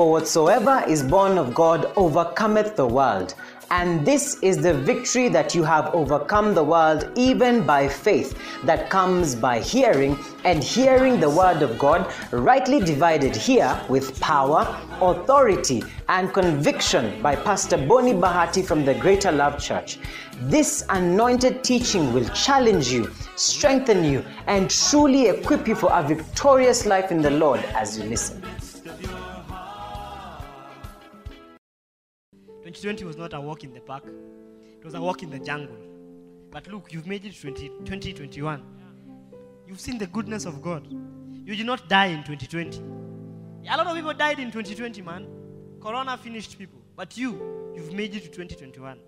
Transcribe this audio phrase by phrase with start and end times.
[0.00, 3.34] For whatsoever is born of God overcometh the world.
[3.70, 8.34] And this is the victory that you have overcome the world, even by faith,
[8.64, 14.74] that comes by hearing, and hearing the word of God, rightly divided here with power,
[15.02, 19.98] authority, and conviction by Pastor Bonnie Bahati from the Greater Love Church.
[20.44, 26.86] This anointed teaching will challenge you, strengthen you, and truly equip you for a victorious
[26.86, 28.42] life in the Lord as you listen.
[32.72, 35.76] 2020 was not a walk in the park, it was a walk in the jungle.
[36.50, 38.62] But look, you've made it 20, 2021.
[39.66, 40.86] You've seen the goodness of God.
[41.44, 42.82] You did not die in 2020.
[43.68, 45.26] A lot of people died in 2020, man.
[45.80, 46.80] Corona finished people.
[46.96, 48.98] But you, you've made it to 2021.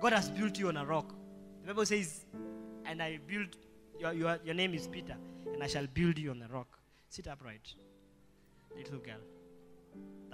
[0.00, 1.12] God has built you on a rock.
[1.62, 2.24] The Bible says,
[2.84, 3.56] and I built,
[3.98, 5.16] your, your, your name is Peter,
[5.52, 6.78] and I shall build you on the rock.
[7.08, 7.74] Sit upright,
[8.76, 9.20] little girl.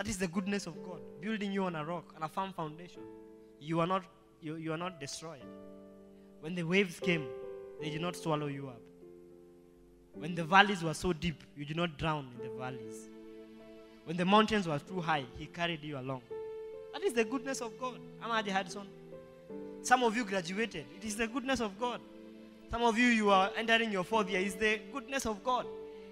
[0.00, 3.02] That is the goodness of God, building you on a rock, on a firm foundation.
[3.60, 4.02] You are not,
[4.40, 5.42] you, you are not destroyed.
[6.40, 7.26] When the waves came,
[7.82, 8.80] they did not swallow you up.
[10.14, 13.10] When the valleys were so deep, you did not drown in the valleys.
[14.06, 16.22] When the mountains were too high, He carried you along.
[16.94, 17.98] That is the goodness of God.
[18.22, 18.86] I'm Amaji Hudson.
[19.82, 20.86] Some of you graduated.
[20.96, 22.00] It is the goodness of God.
[22.70, 24.40] Some of you, you are entering your fourth year.
[24.40, 25.66] It's the goodness of God.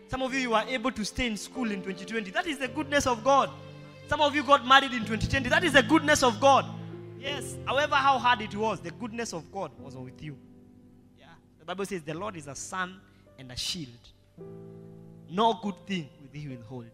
[0.08, 2.30] Some of you, you are able to stay in school in 2020.
[2.32, 3.48] That is the goodness of God.
[4.08, 5.50] Some of you got married in 2020.
[5.50, 6.64] That is the goodness of God.
[7.20, 10.36] Yes, however, how hard it was, the goodness of God was with you.
[11.18, 11.26] Yeah.
[11.58, 13.00] The Bible says the Lord is a sun
[13.38, 13.88] and a shield.
[15.28, 16.86] No good thing will he withhold.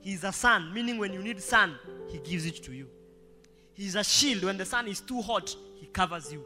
[0.00, 1.76] He is a sun, meaning when you need sun,
[2.08, 2.86] he gives it to you.
[3.72, 4.44] He is a shield.
[4.44, 6.44] When the sun is too hot, he covers you.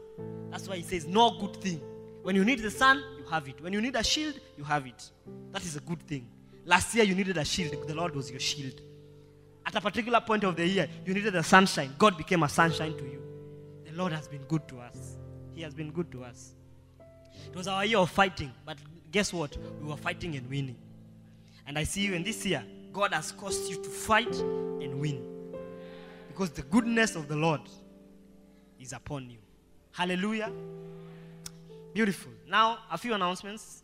[0.49, 1.81] That's why he says, No good thing.
[2.23, 3.61] When you need the sun, you have it.
[3.61, 5.11] When you need a shield, you have it.
[5.51, 6.27] That is a good thing.
[6.65, 7.87] Last year, you needed a shield.
[7.87, 8.81] The Lord was your shield.
[9.65, 11.93] At a particular point of the year, you needed the sunshine.
[11.97, 13.21] God became a sunshine to you.
[13.85, 15.17] The Lord has been good to us.
[15.53, 16.53] He has been good to us.
[17.47, 18.77] It was our year of fighting, but
[19.11, 19.57] guess what?
[19.81, 20.75] We were fighting and winning.
[21.67, 22.63] And I see you in this year,
[22.93, 25.23] God has caused you to fight and win.
[26.27, 27.61] Because the goodness of the Lord
[28.79, 29.37] is upon you.
[29.91, 30.51] Hallelujah.
[31.93, 32.31] Beautiful.
[32.47, 33.83] Now, a few announcements.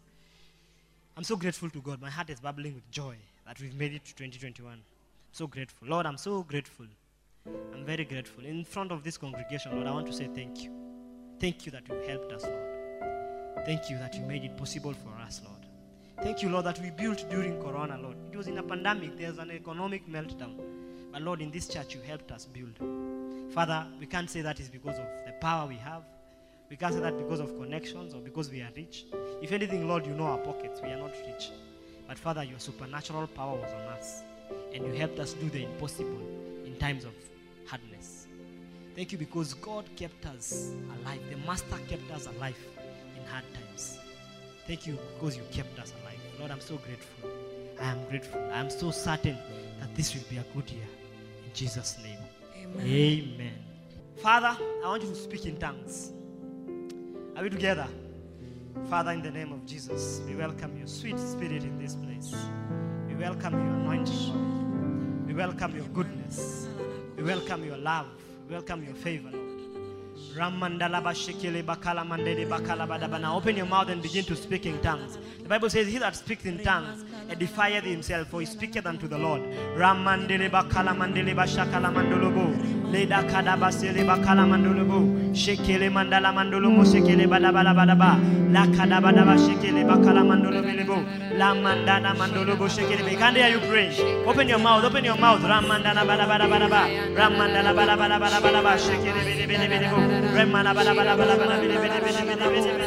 [1.16, 2.02] I'm so grateful to God.
[2.02, 3.16] My heart is bubbling with joy
[3.48, 4.82] that we've made it to 2021.
[5.32, 5.88] So grateful.
[5.88, 6.86] Lord, I'm so grateful.
[7.74, 8.46] I'm very grateful.
[8.46, 10.72] In front of this congregation, Lord, I want to say thank you.
[11.40, 13.66] Thank you that you helped us, Lord.
[13.66, 15.66] Thank you that you made it possible for us, Lord.
[16.22, 18.18] Thank you, Lord, that we built during Corona, Lord.
[18.32, 20.60] It was in a pandemic, there's an economic meltdown.
[21.12, 22.78] But Lord, in this church, you helped us build.
[23.54, 26.04] Father, we can't say that is because of the power we have.
[26.70, 29.06] We can't say that because of connections or because we are rich.
[29.42, 30.82] If anything, Lord, you know our pockets.
[30.82, 31.50] We are not rich.
[32.08, 34.24] But Father, your supernatural power was on us.
[34.74, 36.22] And you helped us do the impossible
[36.66, 37.14] in times of
[37.66, 38.28] hardness.
[38.96, 40.72] Thank you because God kept us
[41.02, 41.22] alive.
[41.30, 42.58] The Master kept us alive
[43.18, 43.98] in hard times.
[44.68, 46.20] Thank you because you kept us alive.
[46.40, 47.30] Lord, I'm so grateful.
[47.80, 48.42] I am grateful.
[48.52, 49.38] I am so certain
[49.80, 50.88] that this will be a good year.
[51.46, 52.20] In Jesus' name.
[52.58, 52.86] Amen.
[52.86, 53.54] Amen.
[54.18, 56.12] Father, I want you to speak in tongues.
[57.36, 57.88] Are we together?
[58.90, 62.36] Father, in the name of Jesus, we welcome your sweet spirit in this place.
[63.22, 65.28] We welcome your anointing.
[65.28, 66.68] We welcome your goodness.
[67.16, 68.08] We welcome your love.
[68.48, 69.60] We welcome your favor, Lord.
[73.36, 75.20] Open your mouth and begin to speak in tongues.
[75.44, 79.20] The Bible says, He that speaks in tongues edifieth himself, for he speaketh unto the
[79.20, 79.44] Lord.
[79.78, 82.92] Ramandele bakala mandele bashakala mandolobo.
[82.92, 85.21] Leda kadaba sele bakala.
[85.34, 88.20] Shekele mandala mandolomo shekele badabala badaba.
[88.52, 90.98] La kadaba daba shekele bakala mandolobo.
[91.38, 93.18] La mandana mandolobo shekele.
[93.18, 93.90] Can't hear you pray.
[94.26, 95.42] Open your mouth, open your mouth.
[95.42, 97.16] Ramandana badabada badaba.
[97.16, 98.78] Ramandala badabada badabada.
[98.78, 99.98] Shekele bede bede bede bo.
[100.36, 102.81] Remana badabada badabada bede bede bede bede bede bede bede.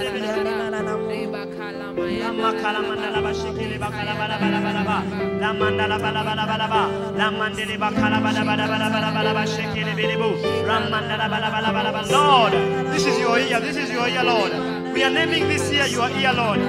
[12.11, 12.53] Lord,
[12.93, 13.61] this is your year.
[13.61, 14.53] This is your year, Lord.
[14.95, 16.61] We are naming this year your year, Lord.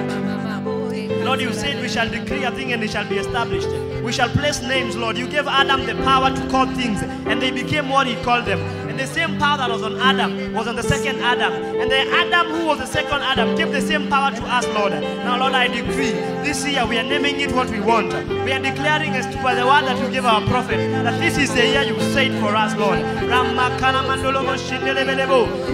[1.26, 3.68] Lord, you said we shall decree a thing and it shall be established.
[4.04, 5.18] We shall place names, Lord.
[5.18, 8.85] You gave Adam the power to call things, and they became what he called them.
[8.96, 11.52] The same power that was on Adam was on the second Adam.
[11.52, 14.92] And the Adam who was the second Adam gave the same power to us, Lord.
[14.92, 16.12] Now, Lord, I decree
[16.42, 18.12] this year we are naming it what we want.
[18.44, 21.54] We are declaring as by the word that you gave our prophet that this is
[21.54, 22.98] the year you said for us, Lord.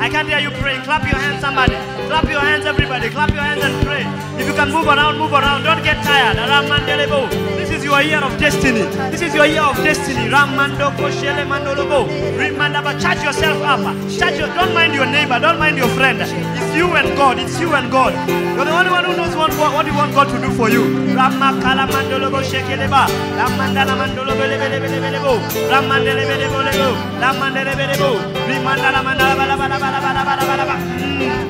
[0.01, 0.83] I can't hear you praying.
[0.83, 1.77] Clap your hands, somebody.
[2.09, 3.09] Clap your hands, everybody.
[3.09, 4.05] Clap your hands and pray.
[4.41, 5.63] If you can move around, move around.
[5.63, 6.37] Don't get tired.
[7.57, 8.83] This is your year of destiny.
[9.11, 10.29] This is your year of destiny.
[10.31, 12.07] Ramando koshele mandolobo.
[12.83, 13.81] But charge yourself up.
[14.11, 15.39] Charge your, don't mind your neighbor.
[15.39, 16.19] Don't mind your friend.
[16.23, 17.39] It's you and God.
[17.39, 18.15] It's you and God.
[18.29, 20.71] You're the only one who knows what, what, what you want God to do for
[20.71, 20.83] you.
[21.15, 23.07] Ramakala mandolobo shekeleba.
[23.39, 25.33] Ramandala mandolobo lebelebelebelebo.
[25.71, 26.89] Ramandelebelebelebo.
[27.21, 28.11] Ramandelebelebo.
[28.49, 30.77] Rimandala mandala bala bala bala bala bala bala bala.
[30.77, 31.42] Hmm.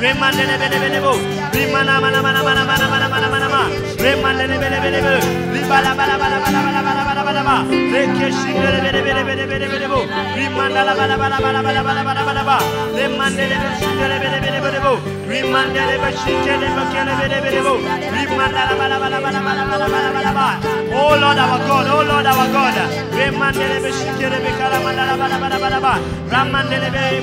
[0.00, 1.12] Remandele bele bele bo.
[1.54, 3.60] Rimana mana mana mana mana mana mana mana ma.
[3.98, 5.14] Remandele bele bele bo.
[5.54, 7.56] Ribala bala bala bala bala bala bala bala ba.
[7.92, 9.98] Rekeshindele bele bele bele bele bele bo.
[10.38, 12.56] Rimandala bala bala bala bala bala bala bala ba.
[12.98, 13.56] Remandele
[13.98, 14.92] bele bele bele bele bo.
[15.30, 17.74] Rimandele bele bele bele bele bo.
[18.14, 20.46] Rimandala bala bala bala bala bala bala bala ba.
[20.94, 22.76] Oh Lord our God, oh Lord our God.
[23.18, 25.92] Remandele bele bele mandala bala bala bala ba.
[26.30, 27.20] Ramandele bele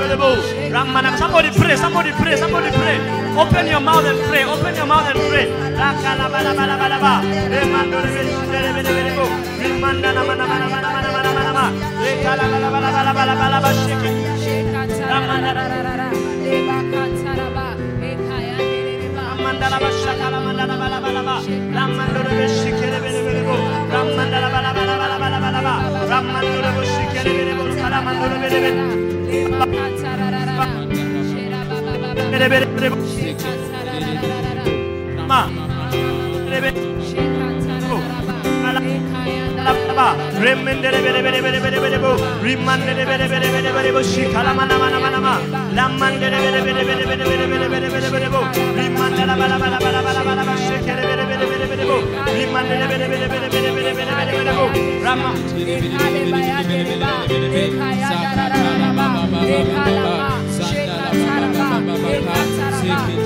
[0.00, 0.16] bele
[0.74, 2.98] somebody pray, somebody pray, somebody pray.
[3.38, 5.46] Open your mouth and pray, open your mouth and pray.
[55.04, 55.30] Rama.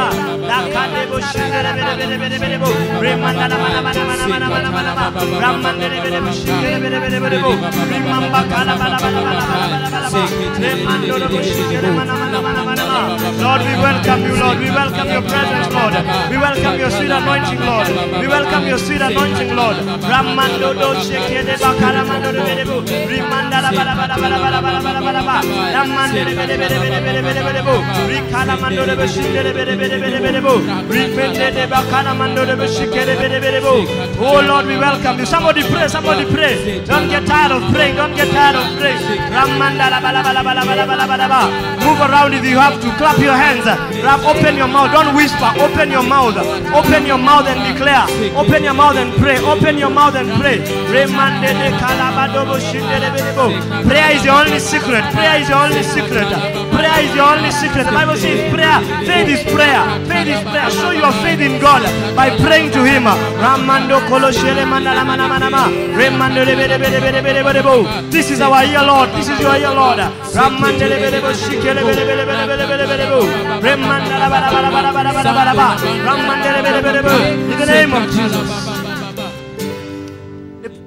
[0.00, 0.08] ba.
[0.48, 0.70] Ba.
[0.70, 0.90] Ba.
[1.50, 1.84] Ba.
[2.60, 3.20] Ba.
[3.20, 3.30] Ba.
[13.40, 14.58] Lord, we welcome you, Lord.
[14.58, 15.94] We welcome your presence, Lord.
[16.30, 17.88] We welcome your sweet anointing, Lord.
[18.20, 19.76] We welcome your sweet anointing, Lord.
[20.10, 20.90] Ramando do
[21.60, 22.64] bakala mando de
[23.54, 23.72] la
[25.22, 25.40] ba.
[26.12, 27.76] De de de bo.
[28.06, 29.89] De bakala mando de bo.
[34.20, 35.26] Oh Lord, we welcome you.
[35.26, 36.80] Somebody pray, somebody pray.
[36.86, 37.96] Don't get tired of praying.
[37.96, 39.00] Don't get tired of praying.
[41.84, 42.88] Move around if you have to.
[43.00, 43.66] Clap your hands.
[44.04, 44.92] Rap, open your mouth.
[44.92, 45.50] Don't whisper.
[45.58, 46.36] Open your mouth.
[46.80, 48.04] Open your mouth and declare.
[48.36, 49.38] Open your mouth and pray.
[49.52, 50.58] Open your mouth and pray.
[53.88, 55.04] Prayer is the only secret.
[55.14, 56.28] Prayer is the only secret.
[56.74, 57.84] Prayer is the only secret.
[57.86, 58.78] The Bible says prayer.
[59.08, 60.06] Faith is prayer prayer.
[60.06, 60.70] Faith is prayer.
[60.70, 61.82] Show your faith in God
[62.16, 63.04] by praying to Him.
[68.10, 69.10] This is our year, Lord.
[69.10, 69.98] This is your year, Lord.
[69.98, 70.10] In
[77.58, 78.50] the name of Jesus.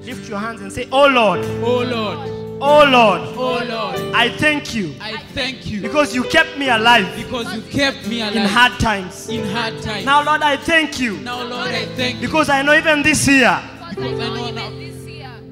[0.05, 1.39] Lift your hands and say, Oh Lord.
[1.63, 2.32] Oh Lord
[2.65, 7.07] oh Lord, oh Lord, I thank you I thank you because you kept me alive
[7.17, 9.27] because you kept me alive in hard times.
[9.29, 10.05] in hard times.
[10.05, 13.27] Now, Lord, I thank you Now, Lord, I thank you because I know even this
[13.27, 13.59] year.
[13.89, 14.92] because I know now.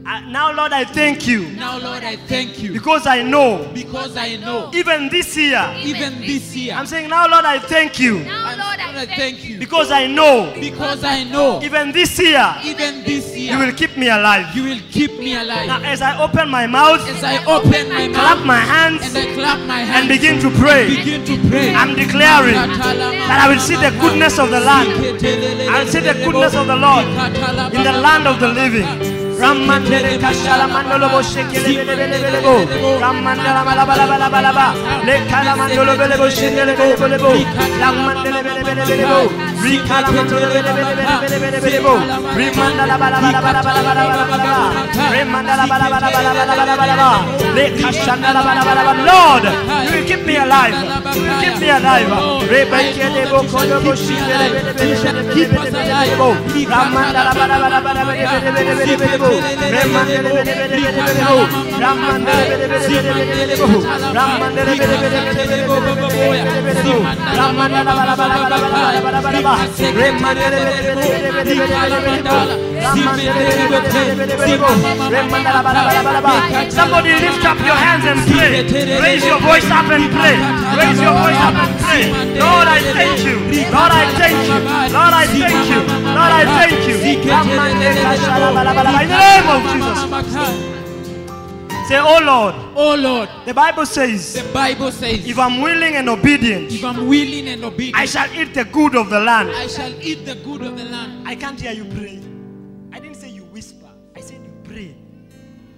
[0.06, 4.18] I- Now, Lord, I thank you Now, Lord, I thank you because I know because
[4.18, 5.64] I know even this year.
[5.84, 6.74] even this year.
[6.76, 8.28] I'm saying now, Lord, I thank you And
[8.58, 13.36] Lord, I thank you because I know because I know even this year even this
[13.38, 13.54] year.
[13.54, 14.56] you will keep me alive.
[14.56, 15.84] you will keep me Now, alive.
[15.86, 18.16] as I open my mouth, As I open my mouth.
[18.16, 20.00] clap my hands, and I clap my hands.
[20.00, 21.76] and begin to pray, begin to pray.
[21.76, 24.90] I'm declaring that I will see the goodness of the land.
[25.70, 27.06] I'll see the goodness of the Lord
[27.74, 29.21] in the land of the living.
[29.42, 32.56] Ramandere Kashala Mandolo Boshekele Belebo
[33.02, 34.66] Ramandala Balabala Balabala
[35.06, 37.32] Le Kalamandolo Belebo Shindelebo Belebo
[37.82, 38.42] Ramandele
[38.88, 39.41] Belebo
[49.06, 49.44] Lord,
[49.86, 50.76] you will keep me alive.
[51.16, 52.08] You will keep me alive.
[69.34, 69.51] Keep alive.
[76.72, 78.64] Somebody lift up your hands and pray.
[79.02, 80.36] Raise your voice up and pray.
[80.78, 82.04] Raise your voice up and pray.
[82.40, 83.38] Lord, I thank you.
[83.72, 84.60] Lord, I thank you.
[84.96, 85.80] Lord, I thank you.
[86.18, 86.96] Lord, I thank you.
[87.02, 87.48] In
[89.10, 90.81] the name of Jesus.
[91.92, 92.56] Say, Oh Lord.
[92.78, 97.06] Oh Lord, The Bible says, the Bible says, if I'm willing and obedient, if I'm
[97.06, 99.50] willing and obedient, I shall eat the good of the land.
[99.50, 101.28] I shall eat the good of the land.
[101.28, 102.22] I can't hear you pray.
[102.94, 103.90] I didn't say you whisper.
[104.16, 104.96] I said you pray.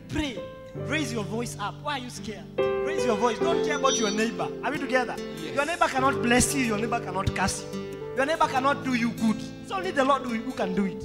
[0.09, 0.37] Pray.
[0.85, 1.81] Raise your voice up.
[1.81, 2.45] Why are you scared?
[2.59, 3.39] Raise your voice.
[3.39, 4.47] Don't care about your neighbor.
[4.63, 5.15] Are we together?
[5.17, 5.55] Yes.
[5.55, 6.63] Your neighbor cannot bless you.
[6.63, 8.13] Your neighbor cannot curse you.
[8.17, 9.41] Your neighbor cannot do you good.
[9.63, 11.01] It's only the Lord who who can do it.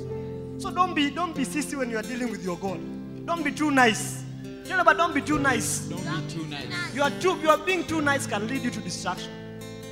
[0.60, 2.78] So don't be don't be sissy when you are dealing with your God.
[3.24, 4.27] Don't be too nice.
[4.68, 5.80] You know, but don't be too nice.
[5.80, 6.94] Don't be too nice.
[6.94, 9.30] You are too, you are being too nice can lead you to distraction.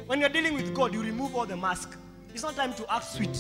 [0.07, 1.97] When you're dealing with God, you remove all the mask.
[2.35, 3.37] It's not time to act sweet.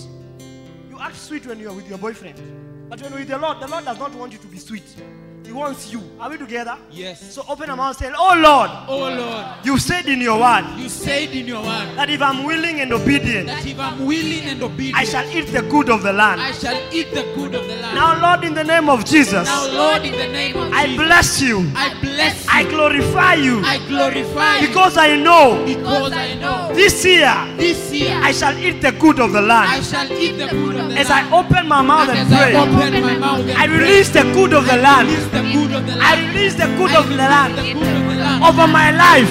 [0.88, 2.88] You act sweet when you are with your boyfriend.
[2.88, 4.96] But when you're with the Lord, the Lord does not want you to be sweet.
[5.46, 6.02] He wants you.
[6.20, 6.76] Are we together?
[6.90, 7.34] Yes.
[7.34, 10.64] So open your mouth and say, Oh Lord, Oh Lord, you said in your word
[10.76, 14.42] you said in your word that if I'm willing and obedient, that if I'm willing
[14.42, 16.40] and obedient, I shall eat the good of the land.
[16.40, 17.94] I shall eat the good of the land.
[17.94, 21.06] Now, Lord, in the name of Jesus, Now, Lord, in the name of I Jesus,
[21.06, 21.72] bless you.
[21.76, 22.50] I bless you.
[22.52, 27.92] I glorify you I glorify you because I know because I know this year this
[27.92, 29.70] year I shall eat the good of the land.
[29.70, 31.26] I shall eat the good of the As land.
[31.26, 33.66] As I open my mouth And and as I pray, open my mouth and I
[33.66, 35.08] pray, release the good of the I land.
[35.42, 36.34] Release the good of the I land.
[36.34, 38.44] release the good of the land the good of the land.
[38.44, 39.30] over my life,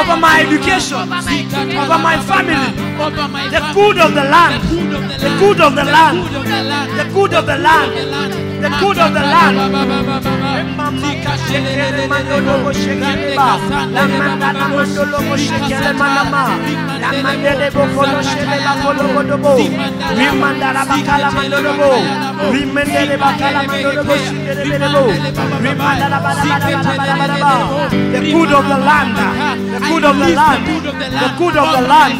[0.00, 2.54] over my education, over my family.
[3.50, 7.04] The good of the land, the good of the the good of the land, the
[7.12, 9.56] good of the land, the good of the land,
[29.74, 30.64] the good of the land.
[31.24, 32.18] The good of the land, the good of the land,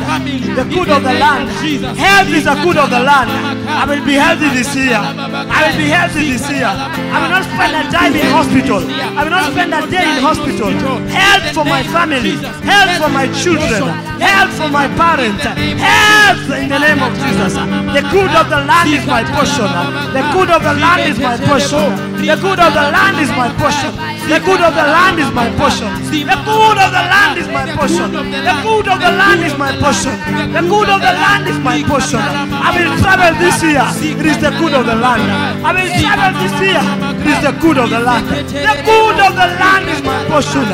[0.56, 1.98] the the the the.
[1.98, 3.30] Health is a good of the land.
[3.66, 4.98] I will be healthy this year.
[4.98, 6.66] I will be healthy this year.
[6.66, 8.82] I will not spend a time in hospital.
[8.82, 10.74] I will not spend a day in hospital.
[11.06, 12.34] Help for my family.
[12.66, 13.86] Help for my children.
[14.18, 15.46] Help for my parents.
[15.46, 17.54] Help in the name of Jesus.
[17.94, 19.70] The good of the land is my portion.
[20.10, 21.86] The good of the land is my portion.
[22.18, 23.94] The good of the land is my portion.
[24.24, 25.92] The good of the land is my portion.
[26.24, 28.08] The good of the land is my portion.
[28.10, 30.16] The good of the land is my portion.
[30.50, 32.24] The good of the land is my portion.
[32.24, 33.84] I will travel this year.
[34.00, 35.28] It is the good of the land.
[35.60, 36.82] I will travel this year.
[37.24, 38.26] Is the good of the land.
[38.28, 40.64] The good of the land is my portion.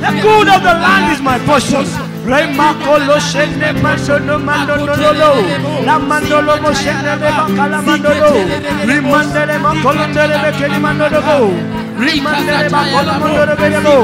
[0.00, 2.07] The good of the land is my portion.
[2.28, 5.32] Remakolo shene mandono mandolo
[5.86, 8.30] la mandolo mo shene le bakala mandolo
[8.84, 11.20] rimandele makolo tere bekeli mandolo
[11.98, 13.96] mandolo belebo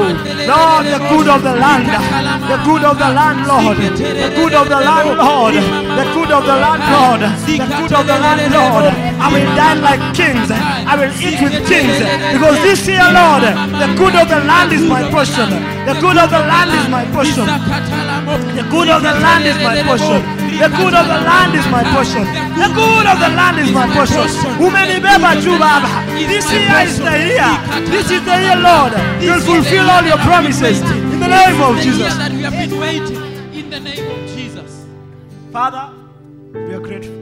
[0.47, 1.85] Lord the good of the land
[2.49, 6.43] the good of the land Lord the good of the land Lord the good of
[6.45, 8.85] the land Lord the good of the land Lord
[9.21, 11.97] I will dine like kings I will eat with kings.
[12.33, 15.49] Because this year Lord the good of the land is my portion.
[15.85, 18.14] The good of the land is my portion
[18.55, 20.21] the good of the land is my portion.
[20.55, 22.23] The good of the land is my portion.
[22.55, 24.27] The good of the land is my portion.
[24.63, 26.05] Umenibeba juu Baba.
[26.27, 27.51] This year is the year.
[27.91, 28.93] This is the year, Lord.
[29.21, 32.15] You'll fulfill all your promises in the name of Jesus.
[32.17, 34.85] that we have been waiting in the name of Jesus.
[35.51, 35.89] Father,
[36.53, 37.15] we are grateful.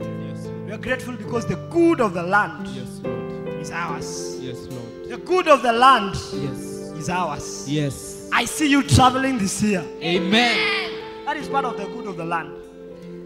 [0.00, 2.66] Yes, We are grateful because the good of the land
[3.60, 4.38] is ours.
[4.40, 5.08] Yes, Lord.
[5.08, 6.14] The good of the land
[6.98, 7.68] is ours.
[7.68, 8.13] yes.
[8.36, 9.84] I see you traveling this year.
[10.02, 11.24] Amen.
[11.24, 12.50] That is part of the good of the land.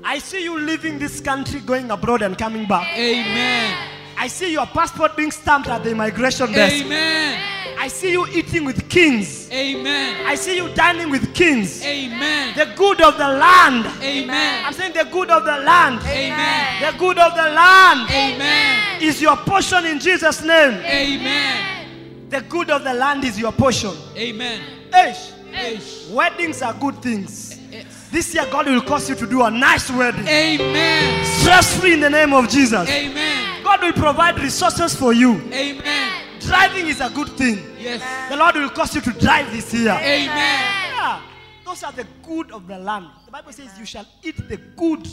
[0.05, 2.95] I see you leaving this country, going abroad and coming back.
[2.95, 3.89] Amen.
[4.19, 6.85] I see your passport being stamped at the immigration desk.
[6.85, 7.41] Amen.
[7.79, 9.51] I see you eating with kings.
[9.51, 10.27] Amen.
[10.27, 11.83] I see you dining with kings.
[11.83, 12.55] Amen.
[12.55, 13.87] The good of the land.
[14.03, 14.65] Amen.
[14.67, 16.03] I'm saying the good of the land.
[16.03, 16.83] Amen.
[16.83, 19.01] The good of the land Amen.
[19.03, 20.75] is your portion in Jesus' name.
[20.85, 22.29] Amen.
[22.29, 23.93] The good of the land is your portion.
[24.15, 24.78] Amen.
[24.91, 25.33] Eish.
[25.53, 26.11] Eish.
[26.13, 27.59] Weddings are good things.
[27.71, 28.09] Yes.
[28.11, 30.27] This year, God will cause you to do a nice wedding.
[30.27, 31.25] Amen.
[31.25, 32.89] Stress free in the name of Jesus.
[32.89, 33.63] Amen.
[33.63, 35.35] God will provide resources for you.
[35.53, 36.41] Amen.
[36.41, 37.59] Driving is a good thing.
[37.79, 38.03] Yes.
[38.31, 39.93] The Lord will cause you to drive this year.
[39.93, 40.29] Amen.
[40.29, 41.21] Yeah.
[41.65, 43.09] Those are the good of the land.
[43.27, 45.07] The Bible says you shall eat the good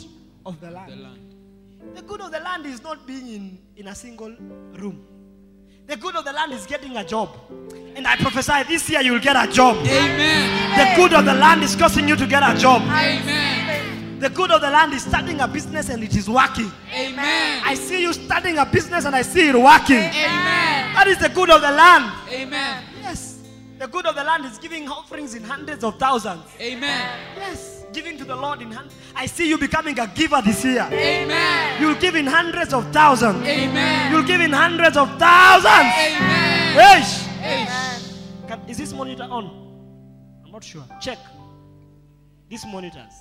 [0.46, 0.92] of the land.
[0.92, 1.34] The land.
[1.94, 4.34] The good of the land is not being in, in a single
[4.72, 5.06] room.
[5.86, 7.30] The good of the land is getting a job.
[7.94, 9.76] And I prophesy this year you will get a job.
[9.86, 10.70] Amen.
[10.76, 12.82] The good of the land is causing you to get a job.
[12.82, 14.18] Amen.
[14.18, 16.72] The good of the land is starting a business and it is working.
[16.92, 17.62] Amen.
[17.64, 19.96] I see you starting a business and I see it working.
[19.98, 20.94] Amen.
[20.94, 22.12] That is the good of the land.
[22.30, 22.82] Amen.
[23.00, 23.42] Yes.
[23.78, 26.42] The good of the land is giving offerings in hundreds of thousands.
[26.60, 27.16] Amen.
[27.36, 27.85] Yes.
[27.96, 28.90] Giving to the Lord in hand.
[29.14, 30.86] I see you becoming a giver this year.
[30.92, 31.80] Amen.
[31.80, 33.42] You'll give in hundreds of thousands.
[33.42, 34.12] Amen.
[34.12, 35.94] You'll give in hundreds of thousands.
[35.96, 36.76] Amen.
[36.76, 38.48] Eish.
[38.48, 39.46] Can, is this monitor on?
[40.44, 40.84] I'm not sure.
[41.00, 41.16] Check.
[42.50, 43.14] These monitors.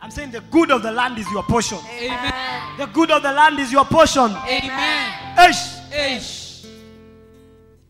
[0.00, 1.78] I'm saying the good of the land is your portion.
[1.90, 2.78] Amen.
[2.78, 4.30] The good of the land is your portion.
[4.30, 5.36] Amen.
[5.36, 5.90] Eish!
[5.90, 6.68] Eish.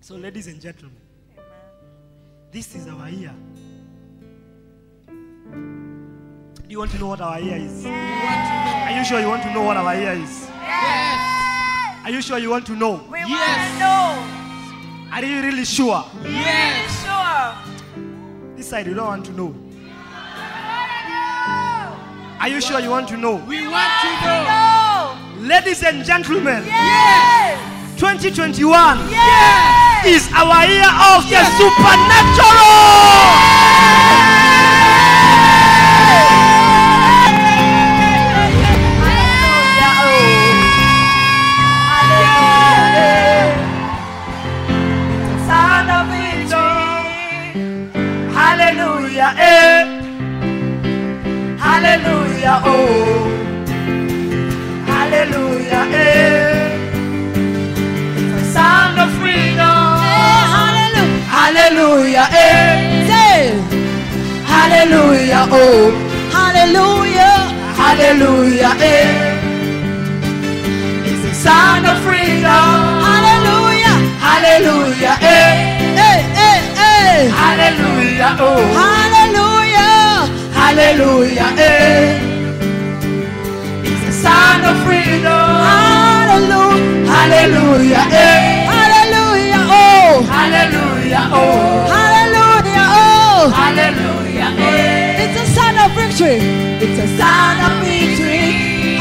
[0.00, 0.96] So, ladies and gentlemen,
[2.50, 3.34] this is our year.
[6.68, 7.86] Do you want to know what our year is?
[7.86, 10.48] Are you sure you want to know what our year is?
[10.50, 12.02] Yes.
[12.04, 13.04] Are you sure you want to know?
[13.10, 13.28] We Yes.
[13.30, 15.14] want to know.
[15.14, 16.04] Are you really sure?
[16.24, 17.04] Yes.
[17.04, 17.54] Sure.
[18.56, 19.54] This side, you don't want to know.
[22.40, 23.36] Are you sure you want to know?
[23.46, 25.46] We want to know.
[25.46, 27.58] Ladies and gentlemen, Yes.
[27.96, 30.04] 2021 Yes.
[30.06, 33.36] is our year of the supernatural.
[52.46, 53.26] Hallelujah, oh.
[54.86, 56.78] Hallelujah, eh.
[58.38, 59.98] A sound of freedom.
[60.54, 63.50] Hallelujah, Hallelujah, eh.
[64.46, 65.90] Hallelujah, oh.
[66.30, 67.34] Hallelujah.
[67.74, 69.10] Hallelujah, eh.
[71.02, 72.78] It's a sound of freedom.
[73.02, 73.96] Hallelujah.
[74.22, 75.50] Hallelujah, eh.
[75.98, 77.26] Hey, hey, hey.
[77.42, 78.62] Hallelujah, oh.
[78.70, 80.30] Hallelujah.
[80.54, 82.25] Hallelujah, eh.
[84.86, 85.50] Freedom.
[85.70, 87.10] Hallelujah.
[87.10, 88.64] Hallelujah, eh.
[88.70, 89.62] Hallelujah.
[89.66, 90.22] Oh.
[90.30, 91.90] Hallelujah, oh.
[91.90, 92.86] Hallelujah.
[92.86, 93.50] Oh.
[93.50, 95.24] Hallelujah, eh.
[95.24, 96.38] It's a sign of victory.
[96.84, 98.46] It's a sign of victory.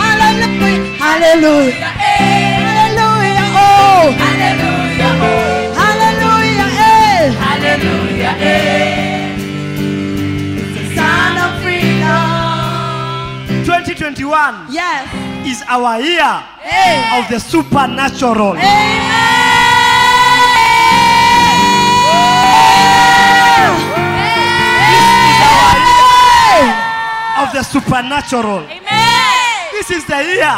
[0.02, 0.98] Hallelujah.
[0.98, 2.58] Hallelujah, eh.
[2.66, 3.46] Hallelujah.
[3.56, 4.12] Oh.
[4.24, 5.74] Hallelujah, oh.
[5.82, 6.68] Hallelujah.
[6.90, 7.30] Eh.
[7.46, 9.38] Hallelujah, eh.
[10.60, 12.46] It's a sound of freedom.
[13.66, 15.25] 2021 Yes.
[15.46, 17.20] Is our year Hey.
[17.20, 18.54] of the supernatural.
[18.56, 19.02] Hey.
[23.76, 26.74] This is our year
[27.42, 28.62] of the supernatural.
[29.72, 30.58] This is the year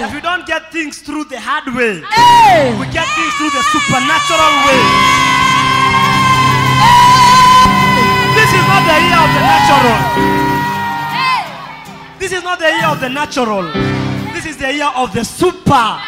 [0.00, 2.00] that we don't get things through the hard way.
[2.80, 4.82] We get things through the supernatural way.
[8.36, 10.41] This is not the year of the natural.
[12.22, 13.64] This is not the year of the natural.
[14.32, 15.98] This is the year of the super.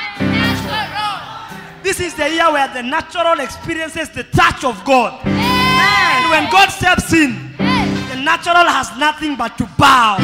[1.82, 5.18] This is the year where the natural experiences the touch of God.
[5.26, 10.22] And when God steps in, the natural has nothing but to bow.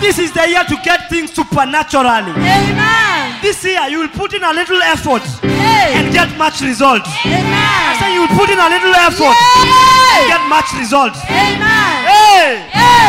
[0.00, 2.32] This is the year to get things supernaturally.
[2.32, 3.42] Amen.
[3.42, 7.02] This year you will put in a little effort and get much result.
[7.04, 11.12] I say you will put in a little effort and get much result.
[11.28, 12.08] Amen.
[12.08, 12.61] Hey!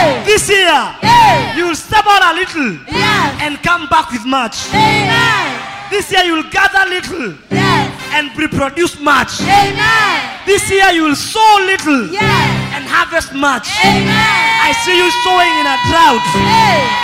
[0.03, 0.23] Hey.
[0.25, 1.55] This year Hey.
[1.57, 3.39] you will step out a little Yes.
[3.41, 4.55] and come back with much.
[4.73, 5.47] Amen.
[5.89, 7.87] This year you will gather little Yes.
[8.15, 9.39] and reproduce much.
[9.41, 10.19] Amen.
[10.45, 12.49] This year you will sow little Yes.
[12.75, 13.67] and harvest much.
[13.85, 14.43] Amen.
[14.67, 16.25] I see you sowing in a drought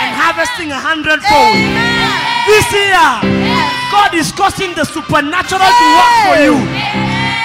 [0.02, 1.56] and harvesting a hundredfold.
[1.56, 2.12] Amen.
[2.46, 3.08] This year.
[3.90, 6.54] God is causing the supernatural to work for you.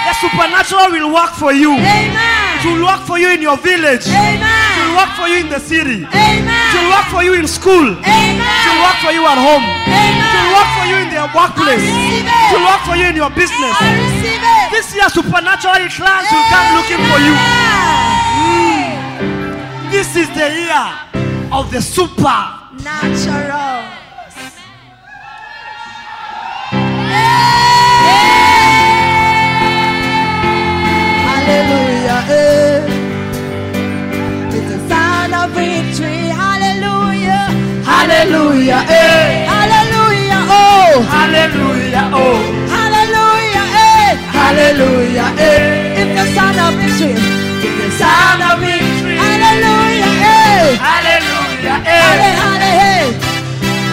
[0.06, 1.74] The supernatural will work for you.
[1.74, 4.06] It will work for you in your village.
[4.06, 4.75] Amen.
[4.96, 6.08] Work for you in the city.
[6.08, 7.86] It will work for you in school.
[7.92, 9.64] It will work for you at home.
[9.84, 11.84] It will work for you in the workplace.
[11.84, 12.32] I receive it.
[12.32, 13.76] It will work for you in your business.
[13.76, 14.72] I receive it.
[14.72, 17.34] This year, supernatural clients will come looking for you.
[19.92, 20.84] This is the year
[21.52, 22.56] of the supernatural.
[31.26, 31.95] Hallelujah.
[37.86, 38.26] Hallelujah.
[38.26, 39.46] Hallelujah, eh.
[39.46, 40.40] Hallelujah.
[40.50, 41.06] Oh.
[41.06, 42.38] Hallelujah, oh.
[42.66, 43.64] Hallelujah.
[43.78, 44.10] Eh.
[44.34, 46.02] Hallelujah, eh.
[46.02, 47.14] It's a sign of victory.
[47.62, 49.14] It's the sound of victory.
[49.22, 50.10] Hallelujah.
[50.18, 50.74] Eh.
[50.82, 52.42] Hallelujah, Halle, eh.
[52.42, 53.06] halle, hey.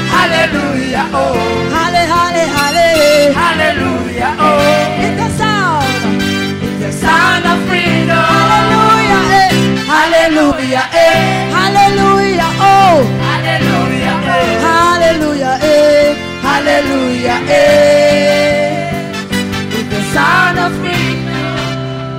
[0.10, 1.38] Hallelujah, oh.
[1.76, 2.90] Halle, halle, halle.
[3.38, 5.06] Hallelujah, oh.
[5.06, 5.86] It's a sound.
[6.66, 8.26] It's the sound of freedom.
[8.34, 9.22] Hallelujah.
[9.38, 9.54] Eh.
[9.86, 11.54] Hallelujah, eh.
[11.54, 12.50] Hallelujah.
[12.58, 13.24] Oh.
[16.74, 17.40] Hallelujah.
[17.50, 19.12] Eh.
[19.76, 22.18] With the sound of freedom.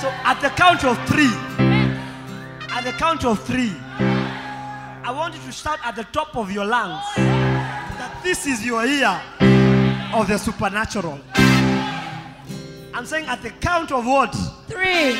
[0.00, 1.34] So at the count of three,
[2.70, 6.64] at the count of three, I want you to start at the top of your
[6.64, 9.20] lungs that this is your year
[10.14, 11.18] of the supernatural.
[12.94, 14.32] I'm saying at the count of what?
[14.68, 15.18] Three.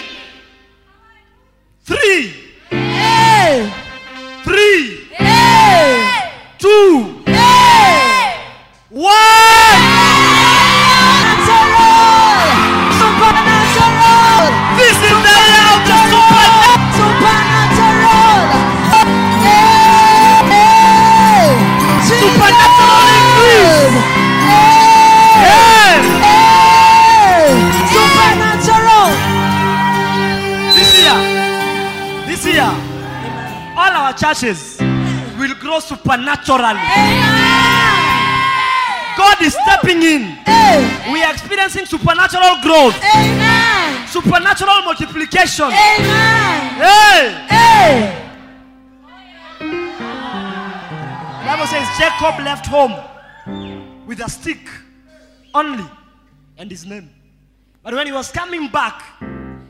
[1.81, 2.33] Three.
[2.71, 3.73] Hey.
[4.45, 5.09] Three.
[5.17, 6.31] Hey.
[6.59, 7.22] Two
[8.93, 9.81] one.
[13.01, 14.53] Supernatural.
[14.77, 15.37] This is the
[15.73, 16.77] supernatural.
[17.01, 18.45] Supernatural.
[19.49, 19.81] Hey.
[22.05, 23.09] Supernatural.
[24.45, 25.97] Hey.
[26.21, 27.49] Hey.
[27.97, 29.09] Supernatural.
[30.77, 31.17] This year,
[32.27, 32.71] this year,
[33.75, 34.77] all our churches
[35.39, 37.42] will grow supernaturally.
[39.23, 40.23] God is stepping in.
[40.43, 41.13] Hey.
[41.13, 44.09] We are experiencing supernatural growth, Amen.
[44.09, 45.67] supernatural multiplication.
[45.67, 46.59] Amen.
[46.83, 47.47] Hey!
[47.55, 48.19] Hey.
[51.47, 52.95] Bible says Jacob left home
[54.09, 54.59] with a stick
[55.55, 55.85] only
[56.59, 57.09] and his name.
[57.85, 59.05] But when he was coming back,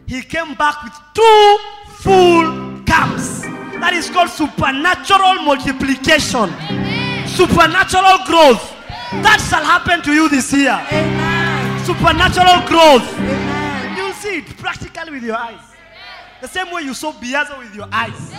[0.07, 1.59] he came back with two
[2.01, 3.43] full camps.
[3.83, 6.49] That is called supernatural multiplication,
[7.29, 8.72] supernatural growth.
[9.21, 10.73] That shall happen to you this year.
[10.73, 11.85] Amen.
[11.85, 13.07] Supernatural growth.
[13.19, 13.97] Amen.
[13.97, 15.61] You'll see it practically with your eyes.
[16.41, 18.33] The same way you saw Beaza with your eyes.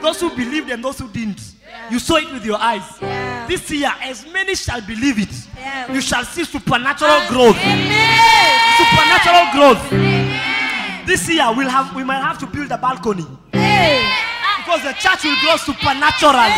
[0.00, 1.40] Those who believed and those who didn't.
[1.90, 2.82] You saw it with your eyes.
[3.00, 3.46] Yeah.
[3.46, 7.58] This year, as many shall believe it, you shall see supernatural growth.
[7.58, 8.58] Amen.
[8.78, 11.06] Supernatural growth.
[11.06, 13.26] This year, we'll have, we might have to build a balcony
[14.64, 16.50] because the church will grow supernaturally.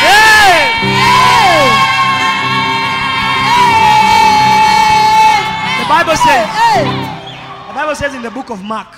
[0.00, 0.72] Hey.
[0.80, 2.09] Hey!
[5.90, 6.46] Bible says,
[7.66, 8.94] the Bible says in the book of Mark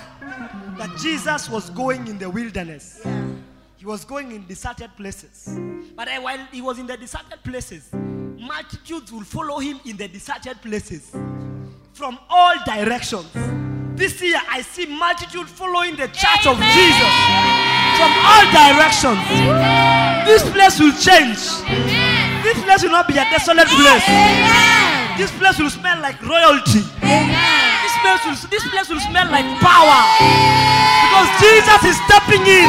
[0.77, 3.03] that Jesus was going in the wilderness.
[3.79, 5.59] He was going in deserted places.
[5.97, 10.07] But uh, while he was in the deserted places, multitudes will follow him in the
[10.07, 11.11] deserted places
[11.95, 13.33] from all directions.
[13.97, 17.13] This year, I see multitude following the church of Jesus
[17.97, 19.25] from all directions.
[20.29, 21.41] This place will change.
[22.45, 24.92] This place will not be a desolate place.
[25.17, 26.83] This place will smell like royalty.
[27.05, 27.37] Amen.
[27.85, 30.01] This place will, this place will smell like power.
[30.19, 32.69] Because Jesus is stepping in.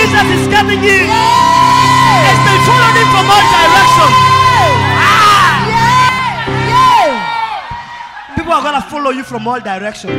[0.00, 1.06] Jesus is coming in.
[1.06, 4.16] As they followed him from all directions.
[4.96, 5.76] Ah!
[8.34, 10.12] People are gonna follow you from all directions.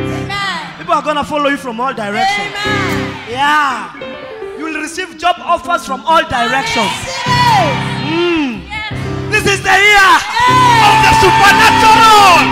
[0.78, 2.54] People are gonna follow you from all directions.
[3.28, 3.92] Yeah.
[4.58, 7.87] You will receive job offers from all directions.
[9.58, 10.10] Is the year
[10.86, 12.46] of the supernatural.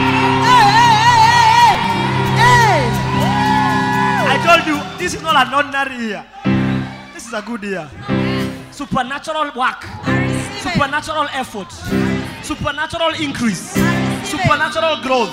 [4.27, 6.25] I told you, this is not an ordinary year.
[7.15, 7.89] This is a good year.
[8.73, 9.87] Supernatural work,
[10.59, 11.71] supernatural effort,
[12.43, 13.71] supernatural increase,
[14.27, 15.31] supernatural growth,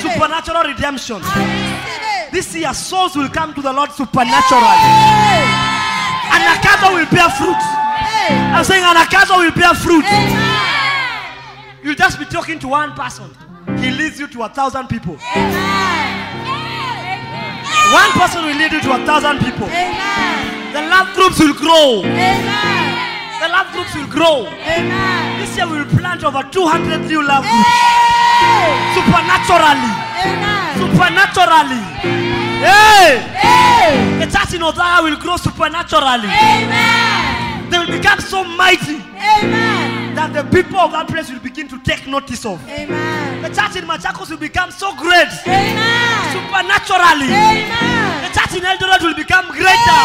[0.00, 1.20] supernatural redemption.
[2.32, 4.80] This year, souls will come to the Lord supernaturally.
[6.32, 7.60] And Akazo will bear fruit.
[8.56, 10.06] I'm saying an Akazo will bear fruit.
[11.84, 13.28] You'll just be talking to one person.
[13.76, 15.16] He leads you to a thousand people.
[15.20, 15.22] One
[18.16, 19.66] person will lead you to a thousand people.
[19.68, 22.00] The love groups will grow.
[22.00, 24.48] The love groups will grow.
[25.36, 27.76] This year we will plant over 200 new love groups.
[28.96, 29.92] Supernaturally.
[30.80, 31.84] Supernaturally.
[32.64, 33.20] Hey!
[34.24, 36.32] The church in Odaya will grow supernaturally.
[37.68, 39.02] They will become so mighty
[40.32, 42.56] that the people of that place will begin to take notice of.
[42.68, 43.42] Amen.
[43.42, 45.28] The church in Machakos will become so great
[46.32, 47.28] supernaturally.
[47.28, 48.24] Amen.
[48.24, 50.00] The church in Eldoret will become greater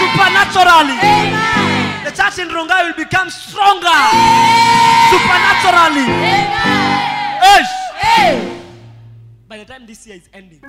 [0.00, 0.96] supernaturally.
[0.96, 2.04] Amen.
[2.08, 4.00] The church in Rongai will become stronger
[5.12, 6.08] supernaturally.
[6.08, 6.96] Amen.
[7.52, 7.74] Eish.
[9.48, 10.64] By the time this year is ending,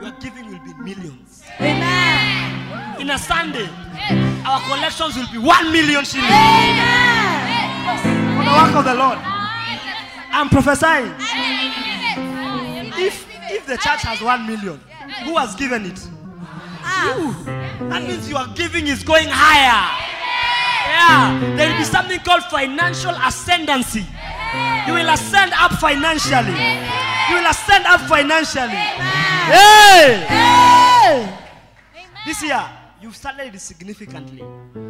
[0.00, 1.44] your giving will be millions.
[1.60, 3.00] Amen.
[3.00, 3.68] In a Sunday,
[4.46, 7.29] our collections will be one million shillings
[8.36, 9.18] for the work of the Lord.
[10.32, 11.14] I'm prophesying.
[12.96, 14.80] If if the church has one million,
[15.24, 15.98] who has given it?
[16.00, 17.34] You.
[17.88, 20.06] That means your giving is going higher.
[20.90, 21.56] Yeah.
[21.56, 24.04] There will be something called financial ascendancy.
[24.86, 26.52] You will ascend up financially.
[27.30, 28.80] You will ascend up financially.
[29.50, 30.26] Hey!
[32.26, 32.62] This year,
[33.00, 34.44] you've started significantly.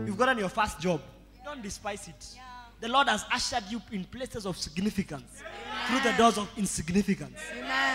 [0.06, 1.00] You've gotten your first job.
[1.44, 2.36] Don't despise it.
[2.80, 5.42] The Lord has ushered you in places of significance
[5.86, 7.38] through the doors of insignificance.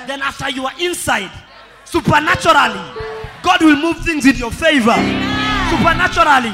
[0.08, 1.32] Then, after you are inside,
[1.86, 2.82] Supernaturally,
[3.44, 4.98] God will move things in your favor.
[5.70, 6.54] Supernaturally,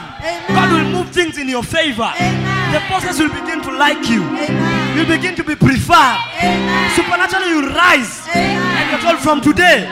[0.49, 2.11] God will move things in your favor.
[2.71, 4.21] The bosses will begin to like you.
[4.93, 6.19] You'll begin to be preferred.
[6.95, 8.27] Supernaturally, you rise.
[8.35, 9.87] And you're told from today,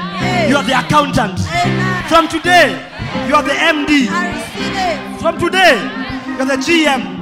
[0.49, 1.39] you are the accountant.
[2.09, 2.75] From today,
[3.27, 4.07] you are the MD.
[5.19, 5.79] From today,
[6.37, 7.18] you're the GM.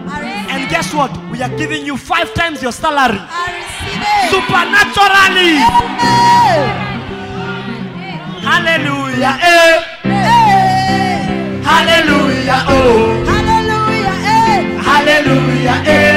[0.50, 1.12] And guess what?
[1.32, 3.20] We are giving you five times your salary.
[4.32, 5.60] Supernaturally.
[8.48, 9.38] Hallelujah.
[9.42, 9.84] Eh.
[11.64, 12.64] Hallelujah.
[12.68, 13.24] Oh.
[14.88, 15.84] Hallelujah.
[15.86, 16.17] Eh.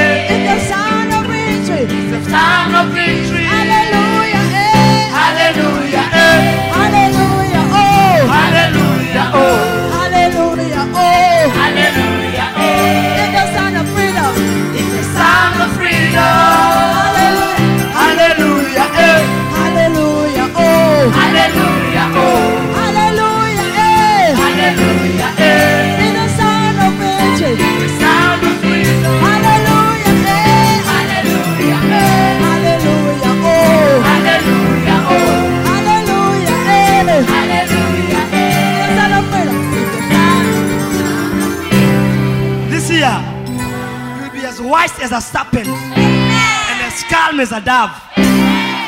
[44.91, 47.91] wise as a serpent and as calm as a dove.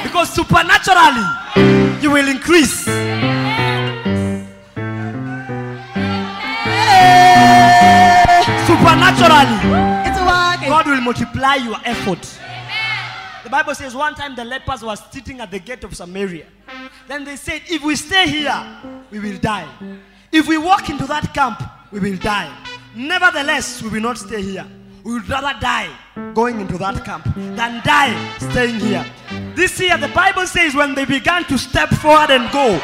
[0.04, 2.86] Because supernaturally, you will increase.
[8.66, 9.94] Supernaturally.
[10.66, 12.40] God will multiply your effort.
[13.44, 16.46] The Bible says one time the lepers were sitting at the gate of Samaria.
[17.08, 18.66] Then they said, If we stay here,
[19.12, 19.68] we will die.
[20.32, 21.62] If we walk into that camp,
[21.92, 22.52] we will die.
[22.96, 24.66] Nevertheless, we will not stay here.
[25.04, 25.92] We would rather die
[26.32, 29.04] going into that camp than die staying here.
[29.52, 32.80] This year, the Bible says when they began to step forward and go,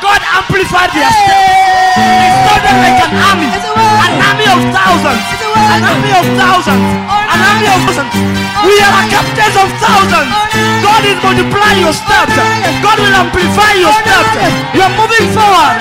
[0.00, 1.44] God amplified their steps.
[1.92, 7.68] They started like an army, an army of thousands, an army of thousands, an army
[7.68, 8.12] of thousands.
[8.64, 10.32] We are a captains of thousands.
[10.80, 12.32] God is multiplying your steps.
[12.80, 14.40] God will amplify your steps.
[14.72, 15.76] You are moving forward.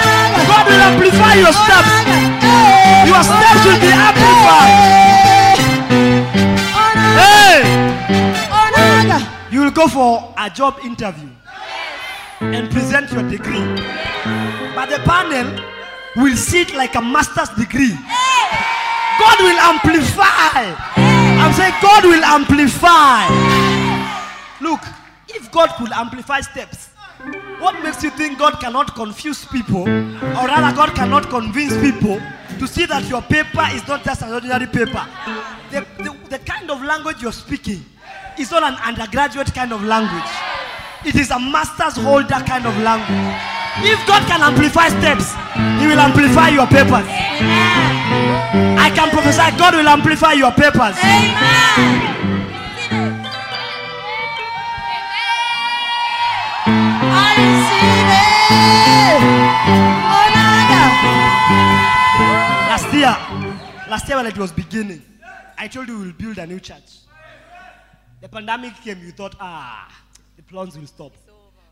[0.51, 1.91] God will amplify your steps.
[3.07, 5.20] Your steps will be amplified.
[7.17, 7.62] Hey!
[8.52, 11.30] Oh, you will go for a job interview
[12.39, 13.65] and present your degree.
[14.74, 15.63] But the panel
[16.15, 17.95] will see it like a master's degree.
[19.19, 20.74] God will amplify.
[20.95, 23.28] I'm saying God will amplify.
[24.62, 24.82] Look,
[25.28, 26.89] if God could amplify steps,
[27.60, 32.19] what makes you think God cannot confuse people, or rather, God cannot convince people
[32.58, 35.08] to see that your paper is not just an ordinary paper?
[35.69, 37.84] The, the, the kind of language you're speaking
[38.39, 40.32] is not an undergraduate kind of language,
[41.06, 43.36] it is a master's holder kind of language.
[43.84, 45.36] If God can amplify steps,
[45.82, 47.06] He will amplify your papers.
[48.80, 50.96] I can prophesy God will amplify your papers.
[62.72, 63.17] Last year,
[63.89, 65.11] last year when it was beginning,
[65.62, 67.02] I told you we will build a new church.
[68.19, 69.95] The pandemic came, you thought, ah,
[70.36, 71.12] the plans will stop.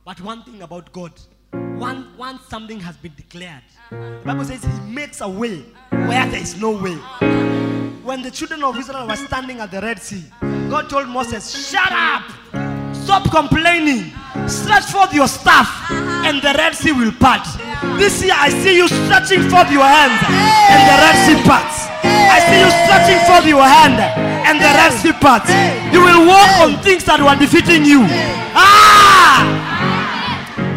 [0.06, 1.12] But one thing about God,
[1.52, 6.40] one, once something has been declared, the Bible says He makes a way where there
[6.40, 6.98] is no way.
[8.04, 10.24] When the children of Israel were standing at the Red Sea,
[10.70, 12.30] God told Moses, Shut up!
[12.96, 14.12] Stop complaining.
[14.48, 17.48] Stretch forth your staff, and the Red Sea will part.
[17.98, 20.14] This year, I see you stretching forth your hand,
[20.70, 21.89] and the Red Sea parts.
[22.04, 24.00] I see you stretching forth your hand,
[24.48, 25.48] and the Red Sea part.
[25.94, 28.02] You will walk on things that were defeating you.
[28.56, 29.44] Ah!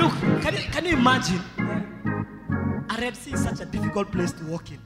[0.00, 1.40] Look, can you, can you imagine?
[2.90, 4.78] A Red Sea is such a difficult place to walk in.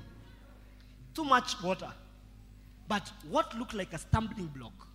[1.14, 1.90] Too much water.
[2.88, 4.86] But what looked like a stumbling block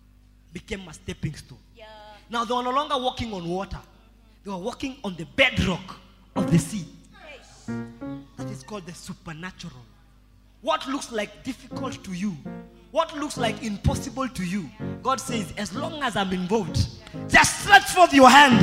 [0.52, 1.58] became a stepping stone.
[2.30, 3.78] Now they were no longer walking on water,
[4.42, 5.96] they were walking on the bedrock
[6.34, 6.86] of the sea.
[7.66, 9.84] That is called the supernatural.
[10.62, 12.36] What looks like difficult to you,
[12.92, 14.70] what looks like impossible to you,
[15.02, 16.86] God says, as long as I'm involved,
[17.26, 18.62] just stretch forth your hand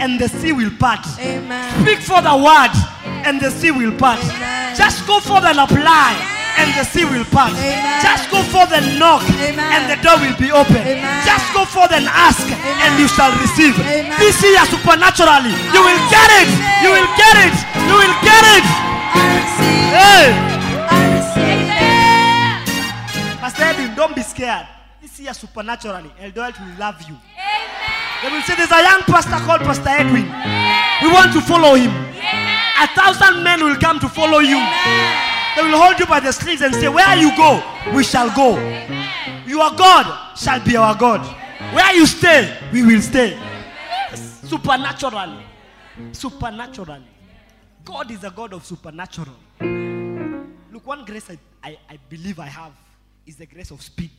[0.00, 1.02] and the sea will part.
[1.18, 1.66] Amen.
[1.82, 2.70] Speak for the word
[3.26, 4.22] and the sea will part.
[4.22, 4.76] Amen.
[4.76, 6.14] Just go forth and apply
[6.54, 7.50] and the sea will part.
[7.58, 7.98] Amen.
[7.98, 9.58] Just go forth and knock Amen.
[9.58, 10.86] and the door will be open.
[10.86, 11.26] Amen.
[11.26, 13.74] Just go forth and ask and you shall receive.
[14.22, 16.50] This year supernaturally, you will get it.
[16.86, 17.56] You will get it.
[17.90, 18.66] You will get it.
[19.90, 20.59] Hey,
[23.40, 24.66] Pastor Edwin, don't be scared.
[25.00, 27.16] This year supernaturally, Eldoret will love you.
[27.16, 28.20] Amen.
[28.22, 30.24] They will say there's a young pastor called Pastor Edwin.
[31.00, 31.90] We want to follow him.
[31.90, 34.58] A thousand men will come to follow you.
[35.56, 37.62] They will hold you by the sleeves and say, Where you go,
[37.96, 38.58] we shall go.
[39.46, 41.20] Your God shall be our God.
[41.74, 43.38] Where you stay, we will stay.
[44.14, 45.42] Supernaturally.
[46.12, 47.04] Supernaturally.
[47.86, 49.34] God is a God of supernatural.
[49.60, 52.72] Look, one grace I, I, I believe I have
[53.26, 54.10] is the grace of speed.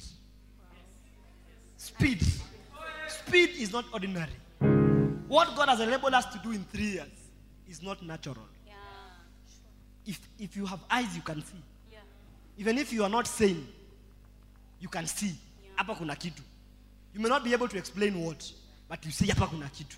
[1.78, 2.24] Speed.
[3.08, 4.32] Speed is not ordinary.
[5.28, 7.08] What God has enabled us to do in three years
[7.70, 8.48] is not natural.
[10.06, 11.58] If, if you have eyes, you can see.
[12.58, 13.68] Even if you are not sane,
[14.80, 15.34] you can see.
[15.76, 16.42] Hapa kuna kitu.
[17.14, 18.52] You may not be able to explain what,
[18.90, 19.96] but you see hapa kuna kitu.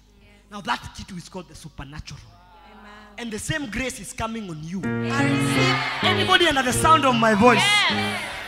[0.51, 2.21] Now that kitu is called the supernatural.
[3.17, 4.81] And the same grace is coming on you.
[6.03, 7.63] Anybody under the sound of my voice,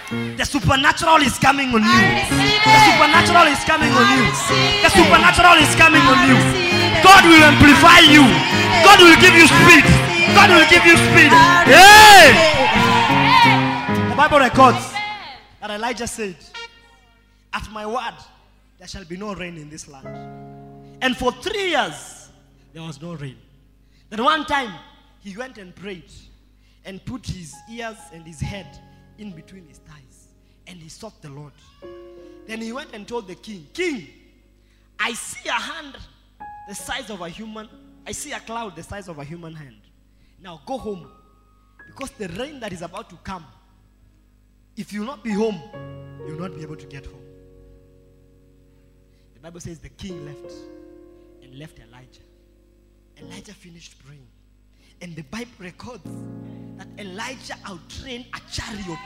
[0.10, 2.02] the supernatural is coming on you.
[2.62, 4.24] The supernatural is coming on you.
[4.86, 6.38] The supernatural is coming on you.
[7.02, 8.22] God will amplify you.
[8.86, 9.86] God will give you speed.
[10.38, 11.32] God will give you speed.
[11.66, 12.34] Hey!
[14.10, 14.94] The Bible records
[15.60, 16.36] that Elijah said,
[17.52, 18.16] At my word,
[18.78, 20.08] there shall be no rain in this land.
[21.02, 22.30] And for three years,
[22.74, 23.38] there was no rain.
[24.10, 24.74] Then one time,
[25.22, 26.12] he went and prayed
[26.86, 28.68] and put his ears and his head
[29.18, 30.28] in between his thighs.
[30.68, 31.54] And he sought the Lord.
[32.48, 34.08] Then he went and told the king, King,
[35.00, 35.98] I see a hand
[36.68, 37.70] the size of a human,
[38.06, 39.82] I see a cloud the size of a human hand.
[40.42, 41.12] Now go home.
[41.88, 43.46] Because the rain that is about to come,
[44.76, 45.62] if you will not be home,
[46.26, 47.22] you will not be able to get home.
[49.36, 50.52] The Bible says the king left
[51.42, 52.22] and left Elijah.
[53.18, 54.28] Elijah finished praying.
[55.06, 56.02] And the Bible records
[56.78, 59.06] that Elijah outtrained a chariot.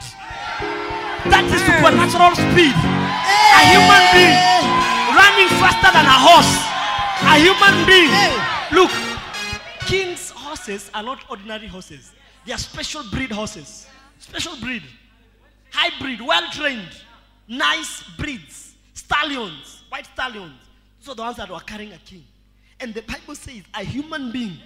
[1.28, 2.72] That is supernatural speed.
[2.72, 4.32] A human being
[5.12, 6.56] running faster than a horse.
[7.20, 8.08] A human being.
[8.72, 8.90] Look,
[9.84, 12.12] king's horses are not ordinary horses.
[12.46, 13.86] They are special breed horses.
[14.20, 14.84] Special breed.
[15.70, 16.96] Hybrid, well trained.
[17.46, 18.74] Nice breeds.
[18.94, 20.62] Stallions, white stallions.
[21.04, 22.24] Those are the ones that were carrying a king.
[22.80, 24.56] And the Bible says a human being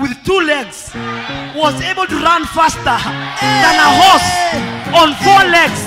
[0.00, 0.90] with two legs
[1.54, 2.98] was able to run faster
[3.38, 4.30] than a horse
[4.90, 5.80] on four legs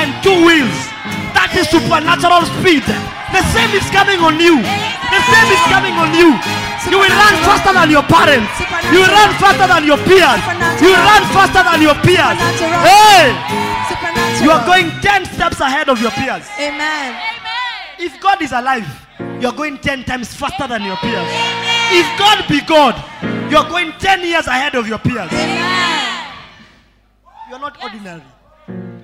[0.00, 0.78] and two wheels.
[1.36, 2.84] That is supernatural speed.
[3.32, 4.56] The same is coming on you.
[4.56, 6.32] The same is coming on you.
[6.88, 8.52] You will run faster than your parents.
[8.88, 10.40] You will run faster than your peers.
[10.80, 12.38] You will run faster than your peers.
[12.84, 13.36] Hey!
[14.40, 16.48] You are going 10 steps ahead of your peers.
[16.58, 17.20] Amen.
[17.98, 18.88] If God is alive,
[19.40, 21.71] you're going 10 times faster than your peers.
[21.94, 22.96] If God be God,
[23.50, 25.30] you're going 10 years ahead of your peers.
[27.50, 28.22] You're not ordinary,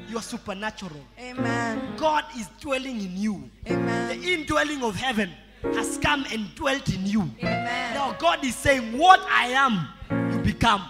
[0.08, 1.04] you're supernatural.
[1.20, 1.82] Amen.
[1.98, 3.50] God is dwelling in you.
[3.68, 4.08] Amen.
[4.18, 5.30] The indwelling of heaven
[5.74, 7.30] has come and dwelt in you.
[7.40, 7.92] Amen.
[7.94, 10.88] Now God is saying, What I am, you become.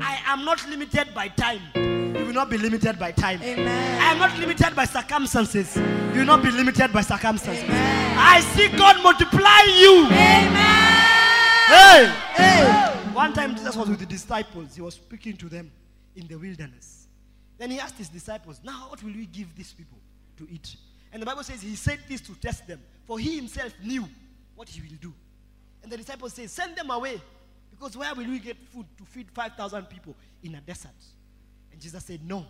[0.00, 1.60] I am not limited by time.
[1.74, 3.42] You will not be limited by time.
[3.42, 4.00] Amen.
[4.00, 5.76] I am not limited by circumstances.
[5.76, 7.64] You will not be limited by circumstances.
[7.64, 8.16] Amen.
[8.18, 10.06] I see God multiply you.
[10.06, 10.85] Amen.
[11.66, 12.12] Hey!
[12.34, 13.12] Hey.
[13.12, 14.76] One time Jesus was with the disciples.
[14.76, 15.72] He was speaking to them
[16.14, 17.08] in the wilderness.
[17.58, 19.98] Then he asked his disciples, Now what will we give these people
[20.38, 20.76] to eat?
[21.12, 24.04] And the Bible says he said this to test them, for he himself knew
[24.54, 25.12] what he will do.
[25.82, 27.20] And the disciples say, Send them away,
[27.70, 30.90] because where will we get food to feed 5,000 people in a desert?
[31.72, 32.46] And Jesus said, No.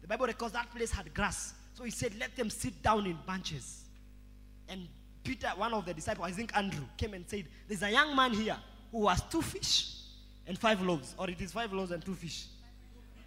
[0.00, 1.54] The Bible records that place had grass.
[1.74, 3.84] So he said, Let them sit down in bunches.
[4.68, 4.88] And
[5.24, 8.32] Peter, one of the disciples, I think Andrew, came and said, There's a young man
[8.34, 8.56] here
[8.92, 9.94] who has two fish
[10.46, 12.44] and five loaves, or it is five loaves and two fish.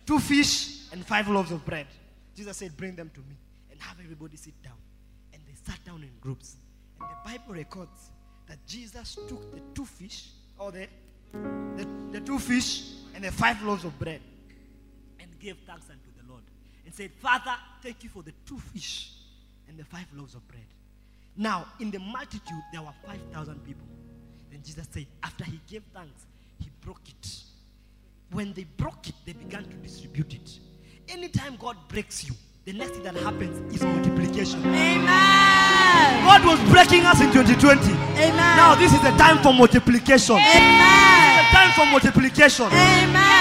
[0.05, 1.87] Two fish and five loaves of bread.
[2.35, 3.35] Jesus said, Bring them to me
[3.71, 4.77] and have everybody sit down.
[5.33, 6.55] And they sat down in groups.
[7.01, 8.11] And the Bible records
[8.47, 10.29] that Jesus took the two fish,
[10.59, 10.87] or the,
[11.33, 14.21] the, the two fish and the five loaves of bread,
[15.19, 16.43] and gave thanks unto the Lord.
[16.85, 19.13] And said, Father, thank you for the two fish
[19.67, 20.61] and the five loaves of bread.
[21.37, 23.85] Now, in the multitude, there were 5,000 people.
[24.51, 26.25] Then Jesus said, after he gave thanks,
[26.59, 27.43] he broke it.
[28.31, 30.59] When they broke it, they began to distribute it.
[31.07, 32.33] Anytime God breaks you,
[32.65, 34.59] the next thing that happens is multiplication.
[34.65, 35.05] Amen.
[36.25, 37.79] God was breaking us in 2020.
[37.93, 38.35] Amen.
[38.35, 40.35] Now, this is the time for multiplication.
[40.35, 41.37] Amen.
[41.37, 42.65] The time for multiplication.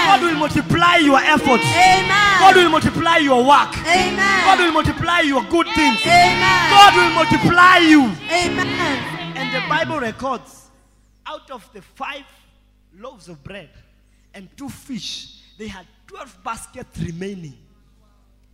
[0.07, 1.65] God will multiply your efforts.
[1.65, 2.39] Amen.
[2.39, 3.77] God will multiply your work.
[3.79, 4.45] Amen.
[4.45, 5.99] God will multiply your good things.
[6.05, 6.69] Amen.
[6.71, 8.03] God will multiply you.
[8.31, 8.67] Amen.
[9.35, 10.69] And the Bible records
[11.25, 12.23] out of the five
[12.97, 13.69] loaves of bread
[14.33, 17.57] and two fish, they had 12 baskets remaining.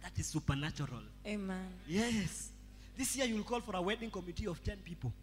[0.02, 1.04] That is supernatural.
[1.26, 1.68] Amen.
[1.88, 2.50] Yes.
[2.98, 5.14] This year you will call for a wedding committee of 10 people.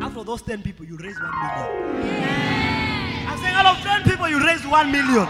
[0.00, 2.99] After those 10 people, you raise 1 million.
[3.30, 5.28] I'm saying out of 10 people, you raised 1 million.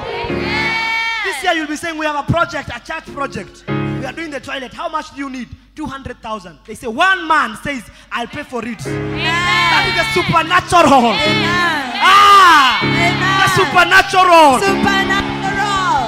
[1.22, 3.62] This year, you'll be saying, We have a project, a church project.
[3.68, 4.72] We are doing the toilet.
[4.72, 5.48] How much do you need?
[5.76, 6.61] 200,000.
[6.64, 8.78] They say, One man says, I'll pay for it.
[8.78, 11.12] That is the supernatural.
[11.12, 11.92] Amen.
[12.01, 12.80] Ah!
[12.82, 13.36] Amen.
[13.36, 14.64] The supernatural.
[14.64, 16.01] Supernatural.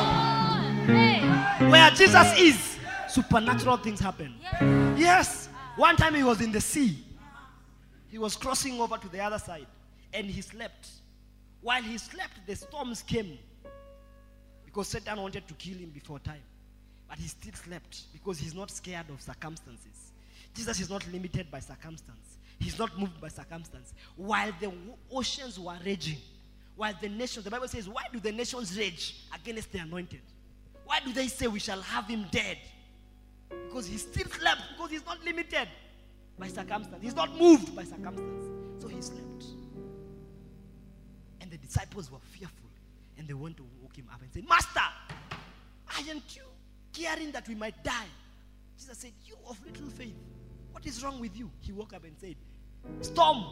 [1.70, 4.34] Where Jesus is, supernatural things happen.
[4.96, 5.50] Yes.
[5.76, 6.96] One time he was in the sea.
[8.10, 9.66] He was crossing over to the other side
[10.14, 10.88] and he slept.
[11.62, 13.38] While he slept, the storms came
[14.64, 16.42] because Satan wanted to kill him before time.
[17.08, 20.12] But he still slept because he's not scared of circumstances.
[20.54, 22.38] Jesus is not limited by circumstance.
[22.58, 23.92] He's not moved by circumstance.
[24.16, 24.72] While the
[25.10, 26.18] oceans were raging,
[26.76, 30.20] while the nations, the Bible says, why do the nations rage against the anointed?
[30.84, 32.58] Why do they say we shall have him dead?
[33.66, 35.68] Because he still slept, because he's not limited
[36.38, 37.02] by circumstance.
[37.02, 38.82] He's not moved by circumstance.
[38.82, 39.44] So he slept.
[41.52, 42.70] The disciples were fearful.
[43.18, 44.80] And they went to woke him up and said, Master,
[45.94, 46.42] aren't you
[46.94, 48.06] caring that we might die?
[48.78, 50.16] Jesus said, You of little faith,
[50.70, 51.50] what is wrong with you?
[51.60, 52.36] He woke up and said,
[53.02, 53.44] Storm,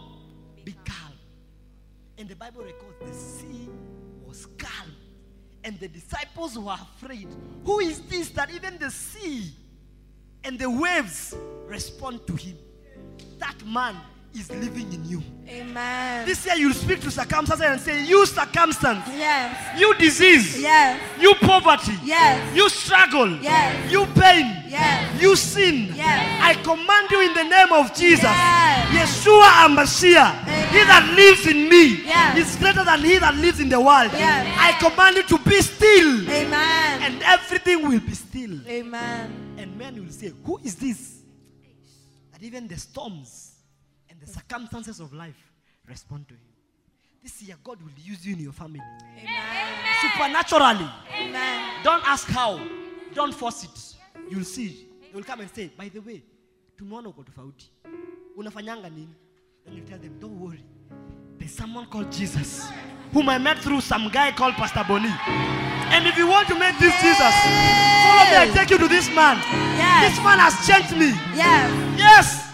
[0.64, 1.12] be calm.
[2.16, 3.68] And the Bible records the sea
[4.24, 4.96] was calm.
[5.62, 7.28] And the disciples were afraid.
[7.66, 9.52] Who is this that even the sea
[10.42, 11.36] and the waves
[11.66, 12.56] respond to him?
[13.40, 13.94] That man
[14.34, 15.22] is living in you.
[15.48, 16.24] Amen.
[16.26, 19.78] This year you'll speak to circumstances and say, You circumstance, Yes.
[19.80, 21.00] you disease, Yes.
[21.20, 22.54] you poverty, Yes.
[22.56, 23.90] you struggle, Yes.
[23.90, 25.20] you pain, Yes.
[25.20, 25.92] you sin.
[25.96, 26.40] Yes.
[26.42, 28.22] I command you in the name of Jesus.
[28.22, 29.24] Yes.
[29.24, 30.32] Yeshua Amashia.
[30.70, 32.38] He that lives in me Yes.
[32.38, 34.12] is greater than he that lives in the world.
[34.12, 34.46] Yes.
[34.56, 37.02] I command you to be still, Amen.
[37.02, 38.60] and everything will be still.
[38.68, 39.56] Amen.
[39.58, 41.16] And men will say, Who is this?
[42.32, 43.49] That even the storms
[44.20, 45.52] the circumstances of life
[45.88, 46.40] respond to him.
[47.22, 48.80] This year, God will use you in your family
[49.18, 49.66] Amen.
[50.00, 50.88] supernaturally.
[51.20, 51.74] Amen.
[51.82, 52.60] Don't ask how,
[53.14, 53.96] don't force it.
[54.30, 54.86] You'll see.
[55.02, 56.22] They will come and say, By the way,
[56.78, 57.68] tumeona uko tofauti.
[58.38, 59.08] Unafanyanga nini?
[59.66, 60.64] Then you tell them, Don't worry.
[61.38, 62.68] There's someone called Jesus
[63.12, 65.08] whom I met through some guy called Pastor Bonnie.
[65.90, 67.34] And if you want to meet this Jesus,
[68.06, 68.36] follow me.
[68.38, 69.36] I take you to this man.
[69.76, 70.14] Yes.
[70.14, 71.10] This man has changed me.
[71.34, 71.66] Yes.
[71.98, 72.49] Yes,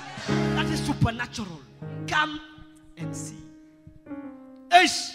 [1.06, 1.60] supernatural.
[2.08, 2.40] Come
[2.96, 3.36] and see.
[4.72, 5.12] Ish.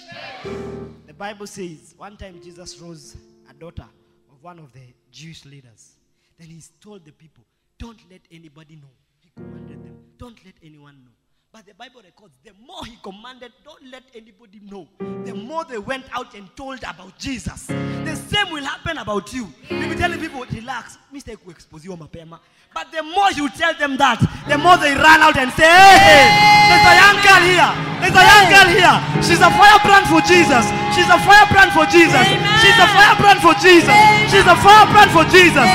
[1.06, 3.18] The Bible says one time Jesus rose
[3.50, 3.88] a daughter
[4.32, 4.80] of one of the
[5.12, 5.98] Jewish leaders.
[6.39, 7.44] Then he told the people,
[7.78, 8.88] Don't let anybody know.
[9.20, 11.12] He commanded them, Don't let anyone know.
[11.52, 14.88] But the Bible records the more he commanded, don't let anybody know,
[15.28, 17.68] the more they went out and told about Jesus.
[17.68, 19.52] The same will happen about you.
[19.68, 22.39] You'll be telling people, relax, mistake will expose you on mapema.
[22.74, 26.24] But the more you tell them that, the more they run out and say, hey,
[26.72, 27.72] there's a young girl here.
[27.99, 28.95] There's a young girl here.
[29.20, 30.64] She's a firebrand for Jesus.
[30.95, 32.32] She's a firebrand for Jesus.
[32.64, 33.91] She's a firebrand for Jesus.
[34.32, 35.68] She's a firebrand for Jesus.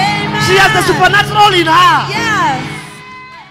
[0.48, 1.96] She has the supernatural in her.
[2.08, 2.75] Yes.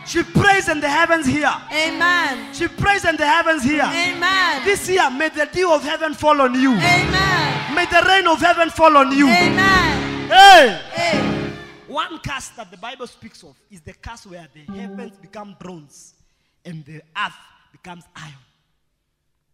[0.06, 1.52] She prays and the heavens hear.
[1.72, 2.54] Amen.
[2.54, 3.84] She prays and the heavens hear.
[3.84, 4.64] Amen.
[4.64, 6.74] This year, may the dew of heaven fall on you.
[6.74, 7.76] Amen.
[7.76, 9.28] May the rain of heaven fall on you.
[9.28, 10.30] Amen.
[10.30, 10.82] Hey!
[10.92, 11.52] Hey.
[11.88, 16.14] One curse that the Bible speaks of is the curse where the heavens become bronze
[16.64, 17.34] and the earth
[17.72, 18.34] becomes iron.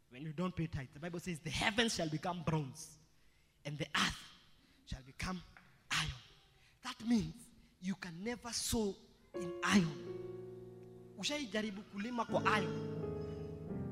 [0.10, 2.88] When you don't pay tithe, the Bible says the heavens shall become bronze
[3.66, 4.20] and the earth
[4.86, 5.42] shall become
[5.92, 6.12] iron.
[6.84, 7.36] That means
[7.82, 8.96] you can never sow
[9.40, 9.98] in iron.
[11.20, 12.88] Ushaijaribu kulima kwa iron.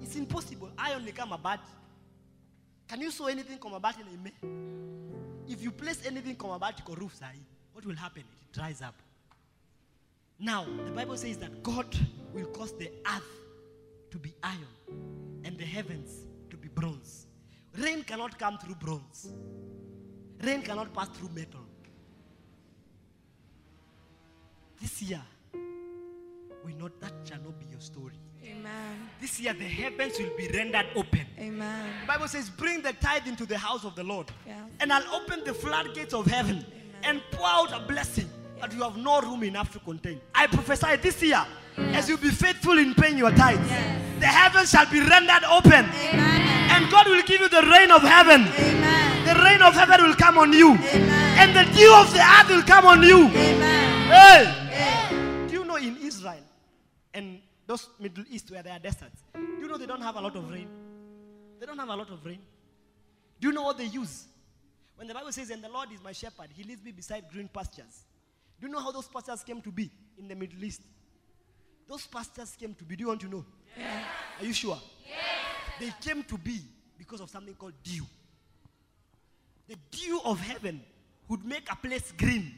[0.01, 0.69] It's impossible.
[0.89, 1.69] Iron ni kama mabati.
[2.87, 4.33] Can you sow anything kwa mabati na ime?
[5.47, 7.39] If you place anything kwa mabati kwa roof sahi,
[7.73, 8.23] what will happen?
[8.23, 8.95] It dries up.
[10.39, 11.95] Now, the Bible says that God
[12.33, 13.29] will cause the earth
[14.11, 17.27] to be iron and the heavens to be bronze.
[17.77, 19.29] Rain cannot come through bronze.
[20.41, 21.65] Rain cannot pass through metal.
[24.81, 25.21] This year,
[26.65, 28.13] we know that shall not be your story.
[28.45, 29.09] Amen.
[29.21, 31.25] This year, the heavens will be rendered open.
[31.37, 31.89] Amen.
[32.01, 34.55] The Bible says, Bring the tithe into the house of the Lord, Yeah.
[34.79, 36.65] and I'll open the floodgates of heaven
[37.03, 38.29] and pour out a blessing
[38.61, 40.19] that you have no room enough to contain.
[40.35, 41.45] I prophesy this year,
[41.77, 44.19] as you be faithful in paying your tithes, Yes.
[44.19, 46.71] the heavens shall be rendered open, Amen.
[46.71, 48.41] and God will give you the rain of heaven.
[48.47, 49.25] Amen.
[49.25, 51.39] The rain of heaven will come on you, Amen.
[51.39, 53.27] and the dew of the earth will come on you.
[53.27, 54.09] Amen.
[54.09, 54.55] Hey.
[56.09, 56.43] Israel
[57.13, 60.21] and those Middle East where there are deserts, do you know they don't have a
[60.21, 60.67] lot of rain?
[61.59, 62.39] They don't have a lot of rain.
[63.39, 64.25] Do you know what they use?
[64.95, 67.47] When the Bible says, And the Lord is my shepherd, he leads me beside green
[67.47, 68.05] pastures.
[68.59, 70.81] Do you know how those pastures came to be in the Middle East?
[71.87, 72.95] Those pastures came to be.
[72.95, 73.45] Do you want to know?
[74.39, 74.79] Are you sure?
[75.79, 76.59] They came to be
[76.97, 78.05] because of something called dew.
[79.67, 80.81] The dew of heaven
[81.29, 82.51] would make a place green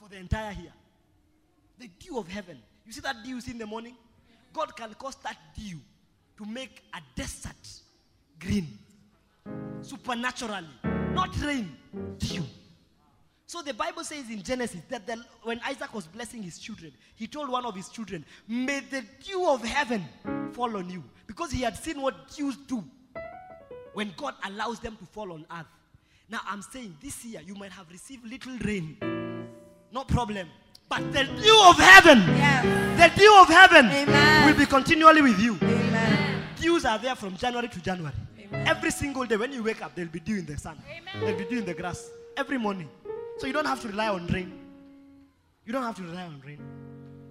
[0.00, 0.72] for the entire year.
[1.78, 2.58] The dew of heaven.
[2.86, 3.96] You see that dew in the morning?
[4.52, 5.78] God can cause that dew
[6.36, 7.52] to make a desert
[8.38, 8.78] green
[9.82, 10.68] supernaturally,
[11.12, 11.76] not rain,
[12.18, 12.44] dew.
[13.46, 17.26] So the Bible says in Genesis that the, when Isaac was blessing his children, he
[17.26, 20.04] told one of his children, May the dew of heaven
[20.52, 21.04] fall on you.
[21.26, 22.82] Because he had seen what dews do
[23.92, 25.66] when God allows them to fall on earth.
[26.28, 28.96] Now I'm saying this year you might have received little rain.
[29.92, 30.48] No problem.
[30.88, 32.64] But the dew of heaven, Yes.
[33.14, 34.46] the dew of heaven Amen.
[34.46, 35.56] will be continually with you.
[35.62, 36.42] Amen.
[36.60, 38.14] Dews are there from January to January.
[38.38, 38.66] Amen.
[38.68, 40.76] Every single day when you wake up, there'll be dew in the sun.
[41.20, 42.10] There'll be dew in the grass.
[42.36, 42.88] Every morning.
[43.38, 44.52] So you don't have to rely on rain.
[45.64, 46.58] You don't have to rely on rain.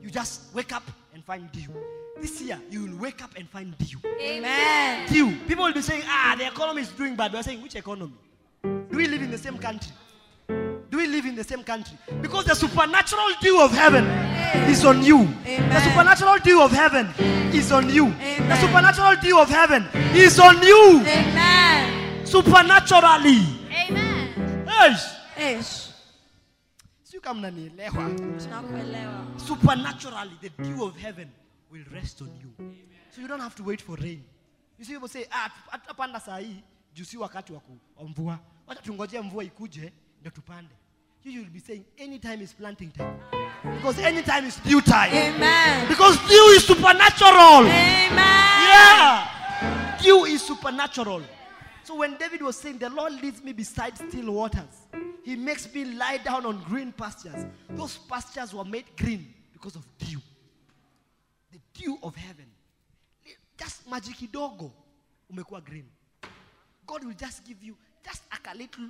[0.02, 0.84] You just wake up
[1.14, 1.70] and find dew.
[2.20, 3.98] This year, you will wake up and find dew.
[4.20, 5.08] Amen.
[5.10, 5.36] Dew.
[5.48, 7.32] People will be saying, ah, the economy is doing bad.
[7.34, 8.14] We're saying, which economy?
[8.64, 9.92] Do we live in the same country?
[10.94, 11.98] Do we live in the same country?
[12.22, 14.06] Because the supernatural dew of heaven
[14.70, 15.26] is on you.
[15.44, 15.82] The Amen.
[15.82, 17.08] supernatural dew of heaven
[17.52, 18.12] is on you.
[18.12, 18.58] The Amen.
[18.62, 21.00] supernatural dew of heaven is on you.
[21.00, 22.24] Amen.
[22.28, 23.42] Supernaturally.
[23.74, 24.66] Amen.
[24.68, 25.94] Yes.
[28.38, 29.26] Tunakuelewa.
[29.40, 31.32] Supernaturally, the dew of heaven
[31.72, 32.54] will rest on you.
[33.10, 34.24] So you don't have to wait for rain.
[34.78, 36.64] You see people say, ah, hatutapanda saa hii
[36.94, 37.62] juu si wakati wa
[38.08, 38.40] mvua.
[38.68, 40.76] Wacha tungojee mvua ikuje ndio tupande.
[41.26, 43.18] You will be saying anytime is planting time.
[43.76, 45.14] Because anytime is due time.
[45.14, 45.88] Amen.
[45.88, 47.62] Because dew is supernatural.
[47.66, 48.12] Amen.
[48.68, 49.98] Yeah.
[50.02, 51.22] Dew is supernatural.
[51.84, 54.88] So when David was saying, The Lord leads me beside still waters,
[55.24, 57.46] He makes me lie down on green pastures.
[57.70, 60.20] Those pastures were made green because of dew.
[61.54, 62.48] The dew of heaven.
[63.58, 64.72] Just maji kidogo
[65.30, 65.86] umekuwa green.
[66.86, 68.90] God will just give you just a little,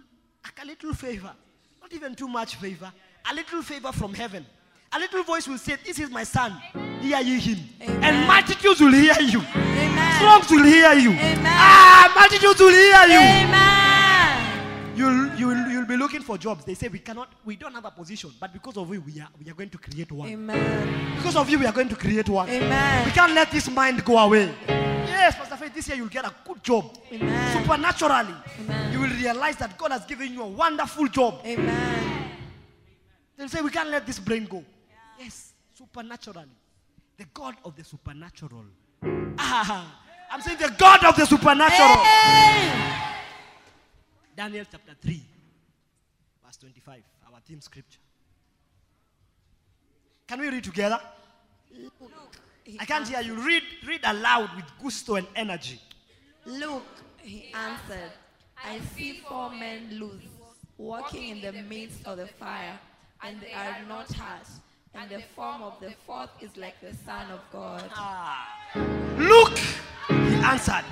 [0.61, 1.36] a little favor.
[1.84, 2.89] Not even too much favor.
[3.29, 4.45] A little favor from heaven.
[4.93, 6.53] A little voice will say, This is my son.
[7.01, 7.59] Hear ye him.
[7.81, 8.03] Amen.
[8.05, 9.41] And multitudes will hear you.
[9.41, 10.19] Amen.
[10.21, 11.11] Throngs will hear you.
[11.11, 11.43] Amen.
[11.45, 13.19] Ah, multitudes will hear you.
[13.19, 13.92] Amen.
[14.95, 16.65] You'll, you'll, you'll be looking for jobs.
[16.65, 19.27] They say we cannot, we don't have a position, but because of you, we are,
[19.43, 20.29] we are going to create one.
[20.29, 21.15] Amen.
[21.15, 22.47] Because of you, we are going to create one.
[22.47, 23.05] Amen.
[23.05, 24.53] We can't let this mind go away.
[24.67, 26.95] Yes, Pastor Faith, this year you'll get a good job.
[27.11, 27.59] Amen.
[27.59, 28.35] Supernaturally.
[28.59, 28.93] Amen.
[28.93, 31.41] You will realize that God has given you a wonderful job.
[31.43, 32.29] Amen.
[33.35, 34.63] They'll say, we can't let this brain go.
[35.19, 36.49] Yes, supernaturally.
[37.17, 38.65] The God of the supernatural.
[39.39, 39.99] Ah,
[40.31, 42.03] I'm saying the God of the supernatural.
[42.03, 43.12] Hey.
[44.36, 45.21] Daniel chapter 3,
[46.43, 47.99] verse 25, our theme scripture.
[50.27, 50.99] Can we read together?
[52.79, 53.36] I can't hear you.
[53.36, 55.79] Read, read aloud with gusto and energy.
[56.45, 56.84] Look,
[57.21, 58.11] he answered,
[58.63, 60.23] I see four men loose,
[60.77, 62.79] walking in the midst of the fire,
[63.21, 64.47] and they are not hurt,
[64.95, 67.89] and the form of the fourth is like the Son of God.
[67.95, 68.49] Ah.
[69.17, 69.57] Look,
[70.07, 70.86] he answered,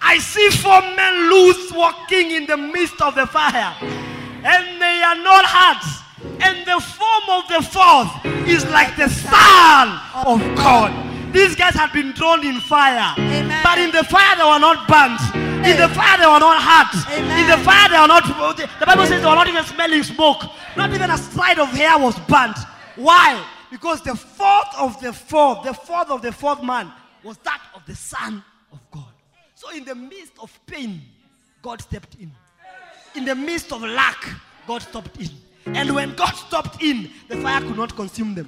[0.00, 5.16] I see four men loose walking in the midst of the fire, and they are
[5.16, 5.84] not hurt.
[6.40, 10.92] And the form of the fourth is like the Son of God.
[11.32, 13.60] These guys had been thrown in fire, Amen.
[13.62, 15.20] but in the fire they were not burnt.
[15.66, 17.18] In the fire they were not hurt.
[17.18, 18.24] In the fire they were not.
[18.56, 20.44] The Bible says they were not even smelling smoke.
[20.76, 22.56] Not even a stride of hair was burnt.
[22.96, 23.44] Why?
[23.70, 26.92] Because the fourth of the fourth, the fourth of the fourth man
[27.22, 28.42] was that of the Son.
[29.66, 31.02] So in the midst of pain,
[31.60, 32.30] God stepped in.
[33.16, 34.22] In the midst of lack,
[34.62, 35.26] God stopped in.
[35.66, 38.46] And when God stopped in, the fire could not consume them.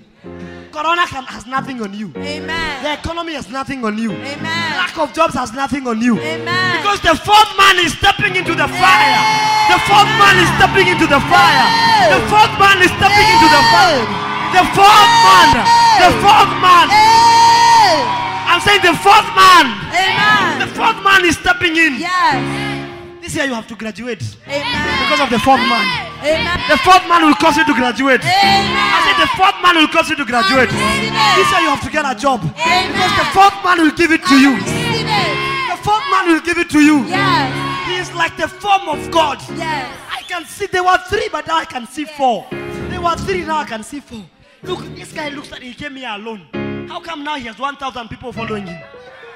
[0.71, 2.15] Corona can, has nothing on you.
[2.15, 2.85] Amen.
[2.85, 4.13] The economy has nothing on you.
[4.13, 4.79] Amen.
[4.79, 6.21] Lack of jobs has nothing on you.
[6.21, 6.79] Amen.
[6.79, 9.19] Because the fourth man is stepping into the fire.
[9.75, 11.67] The fourth man is stepping into the fire.
[12.15, 14.07] The fourth man is stepping into the fire.
[14.55, 15.67] The fourth man.
[15.99, 16.87] The fourth man.
[18.47, 19.67] I'm saying the fourth man.
[19.91, 20.48] Amen.
[20.79, 21.99] The fourth man is stepping in.
[21.99, 22.39] Yes.
[23.21, 24.63] This year you have to graduate Amen.
[25.03, 25.83] because of the fourth man.
[26.23, 26.55] Amen.
[26.71, 28.23] The fourth man will cause you to graduate.
[28.23, 28.79] Amen.
[28.79, 30.71] I said the fourth man will cause you to graduate.
[30.71, 32.47] This year you have to get a job.
[32.55, 32.95] Amen.
[32.95, 34.55] Because the fourth man will give it to you.
[34.55, 35.75] It.
[35.75, 37.03] The fourth man will give it to you.
[37.11, 37.51] Yes.
[37.91, 39.43] He is like the form of God.
[39.59, 39.91] Yes.
[40.15, 42.47] I can see there were three, but now I can see four.
[42.53, 44.23] There were three, now I can see four.
[44.63, 46.47] Look, this guy looks like he came here alone.
[46.89, 48.79] How come now he has 1,000 people following him?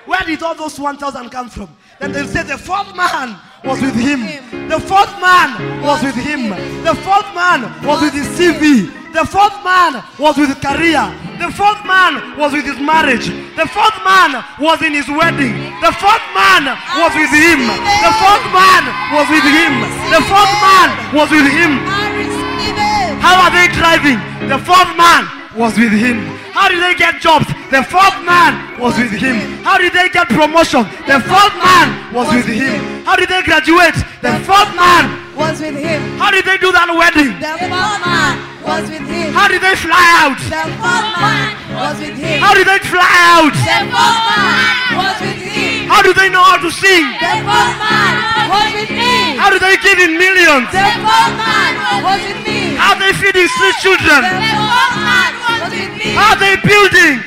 [0.07, 1.69] Where did all those 1,000 come from?
[2.01, 4.27] Then they'll say the fourth man was with him.
[4.69, 6.51] The fourth man was with him.
[6.83, 8.91] The fourth man was with his CV.
[9.13, 11.05] The fourth man was with his career.
[11.39, 13.29] The fourth man was with his marriage.
[13.55, 15.53] The fourth man was in his wedding.
[15.85, 16.65] The fourth man
[16.97, 17.61] was with him.
[18.01, 18.83] The fourth man
[19.13, 19.75] was with him.
[20.11, 21.73] The fourth man was with him.
[21.87, 23.21] I receive it.
[23.21, 24.19] How are they driving?
[24.49, 26.32] The fourth man was with him.
[26.53, 27.47] How did they get jobs?
[27.73, 29.37] The fourth man was with him.
[29.65, 30.85] How did they get promotion?
[31.09, 33.05] The fourth man was with him.
[33.09, 33.97] How did they graduate?
[34.21, 35.21] The fourth man.
[35.33, 36.01] Was with him.
[36.21, 37.33] How did they do that wedding?
[37.41, 39.33] The fourth man was with him.
[39.33, 40.37] How did they fly out?
[40.45, 42.37] The fourth man was with him.
[42.45, 43.57] How did they fly out?
[43.57, 45.89] The fourth man was with him.
[45.89, 47.09] How do they know how to sing?
[47.17, 48.13] The fourth man
[48.53, 49.41] was with me.
[49.41, 50.69] How do they give in millions?
[50.69, 51.73] The fourth man
[52.05, 52.77] was with me.
[52.77, 54.21] How they feeding street The children?
[54.21, 55.33] fourth man
[55.63, 57.19] are they building?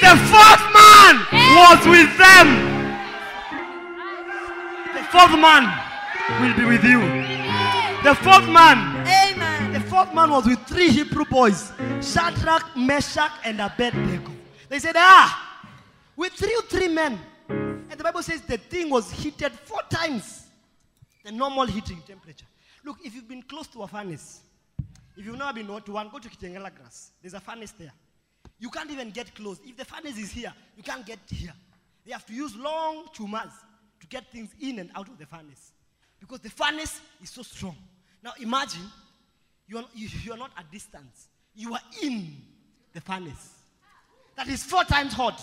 [0.00, 1.14] The fourth man
[1.56, 2.10] was with.
[2.18, 2.48] Them.
[4.94, 5.64] The fourth man
[6.40, 7.00] will be with you.
[8.02, 9.04] The fourth man.
[9.72, 14.32] The fourth man was with three Hebrew boys Shadrach, Meshach, and Abednego.
[14.68, 15.66] They said, Ah,
[16.16, 17.18] we threw three men.
[17.48, 20.44] And the Bible says the thing was heated four times
[21.24, 22.46] the normal heating temperature.
[22.84, 24.42] Look, if you've been close to a furnace,
[25.16, 27.12] if you've never been to one, go to Kitengela Glass.
[27.20, 27.92] There's a furnace there.
[28.58, 29.58] You can't even get close.
[29.64, 31.52] If the furnace is here, you can't get here.
[32.04, 33.52] They have to use long chumas
[34.00, 35.72] to get things in and out of the furnace
[36.20, 37.76] because the furnace is so strong.
[38.22, 38.82] Now imagine
[39.66, 42.36] you are, you, you are not at distance, you are in
[42.92, 43.54] the furnace
[44.36, 45.40] that is four times hot.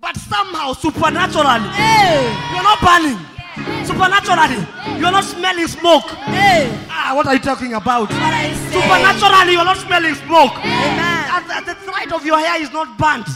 [0.00, 2.28] But somehow, supernaturally, Hey.
[2.52, 3.18] you are not burning.
[3.84, 4.66] Supernaturally,
[4.98, 6.10] you are not smelling smoke.
[6.26, 6.68] Hey.
[6.88, 8.10] Ah, what are you talking about?
[8.10, 8.80] What I say.
[8.80, 10.58] Supernaturally, you are not smelling smoke.
[10.58, 11.12] Amen.
[11.64, 13.28] The thread of your hair is not burnt.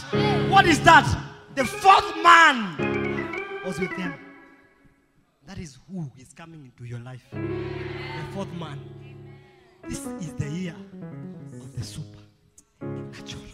[0.50, 1.06] What is that?
[1.54, 2.76] The fourth man
[3.64, 4.14] was with them.
[5.46, 7.22] That is who is coming into your life.
[7.32, 8.80] The fourth man.
[9.88, 10.74] This is the year
[11.60, 13.44] of the supernatural.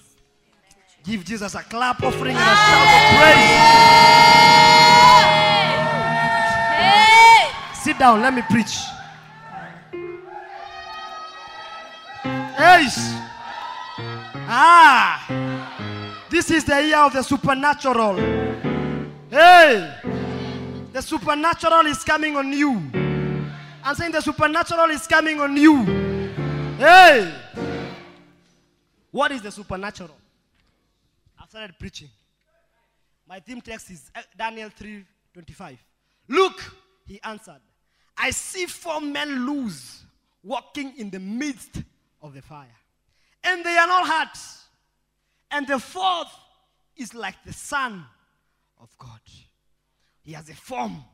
[1.04, 3.60] Give Jesus a clap offering and a shout of praise.
[7.84, 8.78] Sit down, let me preach.
[12.22, 12.86] Hey!
[14.48, 16.24] Ah!
[16.30, 18.16] This is the year of the supernatural.
[19.28, 20.00] Hey!
[20.94, 22.90] The supernatural is coming on you.
[23.84, 25.84] I'm saying the supernatural is coming on you.
[26.78, 27.34] Hey!
[29.10, 30.16] What is the supernatural?
[31.38, 32.08] I've started preaching.
[33.28, 35.76] My theme text is uh, Daniel 3:25.
[36.28, 36.62] Look,
[37.06, 37.60] he answered,
[38.16, 40.04] I see four men loose
[40.42, 41.82] walking in the midst
[42.22, 42.76] of the fire.
[43.42, 44.38] And they are not hurt.
[45.50, 46.32] And the fourth
[46.96, 48.04] is like the Son
[48.80, 49.20] of God.
[50.22, 51.04] He has a form.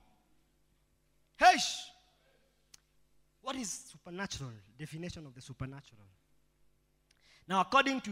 [1.36, 1.56] Hey!
[3.42, 4.50] What is supernatural?
[4.78, 6.02] Definition of the supernatural.
[7.48, 8.10] Now, according to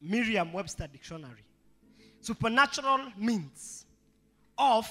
[0.00, 1.44] Merriam Webster Dictionary,
[2.20, 3.84] supernatural means
[4.56, 4.88] of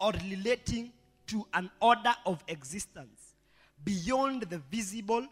[0.00, 0.92] or relating
[1.26, 3.34] to an order of existence
[3.84, 5.26] beyond the visible,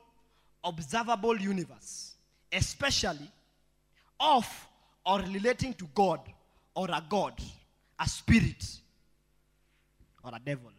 [0.64, 2.14] observable universe,
[2.52, 3.30] especially
[4.20, 4.46] of
[5.04, 6.20] or relating to God
[6.74, 7.34] or a God,
[7.98, 8.64] a spirit,
[10.24, 10.70] or a devil.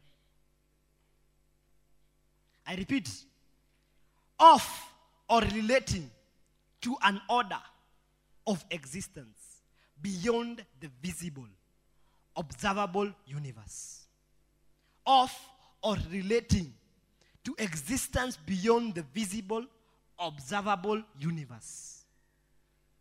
[2.65, 3.09] I repeat,
[4.39, 4.63] of
[5.29, 6.09] or relating
[6.81, 7.59] to an order
[8.47, 9.61] of existence
[10.01, 11.47] beyond the visible,
[12.35, 14.02] observable universe.
[15.05, 15.31] Of
[15.81, 16.73] or relating
[17.43, 19.65] to existence beyond the visible,
[20.17, 22.05] observable universe.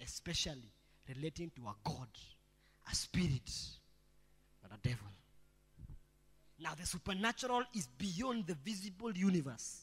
[0.01, 0.71] Especially
[1.09, 2.09] relating to a God,
[2.91, 3.51] a spirit,
[4.63, 5.07] or a devil.
[6.59, 9.83] Now, the supernatural is beyond the visible universe.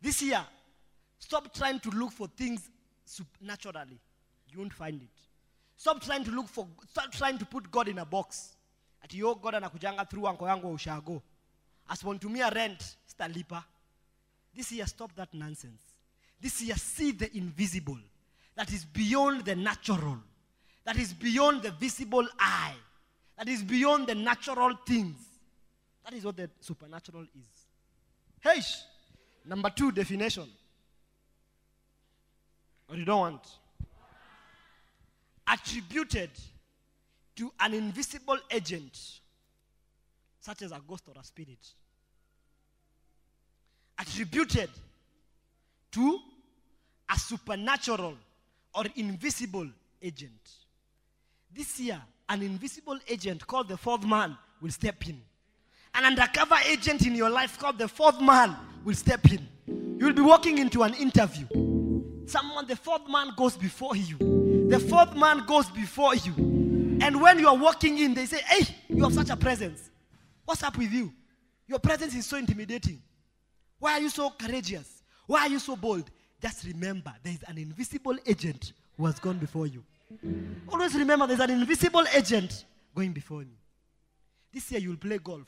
[0.00, 0.44] This year,
[1.18, 2.70] stop trying to look for things
[3.04, 3.98] supernaturally.
[4.48, 5.08] You won't find it.
[5.76, 8.54] Stop trying to look for, stop trying to put God in a box.
[9.02, 11.22] Ati yo God anakujanga through anko yangu wa ushago.
[11.88, 13.64] Asipontumia rent, stalipa.
[14.54, 15.82] This year, stop that nonsense.
[16.40, 17.98] This year, see the invisible
[18.56, 20.18] that is beyond the natural,
[20.84, 22.74] that is beyond the visible eye,
[23.36, 25.16] that is beyond the natural things.
[26.04, 27.66] That is what the supernatural is.
[28.40, 28.60] Hey,
[29.44, 30.48] number two definition.
[32.88, 33.46] Or you don't want?
[35.46, 36.30] Attributed
[37.38, 39.20] to an invisible agent,
[40.40, 41.72] such as a ghost or a spirit.
[43.96, 44.68] Attributed
[45.92, 46.18] to
[47.08, 48.14] a supernatural
[48.74, 49.68] or invisible
[50.02, 50.50] agent.
[51.54, 55.20] This year, an invisible agent called the fourth man will step in.
[55.94, 59.46] An undercover agent in your life called the fourth man will step in.
[59.96, 61.46] You'll be walking into an interview.
[62.26, 64.18] Someone, the fourth man goes before you.
[64.68, 66.57] The fourth man goes before you.
[67.08, 69.88] And when you are walking in, they say, Hey, you have such a presence.
[70.44, 71.10] What's up with you?
[71.66, 73.00] Your presence is so intimidating.
[73.78, 75.02] Why are you so courageous?
[75.26, 76.10] Why are you so bold?
[76.38, 79.82] Just remember, there is an invisible agent who has gone before you.
[80.70, 83.56] Always remember, there's an invisible agent going before you.
[84.52, 85.46] This year, you'll play golf.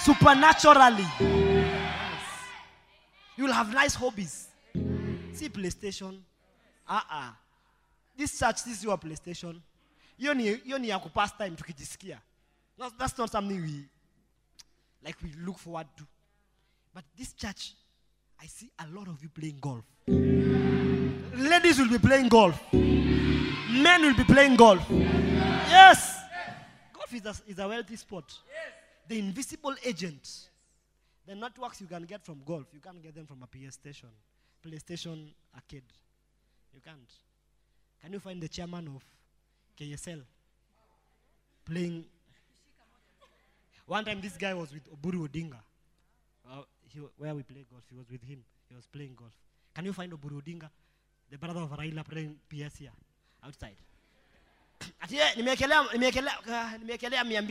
[0.00, 1.06] Supernaturally.
[1.20, 2.22] Yes.
[3.36, 4.48] You'll have nice hobbies.
[5.32, 6.18] See PlayStation.
[6.88, 7.30] Uh-uh.
[8.16, 9.60] This church, this is your PlayStation.
[10.18, 12.20] Hiyo ni hiyo ni ya kupass time tukijisikia.
[12.78, 13.88] No, that's not something we
[15.02, 16.04] like we look forward to.
[16.94, 17.74] But this church,
[18.38, 19.84] I see a lot of you playing golf.
[21.36, 22.60] Ladies will be playing golf.
[22.72, 24.84] Men will be playing golf.
[24.90, 26.16] Yes.
[26.92, 28.32] Golf is a, is a wealthy sport.
[29.06, 30.48] The invisible agent.
[31.26, 34.08] The networks you can get from golf, you can't get them from a PS station,
[34.66, 35.82] PlayStation arcade.
[36.74, 37.12] You can't.
[38.00, 39.04] Can you find the chairman of
[39.78, 40.22] KSL
[41.64, 42.04] playing?
[43.86, 45.60] One time, this guy was with Oburu Odinga.
[46.50, 48.42] Uh, he, where we play golf, he was with him.
[48.68, 49.32] He was playing golf.
[49.74, 50.68] Can you find Oburu Odinga,
[51.30, 52.90] the brother of Raila, playing PS here
[53.44, 53.76] outside?
[55.02, 57.42] Ati eh, nimewekelea nimewekelea ah, nimewekelea mia.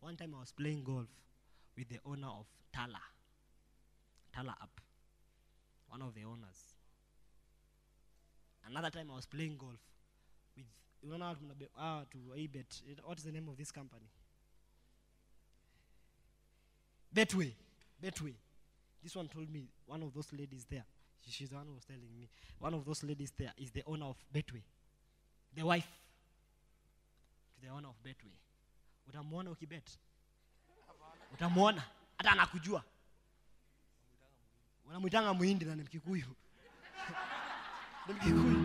[0.00, 1.08] One time I was playing golf
[1.76, 3.00] with the owner of Tala.
[4.34, 4.80] Tala Up.
[5.88, 6.74] One of the owners.
[8.66, 9.78] Another time I was playing golf
[10.56, 10.64] with
[11.02, 11.34] you know
[11.78, 12.82] ah, to Abet.
[13.04, 14.06] What is the name of this company?
[17.14, 17.52] Betway.
[18.02, 18.34] Betway.
[19.02, 20.84] This one told me one of those ladies there.
[21.20, 22.28] she- She's the one who was telling me.
[22.58, 24.62] One of those ladies there is the owner of Betway.
[25.54, 25.88] The wife
[27.54, 28.32] to the owner of Betway.
[29.08, 29.96] Utamwona ukibet.
[31.34, 31.82] Utamwona
[32.18, 32.84] hata anakujua.
[34.86, 36.26] Wanamwitanga Muhindi na ni Mkikuyu.
[38.06, 38.58] ni Mkikuyu.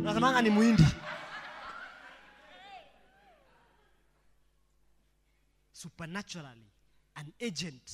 [0.00, 0.84] Unasemanga ni Muhindi.
[5.72, 6.66] Supernaturally,
[7.14, 7.90] an agent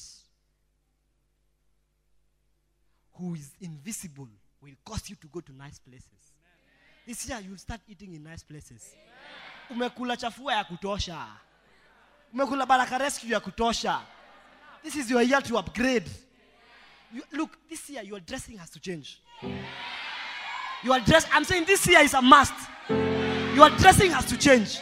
[3.13, 4.29] who is invisible
[4.63, 6.33] will cause you to go to nice places.
[7.07, 8.95] This year you'll start eating in nice places.
[9.71, 11.27] Umekula chafua ya kutosha.
[12.33, 14.01] Umekula baraka rescue ya kutosha.
[14.83, 16.09] This is your year to upgrade.
[17.13, 19.21] You, look, this year your dressing has to change.
[20.83, 22.55] Your dress, I'm saying this year is a must.
[23.55, 24.81] Your dressing has to change.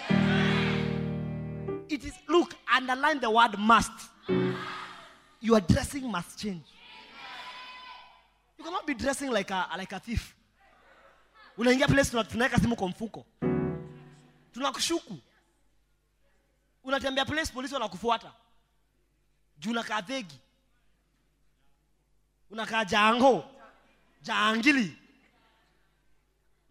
[1.88, 3.90] It is, look, underline the word must.
[5.40, 6.62] Your dressing must change.
[8.58, 10.34] You cannot be dressing like a, like a thief.
[11.58, 13.26] Unaingia place tunaweka simu kwa mfuko.
[14.52, 15.18] Tunakushuku.
[16.84, 18.32] Unatembea place polisi wanakufuata.
[19.58, 20.38] Juu unakaa dhegi.
[22.50, 23.44] Unakaa jango.
[24.22, 24.96] Jangili.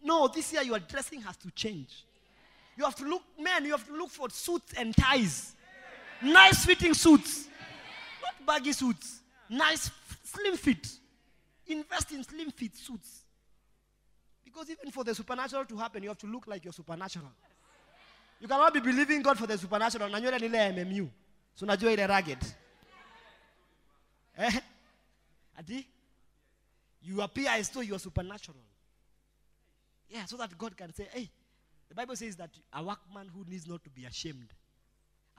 [0.01, 2.05] No, this year your dressing has to change.
[2.77, 5.55] You have to look, man, you have to look for suits and ties.
[6.21, 7.47] Nice fitting suits.
[8.21, 9.21] Not baggy suits.
[9.49, 9.91] Nice,
[10.23, 10.87] slim fit.
[11.67, 13.25] Invest in slim fit suits.
[14.45, 17.31] Because even for the supernatural to happen, you have to look like you're supernatural.
[18.39, 20.09] You cannot be believing God for the supernatural.
[20.09, 21.09] Na ni ile MMU.
[21.55, 22.37] So unajua ile rugged.
[24.37, 24.59] Eh?
[25.57, 25.85] Ati?
[27.01, 28.63] You appear as though you are supernatural.
[30.09, 31.29] Yeah, so that God can say, hey,
[31.89, 34.53] the Bible says that a workman who needs not to be ashamed.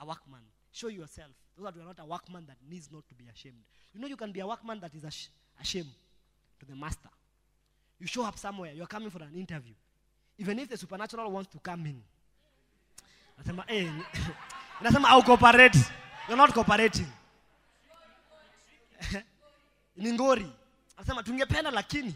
[0.00, 0.40] A workman.
[0.72, 1.30] Show yourself.
[1.56, 3.62] So that you are not a workman that needs not to be ashamed.
[3.94, 5.30] You know, you can be a workman that is ash-
[5.60, 5.90] ashamed
[6.60, 7.08] to the master.
[7.98, 9.74] You show up somewhere, you're coming for an interview.
[10.38, 12.02] Even if the supernatural wants to come in.
[13.40, 13.92] Nasema, eh,
[14.80, 15.78] nasema au cooperate.
[16.28, 17.06] You're not cooperating.
[19.96, 20.52] Ni ngori.
[20.96, 22.14] Anasema tungependa lakini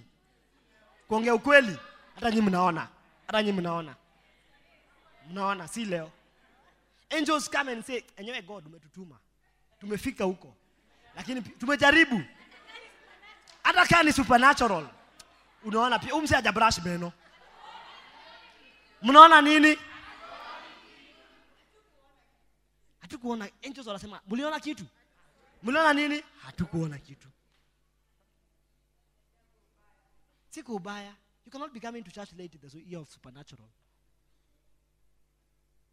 [1.08, 1.78] kuongea ukweli
[2.14, 2.88] hata nyinyi mnaona.
[3.26, 3.94] Hata nyinyi mnaona.
[5.30, 6.10] Mnaona si leo.
[7.10, 9.18] Angels come and say, enyewe God umetutuma.
[9.80, 10.54] Tumefika huko.
[11.16, 12.22] Lakini tumejaribu.
[13.62, 14.86] Hata kama ni supernatural.
[15.64, 17.12] Unaona pia umse haja brush meno.
[19.02, 19.78] Mnaona nini?
[23.14, 24.84] Hatukuona angels wanasema, mliona kitu?
[25.62, 26.22] Mliona nini?
[26.42, 27.28] Hatukuona kitu.
[30.50, 31.14] Siku ubaya.
[31.46, 33.68] You cannot be coming to church late the year of supernatural.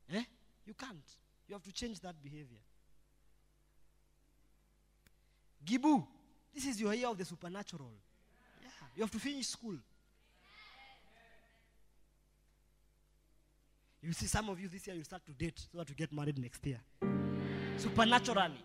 [0.09, 0.23] Eh?
[0.65, 1.17] You can't.
[1.47, 2.61] You have to change that behavior.
[5.65, 6.03] Gibu,
[6.53, 7.91] this is your year of the supernatural.
[8.61, 8.69] Yeah.
[8.95, 9.77] You have to finish school.
[14.03, 16.11] You see, some of you this year you start to date so that you get
[16.11, 16.79] married next year.
[17.77, 18.57] Supernaturally.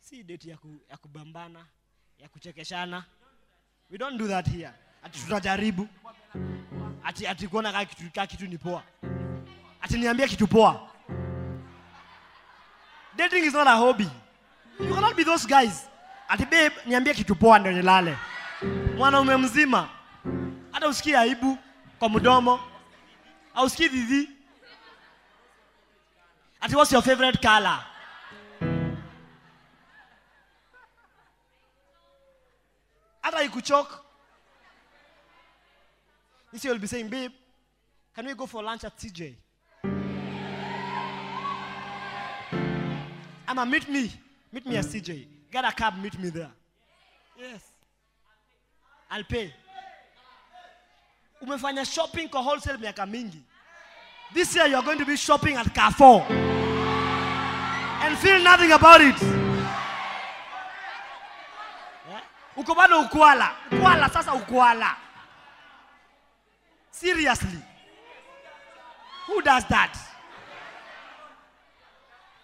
[0.00, 1.60] si date ya, ku, ya kubambana
[2.18, 3.04] ya
[3.90, 4.70] we don't do that here.
[5.02, 5.88] Ati tutajaribu.
[7.04, 8.82] Ati ati kuona kaa kitu, kaa kitu ni poa.
[9.80, 10.88] Ati niambie kitu poa.
[13.16, 14.08] Dating is not a hobby.
[14.80, 15.86] You cannot be those guys.
[16.28, 18.16] Ati babe niambie kitu poa ndio nilale.
[18.96, 19.88] Mwanaume mzima.
[20.72, 21.58] Hata usikie aibu
[21.98, 22.60] kwa mdomo.
[23.54, 24.33] Au usikie dhidhi
[26.64, 27.78] ati what's your favorite color?
[33.22, 33.86] Hata ikuchok
[36.52, 37.32] this you'll be saying babe
[38.14, 39.34] can we go for lunch at tj
[43.48, 44.10] ama meet me
[44.52, 46.50] meet me at tj get a cab meet me there.
[47.38, 47.60] Yes.
[49.10, 49.52] I'll pay.
[51.42, 53.42] Umefanya shopping kwa wholesale miaka mingi.
[54.32, 56.53] This year you're going to be shopping at carrefour
[58.04, 59.20] and feel nothing about it.
[62.08, 62.20] Yeah?
[62.56, 63.50] uko bado ukwala.
[63.70, 64.96] Ukwala sasa ukwala.
[66.90, 67.58] Seriously.
[69.26, 69.96] Who does that?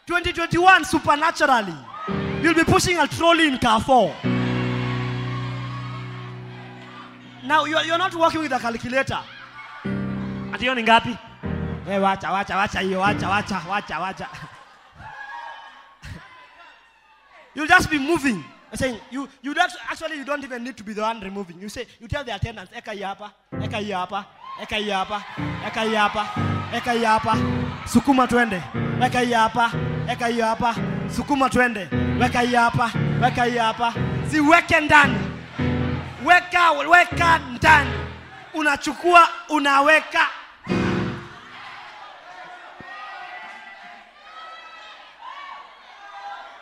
[0.07, 1.75] 2021 supernaturally.
[2.43, 4.15] You'll be pushing a trolley in carrefour.
[7.45, 9.21] Now you're, you're not working with a calculator.
[10.53, 11.19] Ati hiyo ni ngapi?
[11.91, 14.29] Eh, wacha wacha wacha hiyo wacha wacha wacha wacha
[17.55, 18.45] you'll just be moving.
[18.73, 21.61] I'm saying you you don't actually you don't even need to be the one removing.
[21.61, 23.03] You say you tell the attendants eka hii
[23.65, 23.91] eka hii
[24.63, 24.91] eka hii
[25.67, 25.95] eka hii
[26.77, 27.05] eka hii
[27.93, 28.63] sukuma twende.
[29.01, 29.71] Weka hii hapa
[30.09, 30.75] eka hii hapa.
[31.17, 31.89] Sukuma twende.
[32.21, 32.55] Weka hii
[33.23, 33.95] weka hii hapa.
[34.81, 35.19] Ndani.
[36.25, 37.91] Weka weka ndani.
[38.55, 40.27] Unachukua unaweka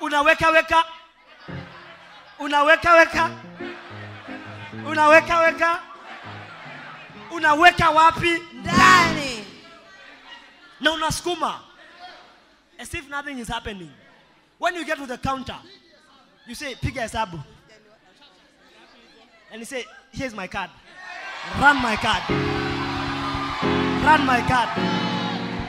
[0.01, 0.84] unaweka weka.
[2.38, 3.30] Unaweka weka.
[4.86, 5.80] Unaweka weka.
[7.30, 8.38] Unaweka wapi?
[8.53, 9.44] Ndani.
[10.80, 11.61] na unasukuma.
[12.78, 13.90] As if nothing is happening.
[14.59, 15.57] When you get to the counter
[16.46, 17.42] you say piga hesabu.
[19.53, 20.70] And you say here's my card.
[21.61, 22.22] Run my card.
[24.05, 24.68] Run my card.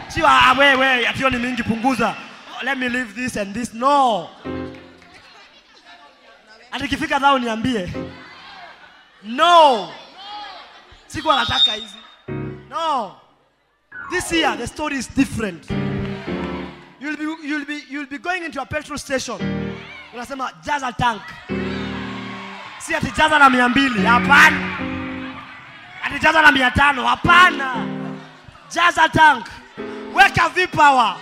[0.09, 0.25] Sio
[0.57, 2.15] wewe we we atio ni mingi punguza
[2.63, 3.73] let me leave this and this.
[3.73, 4.29] No.
[6.71, 7.89] Ati ikifika dhao niambie
[9.23, 9.89] no.
[11.07, 11.97] Siku anataka hizi.
[12.69, 13.15] No.
[14.11, 15.69] This year the story is different.
[16.99, 19.37] You'll be, you'll be, you'll be going into a petrol station.
[20.13, 21.21] Unasema jaza tank.
[22.79, 24.05] Si ati jaza na mia mbili.
[24.05, 24.77] Hapana.
[26.03, 27.05] Ati jaza na mia tano.
[27.07, 27.87] Hapana.
[28.71, 29.45] Jaza tank.
[30.13, 31.17] Weka vipawa.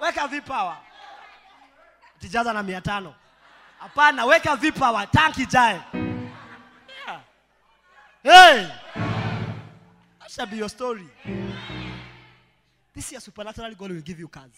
[0.00, 0.76] Weka vipawa
[2.18, 3.14] tijaza na mia tano
[3.78, 5.80] hapana weka vipawa tanki jae
[7.04, 7.20] yeah.
[8.22, 8.66] hey.
[10.20, 11.08] that shall be your story
[12.98, 14.50] this year supernaturally God will give you cars.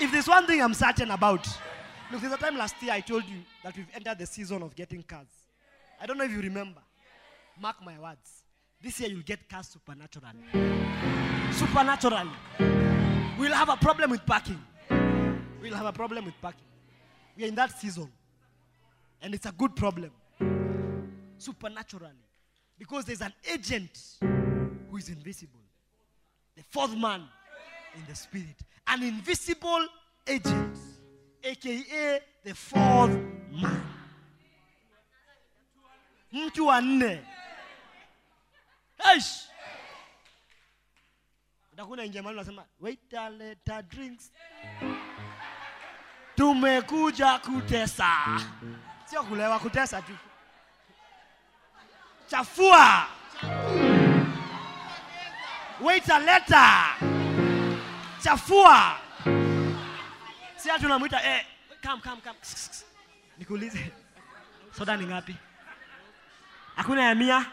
[0.00, 1.46] If there's one thing I'm certain about,
[2.10, 4.74] look, there's a time last year I told you that we've entered the season of
[4.74, 5.28] getting cars.
[6.00, 6.80] I don't know if you remember.
[7.60, 8.42] Mark my words.
[8.82, 10.38] This year you'll get cars supernaturally.
[11.52, 12.97] Supernaturally.
[13.38, 14.60] We'll have a problem with parking.
[15.60, 16.64] We'll have a problem with parking.
[17.36, 18.10] We are in that season.
[19.22, 20.10] And it's a good problem.
[21.38, 22.12] Supernaturally.
[22.78, 24.18] Because there's an agent
[24.90, 25.58] who is invisible
[26.58, 27.22] the fourth man
[27.94, 28.56] in the spirit,
[28.88, 29.86] an invisible
[30.26, 30.76] agent,
[31.44, 33.16] aka the fourth
[33.52, 33.82] man.
[36.32, 37.20] Mtu wa nne.
[41.78, 44.32] Utakuwa ingia mahali unasema waiter drinks.
[46.34, 48.08] Tumekuja kutesa.
[49.04, 50.12] Sio kulewa, kutesa tu.
[52.26, 53.06] Chafua.
[55.80, 56.96] Waiter.
[58.22, 58.98] Chafua.
[60.56, 61.46] Si ati unamwita eh,
[61.82, 62.38] come come come.
[63.38, 63.92] Nikuulize.
[64.78, 65.36] Soda ni ngapi?
[66.76, 67.46] Hakuna ya mia?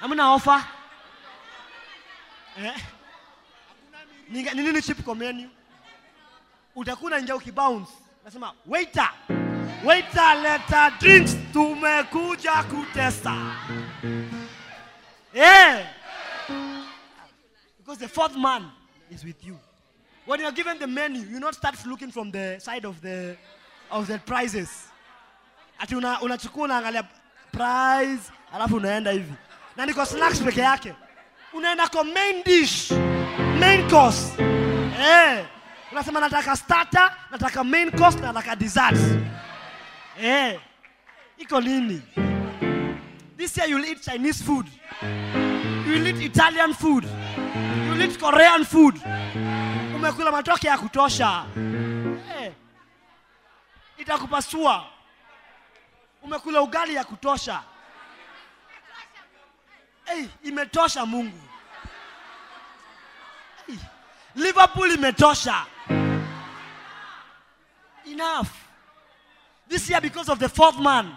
[0.00, 0.77] Hamna ofa?
[2.58, 2.74] Eh?
[4.28, 5.50] Ni ni nini chip kwa menu?
[6.76, 7.92] Utakuwa nje ukibounce.
[8.24, 9.10] Nasema waiter.
[9.84, 11.36] Waiter leta drinks.
[11.52, 13.34] Tumekuja kutesta
[15.34, 15.86] Eh.
[17.78, 18.70] Because the fourth man
[19.10, 19.58] is with you.
[20.26, 23.36] When you're given the menu, you not start looking from the side of the
[23.90, 24.68] of the prizes.
[25.78, 27.02] Ati una unaangalia
[27.52, 29.32] prize, alafu unaenda hivi.
[29.76, 30.94] Na niko snacks peke yake.
[31.52, 32.90] Unaenda kwa main dish,
[33.58, 34.32] main course.
[35.00, 35.44] Eh,
[35.92, 38.96] unasema nataka starter nataka main course na nataka dessert
[40.20, 40.60] eh
[41.38, 42.02] iko nini?
[43.36, 44.66] This year you'll eat chinese food.
[45.86, 47.04] You'll eat italian food.
[47.86, 48.94] You'll eat korean food.
[49.96, 51.44] Umekula matoke ya kutosha.
[52.40, 52.52] Eh
[53.98, 54.84] itakupasua.
[56.22, 57.62] Umekula ugali ya kutosha
[60.08, 61.38] hey, imetosha mungu.
[63.66, 63.78] Hey,
[64.34, 65.66] liverpool imetosha.
[68.06, 68.48] Enough.
[69.68, 71.14] This year because of the fourth man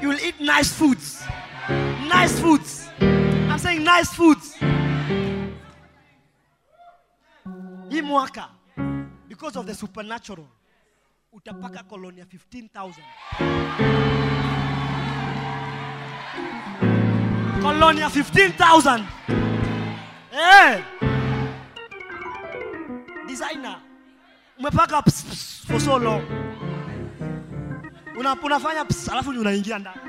[0.00, 1.22] you will eat nice foods.
[1.68, 2.88] Nice foods.
[3.00, 4.56] I'm saying nice foods.
[7.90, 8.48] Hii mwaka
[9.28, 10.46] because of the supernatural
[11.32, 12.94] utapaka kolonia 15000
[17.62, 19.04] kolonia 15000
[20.30, 20.82] Hey.
[23.26, 23.76] designer.
[24.58, 25.02] Umepaka
[25.66, 26.22] for so long.
[28.18, 30.00] Una, unafanya ps, alafu unaingia ndani.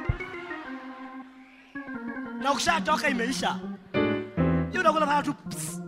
[2.42, 3.60] Na ukishatoka imeisha
[4.70, 5.82] hiyo unakuwa unafanya tu ps.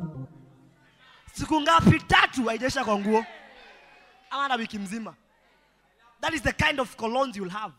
[1.34, 1.99] siku ngapi?
[1.99, 3.26] Tatu haijaisha kwa nguo.
[4.30, 5.14] Ama na wiki mzima.
[6.22, 7.74] That is the kind of colognes you'll have.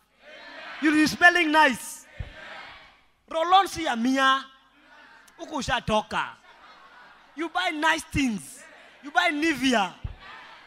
[0.83, 2.04] You'll be smelling nice
[3.35, 4.45] rolon si ya mia.
[5.39, 6.29] Huku ushatoka
[7.37, 8.63] you buy nice things.
[9.03, 9.93] You buy nivea.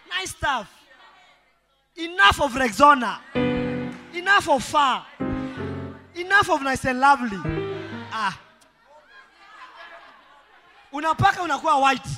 [0.10, 0.68] Nice stuff.
[1.96, 3.20] Enough of rexona.
[4.14, 5.06] Enough of far.
[6.16, 7.40] Enough of nice and lovely.
[8.12, 8.38] Ah.
[10.94, 12.10] Unapaka unakuwa white.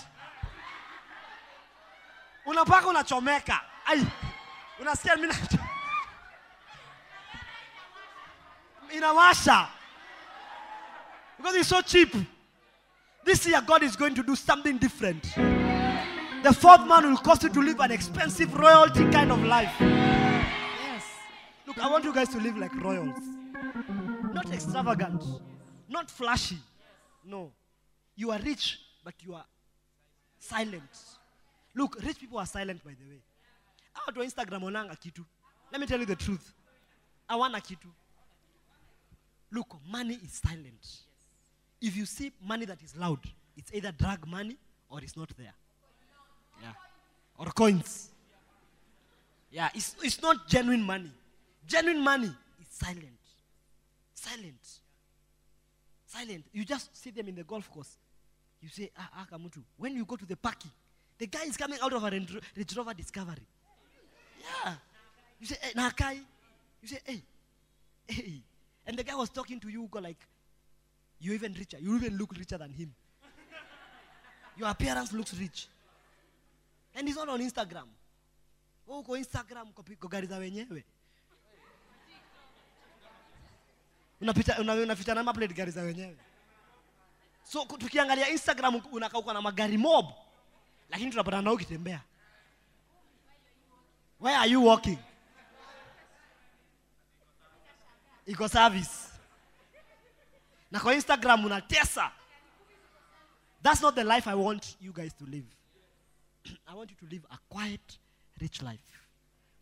[2.46, 3.62] Unapaka unachomeka.
[3.86, 4.06] Ai.
[4.80, 5.34] Unasikia mimi
[8.98, 9.68] inawasha
[11.40, 12.14] because it's so cheap.
[13.24, 15.24] This year god is going to do something different.
[16.44, 19.74] The fourth man will cause you to live an expensive royalty kind of life.
[19.80, 21.04] Yes.
[21.66, 23.18] Look i want you guys to live like royals.
[24.34, 25.24] Not extravagant.
[25.88, 26.58] Not flashy.
[27.26, 27.52] No.
[28.16, 29.46] You are rich but you are
[30.40, 30.92] silent.
[31.74, 33.22] Look rich people are silent by the way.
[34.08, 35.26] Watu wa instagram wananga kitu.
[35.72, 36.54] Let me tell you the truth.
[37.30, 37.88] I awana kitu.
[39.52, 41.09] Look money is silent
[41.82, 43.20] if you see money that is loud
[43.60, 44.58] it's either drug money
[44.90, 45.54] or it's not there.
[46.62, 46.72] Yeah.
[47.38, 48.10] Or coins.
[49.52, 51.12] Yeah it's, it's not genuine money.
[51.68, 53.20] Genuine money is silent.
[54.14, 54.80] Silent.
[56.08, 56.46] Silent.
[56.54, 57.98] You just see them in the golf course.
[58.62, 59.62] You say ah, ah kamutu.
[59.78, 60.72] When you go to the parking
[61.18, 62.42] the guy is coming out of a Range
[62.78, 63.46] Rover Discovery.
[64.42, 64.74] Yeah.
[65.40, 66.20] You say hey nakai
[66.82, 67.22] you say hey
[68.08, 68.42] hey.
[68.88, 70.26] And the guy was talking to you go like
[71.20, 71.78] you're even richer.
[71.80, 72.94] You even look richer than him.
[74.58, 75.68] Your appearance looks rich.
[76.96, 77.88] And he's not on instagram.
[78.88, 80.84] Oh, uko instagram kwa gari za wenyewe.
[84.22, 86.18] Unapita una- unaficha number plate gari za wenyewe.
[87.44, 90.06] So tukiangalia instagram unakauka na magari mob.
[90.90, 92.02] Lakini tunapata nao ukitembea.
[94.20, 94.98] Where are you walking?
[98.26, 99.09] Iko service
[100.72, 102.12] na kwa instagram unatesa.
[103.62, 105.46] That's not the life i want you guys to live.
[106.68, 107.98] I want you to live a quiet
[108.42, 109.06] rich life.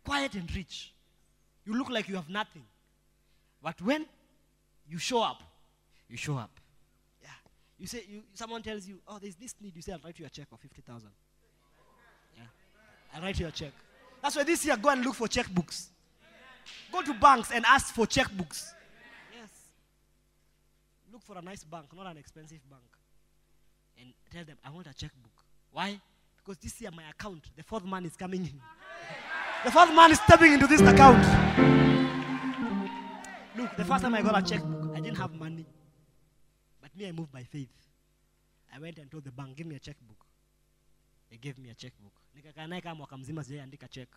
[0.03, 0.93] Quiet and rich.
[1.65, 2.63] You look like you have nothing.
[3.61, 4.05] But when
[4.87, 5.41] you show up
[6.09, 6.51] you show up.
[7.21, 7.29] Yeah.
[7.79, 9.75] You say you, someone tells you oh there's this need.
[9.75, 11.09] You say i'll write you a check of 50000
[12.35, 12.43] yeah.
[13.13, 13.71] I'll write you a check.
[14.21, 15.87] That's why this year go and look for checkbooks.
[16.91, 18.71] Go to banks and ask for checkbooks.
[21.17, 22.83] Look for a nice bank, not an expensive bank.
[23.99, 25.31] And tell them, I want a checkbook.
[25.71, 25.99] Why?
[26.37, 28.61] Because this year my account, the fourth man is coming in.
[29.65, 31.17] The fourth man is stepping into this account.
[33.57, 35.65] Look, the first time I got a checkbook, I didn't have money.
[36.79, 37.73] But me, I moved by faith.
[38.71, 40.23] I went and told the bank, give me a checkbook.
[41.31, 42.13] They gave me a checkbook.
[42.35, 44.09] Nikakaa naye kama mwaka mzima sijaandika check.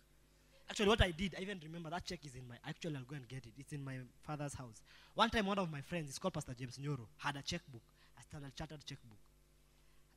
[0.71, 2.55] Actually, what I did, I even remember that check is in my.
[2.65, 3.51] Actually, I'll go and get it.
[3.57, 3.95] It's in my
[4.25, 4.81] father's house.
[5.13, 7.81] One time, one of my friends, he's called Pastor James Nyoro, had a checkbook,
[8.17, 9.17] a Standard Chartered checkbook.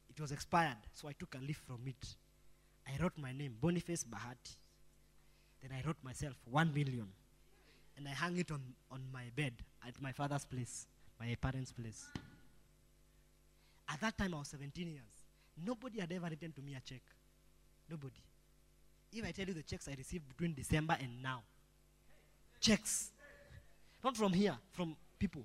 [0.09, 2.15] It was expired, so I took a leaf from it.
[2.87, 4.55] I wrote my name, Boniface Bahati.
[5.61, 7.09] Then I wrote myself one million,
[7.97, 10.87] and I hung it on on my bed at my father's place,
[11.19, 12.07] my parents' place.
[13.89, 15.03] At that time, I was 17 years.
[15.67, 17.03] Nobody had ever written to me a check.
[17.91, 18.23] Nobody.
[19.15, 21.43] If I tell you the checks I received between December and now,
[22.61, 23.13] checks,
[24.03, 25.43] not from here, from people.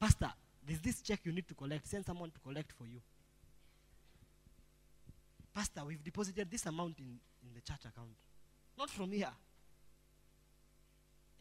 [0.00, 0.32] Pastor,
[0.66, 1.86] there's this check you need to collect.
[1.86, 3.00] Send someone to collect for you.
[5.54, 8.16] Pastor, we've deposited this amount in, in the church account.
[8.78, 9.30] Not from here.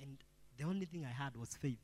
[0.02, 0.18] And
[0.58, 1.80] the only thing I had was faith.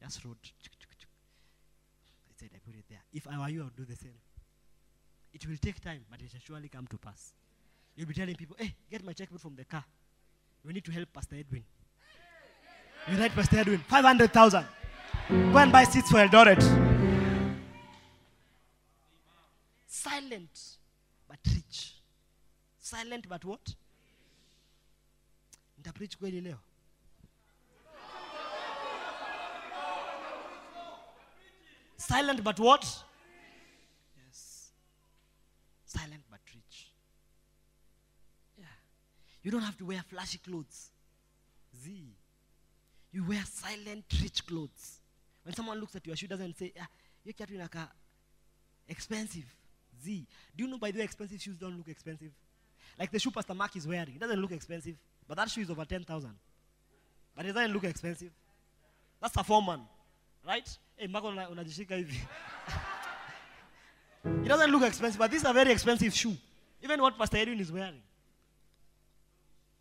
[0.00, 0.52] Just wrote.
[0.64, 3.02] I said, I put it there.
[3.12, 4.14] If I were you, I would do the same.
[5.34, 7.32] It will take time, but it will surely come to pass.
[7.96, 9.84] You'll be telling people, hey, get my checkbook from the car.
[10.64, 11.64] We need to help Pastor Edwin.
[13.10, 14.64] You write Pastor Edwin, 500,000.
[15.28, 16.62] Go and buy seats for Eldoret.
[19.86, 20.78] Silent,
[21.28, 21.94] but rich.
[22.78, 23.74] Silent, but what?
[25.80, 26.58] Nitapreach kweli leo.
[31.96, 32.84] Silent, but what?
[34.16, 34.72] Yes.
[35.84, 36.90] Silent, but rich.
[38.58, 38.64] Yeah.
[39.42, 40.90] You don't have to wear flashy clothes.
[41.82, 42.04] Z.
[43.12, 45.00] You wear silent, rich clothes.
[45.42, 46.86] When someone looks at your shoe, doesn't say, ah,
[47.24, 47.88] you kiatu inaka
[48.88, 49.44] expensive.
[50.02, 50.26] Z.
[50.56, 52.30] Do you know by the way expensive shoes don't look expensive?
[52.98, 54.96] Like the shoe Pastor Mark is wearing, it doesn't look expensive.
[55.26, 56.30] But that shoe is over 10,000.
[57.34, 58.30] But it doesn't look expensive.
[59.20, 59.80] That's a foreman.
[60.46, 60.68] Right?
[60.96, 62.18] Hey, Mark una- unajishika hivi.
[64.44, 66.36] it doesn't look expensive, but this is a very expensive shoe.
[66.82, 68.02] Even what Pastor Edwin is wearing.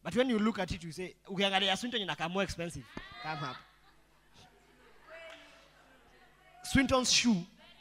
[0.03, 2.83] But when you look at it, you say, ukiangalia Swinton inakaa more expensive.
[3.23, 3.55] Come.
[6.63, 7.35] Swinton's shoe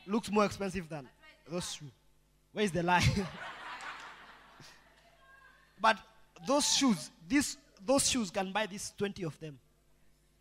[0.06, 1.08] looks more expensive than
[1.48, 1.90] those shoes.
[2.52, 3.04] Where is the lie?
[5.80, 5.96] but
[6.46, 7.56] those shoes, this,
[7.86, 9.58] those shoes can buy this 20 of them.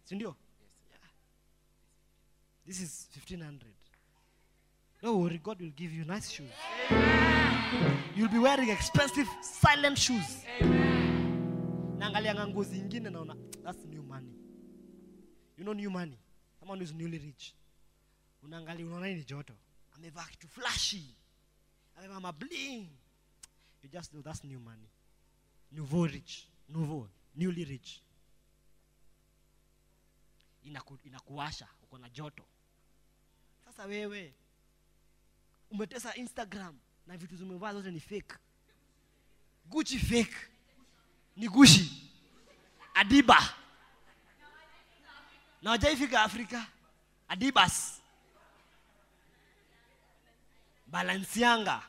[0.10, 0.36] Sindio?
[0.90, 0.98] Yeah.
[2.66, 3.62] This is 1500.
[5.02, 6.50] Don't worry, God will give you nice shoes.
[8.16, 10.44] You'll be wearing expensive, silent shoes.
[12.10, 14.34] Naangalianga nguo zingine naona that's new money.
[15.58, 16.18] You know new money?
[16.60, 17.54] Someone who's newly rich.
[18.44, 19.54] Unaangalia unaona ni joto?
[19.96, 21.16] Amevaa kitu flashy.
[21.98, 22.90] Amevaa mabling.
[23.84, 24.90] You just know that's new money.
[25.72, 26.48] Nouveau rich.
[26.70, 27.10] Nouveau.
[27.36, 28.02] Newly rich.
[30.64, 31.68] Inaku, inakuwasha.
[31.84, 32.44] Uko na joto.
[33.66, 34.34] Sasa wewe
[35.72, 38.36] umetesa instagram na vitu zimevaa zote ni fake.
[39.66, 40.38] Guchi fake
[41.40, 42.12] ni gushi
[42.94, 43.40] adiba.
[45.62, 46.68] Na wajaifika afrika.
[47.28, 48.02] Adibas.
[50.88, 51.82] Balancianga.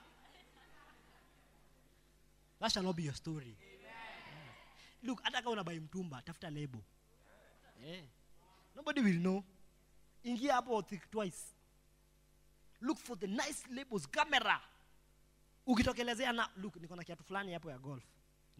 [2.61, 3.57] That shall not be your story.
[5.03, 6.78] Look hata kama unabai mtumba tafuta lebo
[7.84, 8.05] yeah.
[8.76, 9.44] nobody will know.
[10.24, 11.55] Ingia hapo think twice.
[12.80, 14.07] Look for the nice labels.
[14.09, 14.61] Camera.
[15.66, 18.05] Ukitokelezea na look niko na kiatu fulani hapo ya golf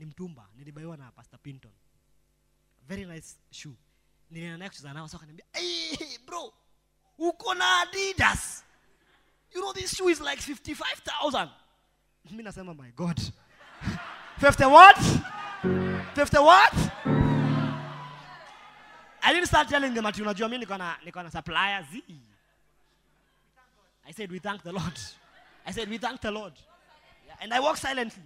[0.01, 1.73] ni mtumba nilibaiwa na pastor pinton.
[2.89, 3.77] Very nice shoe.
[4.31, 5.21] Nilienda naye kucheza nao so
[6.27, 6.53] bro
[7.19, 8.65] uko na adidas.
[9.55, 11.49] You know this shoe is like 55000
[12.31, 13.21] mi nasema my god.
[14.41, 14.97] 50 what?
[16.15, 16.75] 50 what?
[19.23, 22.03] I didn't start telling them ati unajua mi niko na niko na supplier z
[24.07, 24.99] i said we thank the lord.
[25.67, 26.55] I said we thank the lord.
[27.27, 28.23] Yeah, and i walk silently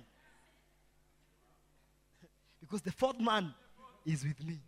[2.75, 3.55] because the fourth man
[4.05, 4.59] is with me.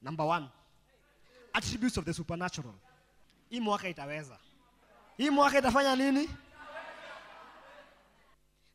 [0.00, 0.48] Number one,
[1.54, 2.74] attributes of the supernatural.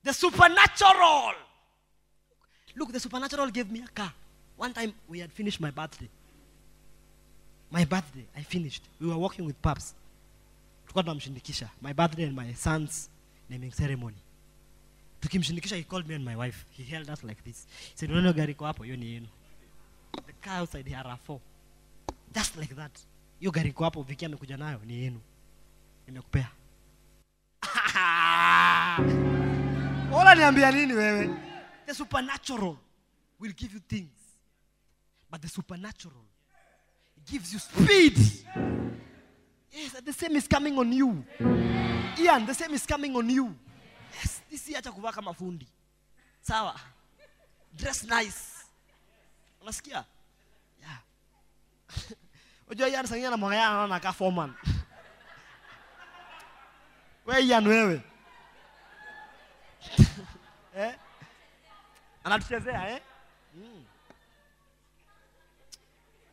[0.04, 1.34] The supernatural.
[2.76, 4.14] Look, the supernatural gave me a car.
[4.56, 6.10] One time we had finished my birthday.
[7.72, 8.84] My birthday, I finished.
[9.02, 9.96] We were walking with Paps.
[10.94, 11.70] Tulikuwa.
[11.82, 13.10] My birthday and my son's
[13.50, 14.25] naming ceremony
[15.20, 16.66] tukimshindikisha he called me and my wife.
[16.72, 17.68] He held us like this.
[17.92, 19.28] He said unaona gari iko hapo hiyo ni yenu.
[20.26, 21.40] The car outside here four.
[22.34, 23.00] Just like that.
[23.40, 25.22] Hiyo gari iko hapo viki amekuja nayo ni yenu.
[26.08, 26.48] Nimekupea.
[30.14, 31.30] Ola niambia nini wewe?
[31.86, 32.76] The supernatural
[33.40, 34.10] will give you things
[35.32, 36.24] but the supernatural
[37.30, 38.18] gives you speed.
[39.72, 41.24] Yes the same is coming on you.
[42.20, 43.56] Ian the same is coming on you
[44.68, 45.68] year acha kuvaa kama fundi.
[46.42, 46.80] Sawa?
[47.74, 48.66] Dress nice.
[49.62, 50.06] Unasikia?
[50.80, 51.00] Yeah.
[52.68, 52.88] Unajua
[53.30, 54.54] na mwanga anaona anakaa foreman.
[57.26, 58.02] Wewe Ian wewe.
[60.78, 60.96] Eh?
[62.24, 63.02] Anatuchezea eh?
[63.54, 63.86] Mm.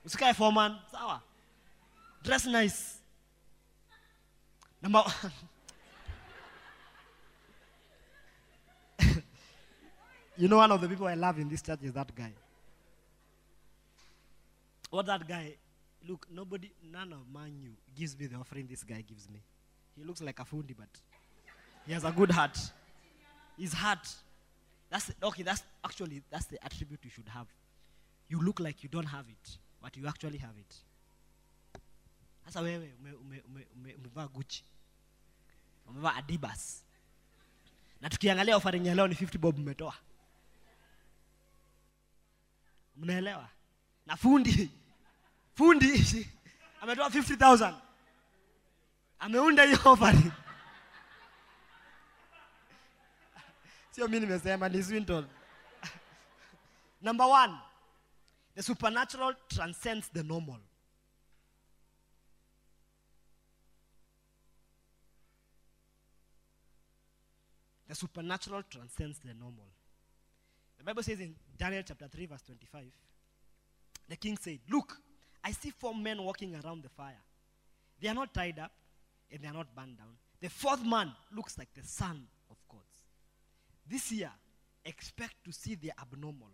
[0.04, 0.78] usikae foreman.
[0.92, 1.22] Sawa?
[2.22, 2.84] Dress nice.
[4.82, 5.32] Number one.
[10.42, 12.32] You know, one of the people I love in this church is that guy.
[14.90, 15.54] What that guy,
[16.08, 19.38] look, nobody, none of man you gives me the offering this guy gives me.
[19.96, 20.88] He looks like a fundi, but
[21.86, 22.58] he has a good heart.
[23.56, 24.08] His heart
[24.90, 25.44] That's okay.
[25.44, 27.46] That's actually that's the attribute you should have.
[28.28, 30.74] You look like you don't have it, but you actually have it.
[32.46, 34.64] Sasa wewe ume- ume- ume- ume- umevaa Gucci,
[35.88, 36.82] umevaa Adibas,
[38.00, 39.94] na tukiangalia offering ya leo ni 50 bob umetoa.
[42.96, 43.48] Mnaelewa?
[44.06, 44.70] Na fundi.
[45.54, 46.28] Fundi.
[46.80, 47.74] Ametoa 50000
[49.18, 50.32] ameunda hiyo offering.
[53.90, 55.28] sio mi nimesema ni swinton.
[57.00, 57.58] Number one
[58.54, 60.60] the supernatural transcends the normal.
[67.88, 69.66] The supernatural transcends the normal
[70.82, 72.84] the bible says in daniel chapter 3 verse 25
[74.08, 74.96] the king said look
[75.44, 77.22] i see four men walking around the fire
[78.00, 78.72] they are not tied up
[79.30, 82.80] and they are not burned down the fourth man looks like the son of god
[83.88, 84.30] this year,
[84.84, 86.50] expect to see the abnormal.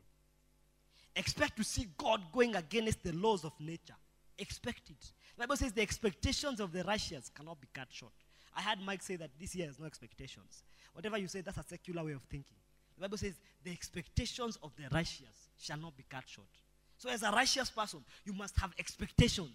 [1.16, 3.96] Expect to see God going against the laws of nature.
[4.38, 5.12] Expect it.
[5.36, 8.12] The Bible says the expectations of the righteous cannot be cut short.
[8.56, 10.62] I had Mike say that this year has no expectations.
[10.92, 12.56] Whatever you say, that's a secular way of thinking.
[12.98, 16.48] The Bible says the expectations of the righteous shall not be cut short.
[16.96, 19.54] So, as a righteous person, you must have expectations.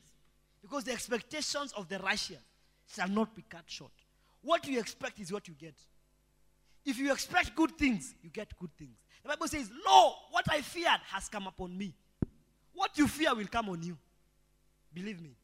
[0.61, 2.39] Because the expectations of the righteous
[2.95, 3.91] shall not be cut short.
[4.41, 5.73] What you expect is what you get.
[6.85, 8.95] If you expect good things, you get good things.
[9.23, 11.93] The Bible says, Lo, what I feared has come upon me.
[12.73, 13.97] What you fear will come on you.
[14.93, 15.35] Believe me.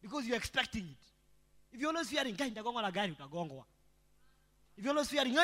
[0.00, 1.04] Because you're expecting it.
[1.72, 3.64] If you're always fearing, "Gai, nitagongwa na gari, utagongwa.
[4.76, 5.34] If you're always fearing.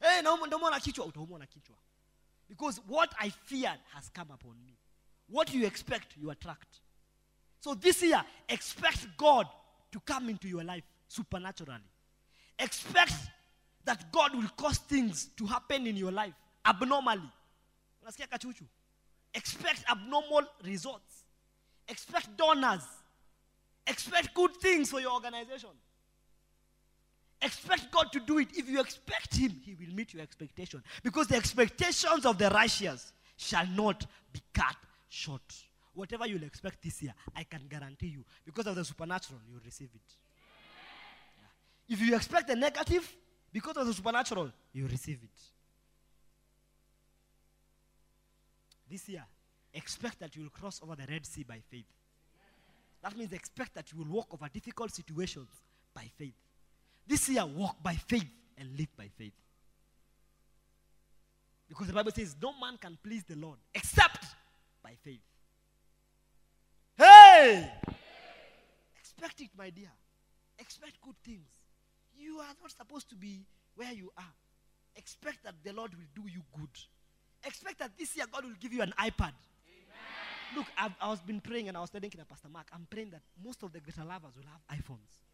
[0.00, 1.76] Eh, hey, naumwa nitaumwa na kichwa, utaumwa na kichwa.
[2.48, 4.76] Because what I feared has come upon me.
[5.28, 6.80] What you expect, you attract.
[7.60, 9.46] So this year, expect God
[9.92, 11.90] to come into your life supernaturally.
[12.58, 13.14] Expect
[13.84, 16.34] that God will cause things to happen in your life
[16.64, 17.30] abnormally.
[19.34, 21.24] Expect abnormal results.
[21.88, 22.82] Expect donors.
[23.86, 25.70] Expect good things for your organization.
[27.40, 28.48] Expect God to do it.
[28.54, 30.82] If you expect Him, He will meet your expectation.
[31.02, 34.76] Because the expectations of the righteous shall not be cut
[35.08, 35.54] short.
[35.94, 39.88] Whatever you'll expect this year, I can guarantee you, because of the supernatural, you'll receive
[39.94, 40.16] it.
[41.36, 41.94] Yeah.
[41.94, 43.16] If you expect the negative,
[43.52, 45.40] because of the supernatural, you receive it.
[48.90, 49.24] This year,
[49.74, 51.86] expect that you will cross over the Red Sea by faith.
[53.02, 55.48] That means expect that you will walk over difficult situations
[55.94, 56.34] by faith.
[57.08, 58.28] This year, walk by faith
[58.58, 59.32] and live by faith.
[61.66, 64.24] Because the Bible says, no man can please the Lord except
[64.82, 65.20] by faith.
[66.96, 67.70] Hey!
[69.00, 69.90] Expect it, my dear.
[70.58, 71.48] Expect good things.
[72.16, 74.32] You are not supposed to be where you are.
[74.96, 76.68] Expect that the Lord will do you good.
[77.46, 79.32] Expect that this year God will give you an iPad.
[80.56, 83.22] Look, I've, I was been praying and I was telling Pastor Mark, I'm praying that
[83.42, 85.27] most of the greater lovers will have iPhones.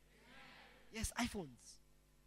[0.95, 1.81] Yes, iPhones.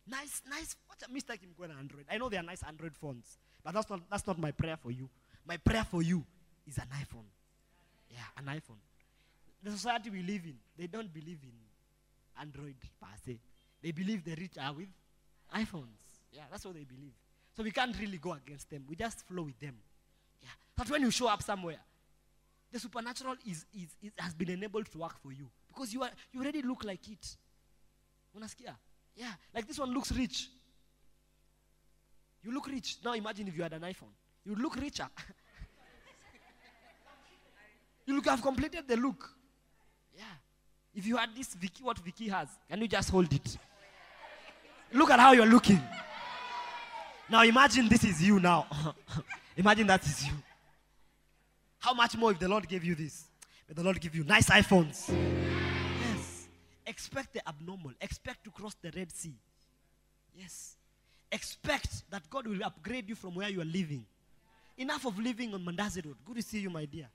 [0.05, 0.75] Nice, nice.
[0.87, 2.05] What a mistake in going Android.
[2.11, 4.91] I know they are nice Android phones, but that's not that's not my prayer for
[4.91, 5.09] you.
[5.45, 6.23] My prayer for you
[6.67, 7.27] is an iPhone.
[8.11, 8.79] Yeah, an iPhone.
[9.63, 11.53] The society we live in, they don't believe in
[12.39, 13.37] Android per se.
[13.81, 14.89] They believe the rich are with
[15.55, 15.87] iPhones.
[16.31, 17.13] Yeah, that's what they believe.
[17.55, 18.83] So we can't really go against them.
[18.87, 19.75] We just flow with them.
[20.41, 20.49] Yeah.
[20.75, 21.79] But when you show up somewhere,
[22.71, 26.11] the supernatural is, is, is, has been enabled to work for you because you, are,
[26.31, 27.37] you already look like it.
[29.15, 30.49] Yeah, like this one looks rich.
[32.43, 32.97] You look rich.
[33.03, 34.13] Now imagine if you had an iPhone.
[34.45, 35.09] You look richer.
[38.05, 39.29] you look have completed the look.
[40.15, 40.23] Yeah.
[40.95, 43.57] If you had this Vicky, what Vicky has, can you just hold it?
[44.93, 45.81] Look at how you're looking.
[47.29, 48.67] Now imagine this is you now.
[49.57, 50.33] imagine that is you.
[51.79, 53.25] How much more if the Lord gave you this?
[53.67, 55.09] May the Lord give you nice iPhones.
[56.97, 57.91] Expect the abnormal.
[58.01, 59.35] Expect to cross the Red Sea.
[60.35, 60.75] Yes.
[61.31, 64.03] Expect that God will upgrade you from where you are living.
[64.79, 66.15] Enough of living on Mandazi Road.
[66.25, 67.07] Good to see you, my dear.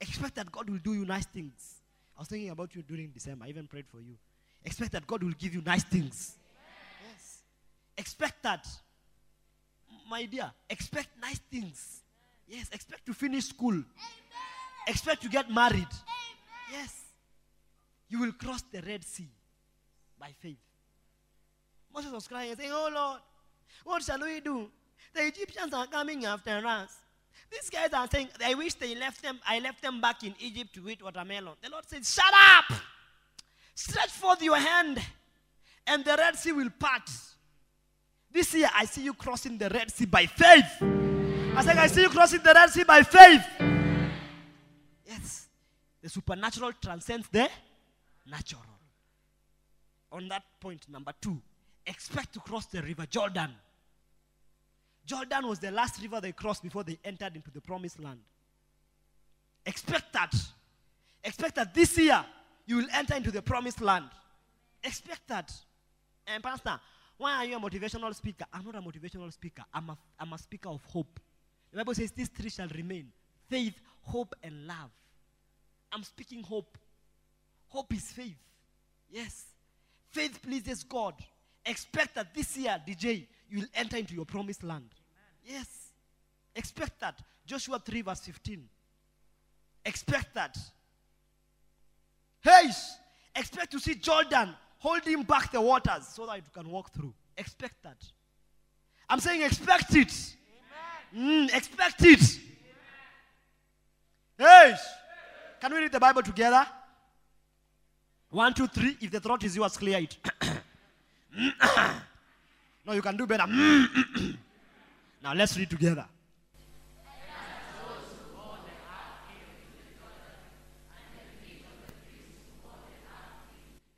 [0.00, 1.80] Expect that God will do you nice things.
[2.16, 3.46] I was thinking about you during December.
[3.46, 4.14] I even prayed for you.
[4.64, 6.36] Expect that God will give you nice things.
[7.10, 7.42] Yes.
[7.98, 8.64] Expect that.
[10.08, 12.02] My dear, expect nice things.
[12.46, 13.82] Yes, expect to finish school.
[14.86, 15.88] Expect to get married.
[16.70, 17.05] Yes.
[18.08, 19.28] You will cross the Red Sea
[20.18, 20.58] by faith.
[21.92, 23.20] Moses was crying and saying, Oh Lord,
[23.84, 24.68] what shall we do?
[25.14, 26.94] The Egyptians are coming after us.
[27.50, 30.74] These guys are saying, I wish they left them, I left them back in Egypt
[30.74, 31.54] to eat watermelon.
[31.62, 32.78] The Lord said, Shut up!
[33.74, 35.00] Stretch forth your hand,
[35.86, 37.08] and the Red Sea will part.
[38.30, 40.82] This year, I see you crossing the Red Sea by faith.
[40.82, 43.46] I said, I see you crossing the Red Sea by faith.
[45.06, 45.46] Yes.
[46.02, 47.48] The supernatural transcends the
[48.30, 48.62] natural.
[50.12, 51.40] On that point, number two,
[51.86, 53.50] expect to cross the river Jordan.
[55.04, 58.20] Jordan was the last river they crossed before they entered into the promised land.
[59.64, 60.34] Expect that.
[61.22, 62.24] Expect that this year
[62.66, 64.06] you will enter into the promised land.
[64.82, 65.52] Expect that.
[66.26, 66.80] And Pastor,
[67.18, 68.44] why are you a motivational speaker?
[68.52, 69.62] I'm not a motivational speaker.
[69.72, 71.20] I'm a, I'm a speaker of hope.
[71.70, 73.08] The Bible says these three shall remain
[73.48, 74.90] faith, hope, and love.
[75.92, 76.76] I'm speaking hope.
[77.76, 78.38] Hope is faith.
[79.10, 79.44] Yes.
[80.08, 81.12] Faith pleases God.
[81.66, 84.88] Expect that this year, DJ, you will enter into your promised land.
[85.44, 85.92] Yes.
[86.54, 87.20] Expect that.
[87.44, 88.66] Joshua 3, verse 15.
[89.84, 90.56] Expect that.
[92.40, 92.70] Hey,
[93.34, 97.12] expect to see Jordan holding back the waters so that you can walk through.
[97.36, 98.02] Expect that.
[99.06, 100.34] I'm saying expect it.
[101.14, 102.40] Mm, expect it.
[104.38, 104.74] Hey,
[105.60, 106.66] can we read the Bible together?
[108.30, 108.96] One, two, three.
[109.00, 110.16] If the throat is yours, clear it.
[112.86, 113.46] no, you can do better.
[115.22, 116.06] now let's read together.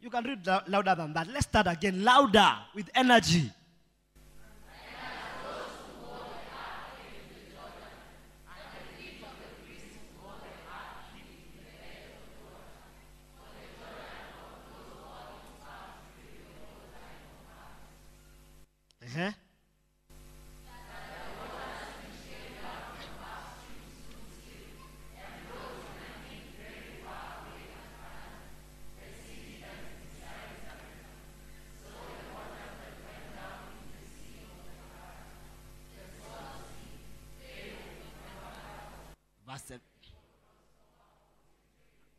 [0.00, 1.28] You can read louder than that.
[1.28, 2.02] Let's start again.
[2.02, 3.50] Louder with energy.
[19.18, 19.32] Uh-huh.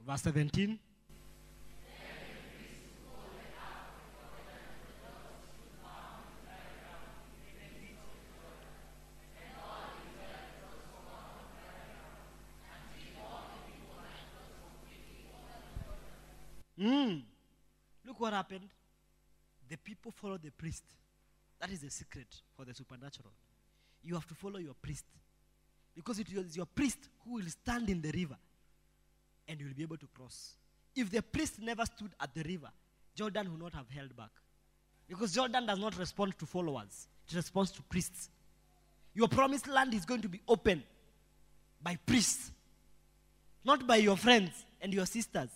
[0.10, 0.80] Verse 17.
[16.80, 17.24] Mm.
[18.06, 18.70] Look what happened.
[19.70, 20.84] The people follow the priest.
[21.60, 23.32] That is the secret for the supernatural.
[24.04, 25.06] You have to follow your priest.
[25.96, 28.38] Because it is your priest who will stand in the river
[29.48, 30.54] and you will be able to cross.
[30.96, 32.70] If the priest never stood at the river,
[33.16, 34.30] Jordan would not have held back.
[35.08, 38.30] Because Jordan does not respond to followers, it responds to priests.
[39.16, 40.84] Your promised land is going to be open
[41.82, 42.52] by priests,
[43.66, 44.52] not by your friends
[44.82, 45.50] and your sisters.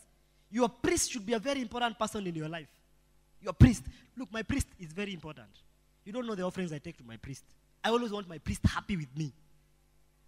[0.53, 2.67] Your priest should be a very important person in your life.
[3.41, 3.81] Your priest.
[4.15, 5.49] Look, my priest is very important.
[6.05, 7.43] You don't know the offerings I take to my priest.
[7.84, 9.34] I always want my priest happy with me.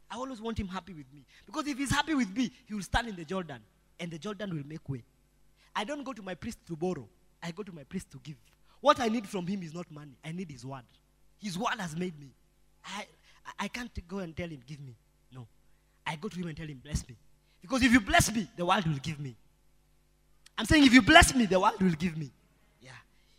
[0.10, 1.24] I always want him happy with me.
[1.46, 3.60] Because if he's happy with me, he will stand in the Jordan
[4.00, 5.04] and the Jordan will make way.
[5.76, 7.08] I don't go to my priest to borrow,
[7.44, 8.36] I go to my priest to give.
[8.82, 10.84] What I need from him is not money, I need his word.
[11.40, 12.32] His word has made me.
[12.84, 13.06] I,
[13.60, 14.96] I- can't go and tell him, give me.
[15.32, 15.46] No.
[16.08, 17.16] I go to him and tell him, bless me.
[17.62, 19.36] Because if you bless me, the world will give me.
[20.58, 22.32] I'm saying if you bless me, the world will give me.
[22.82, 22.92] Yeah.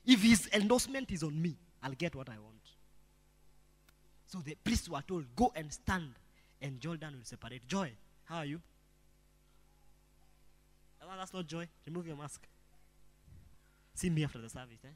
[0.05, 2.55] If his endorsement is on me, I'll get what I want.
[4.27, 6.11] So the priests were told, go and stand,
[6.61, 7.67] and Jordan will separate.
[7.67, 7.93] Joy,
[8.25, 8.61] how are you?
[11.03, 11.69] Oh, that's not joy.
[11.87, 12.43] Remove your mask.
[13.95, 14.81] See me after the service.
[14.85, 14.89] Eh?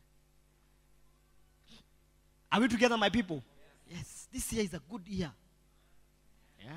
[2.53, 3.43] Are we together, my people?
[3.89, 4.27] Yes.
[4.33, 5.31] This year is a good year.
[6.63, 6.73] Yeah.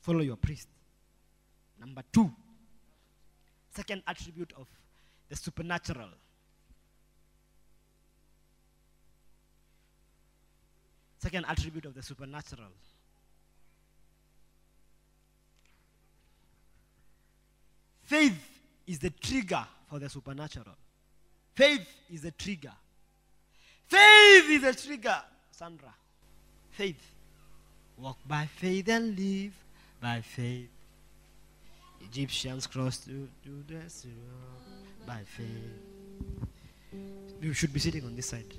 [0.00, 0.68] Follow your priest.
[1.78, 2.30] Number two,
[3.76, 4.66] second attribute of
[5.28, 6.08] the supernatural.
[11.18, 12.70] Second attribute of the supernatural.
[18.04, 20.76] Faith is the trigger for the supernatural.
[21.54, 22.72] Faith is the trigger.
[23.88, 25.20] Faith is the trigger.
[25.50, 25.92] Sandra.
[26.70, 27.12] Faith.
[27.98, 29.52] Walk by faith and live
[30.00, 30.75] by faith.
[32.10, 34.08] Egyptians crossed to, to the sea
[35.06, 35.46] by faith.
[37.40, 38.52] You should be sitting on this side.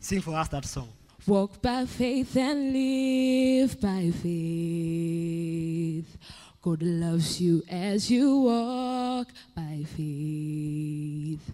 [0.00, 0.88] Sing for us that song.
[1.26, 6.16] Walk by faith and live by faith.
[6.62, 11.50] God loves you as you walk by faith.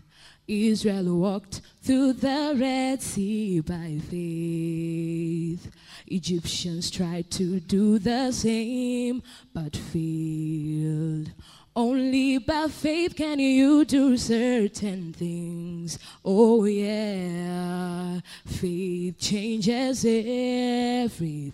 [0.47, 5.71] Israel walked through the Red Sea by faith.
[6.07, 9.23] Egyptians tried to do the same
[9.55, 11.31] but failed.
[11.75, 15.99] Only by faith can you do certain things.
[16.23, 18.21] Oh, yeah.
[18.45, 21.53] Faith changes everything.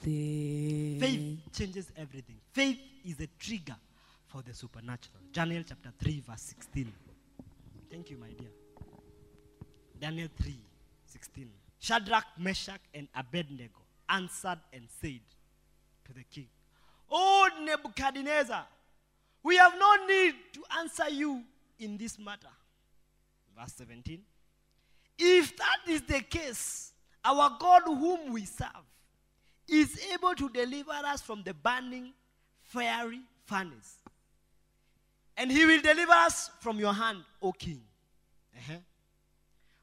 [0.98, 2.40] Faith changes everything.
[2.52, 3.77] Faith is a trigger
[4.27, 5.20] for the supernatural.
[5.32, 6.93] Daniel chapter 3, verse 16.
[7.89, 8.57] Thank you, my dear.
[10.01, 10.57] Daniel 3,
[11.07, 11.51] 16.
[11.81, 15.20] Shadrach, Meshach, and Abednego answered and said
[16.07, 16.49] to the king,
[17.11, 18.66] O Nebuchadnezzar,
[19.43, 21.43] we have no need to answer you
[21.79, 22.49] in this matter.
[23.59, 24.20] Verse 17.
[25.19, 26.93] If that is the case,
[27.25, 28.69] our God whom we serve
[29.69, 32.12] is able to deliver us from the burning
[32.62, 33.97] fiery furnace.
[35.37, 37.81] And he will deliver us from your hand, O king.
[38.57, 38.79] Uh-huh.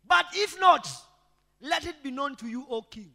[0.07, 0.87] But if not,
[1.61, 3.11] let it be known to you, O king,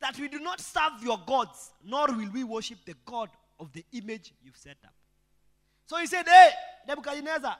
[0.00, 3.28] that we do not serve your gods, nor will we worship the God
[3.60, 4.94] of the image you've set up.
[5.86, 6.50] So he said, Hey,
[6.88, 7.56] Nebuchadnezzar,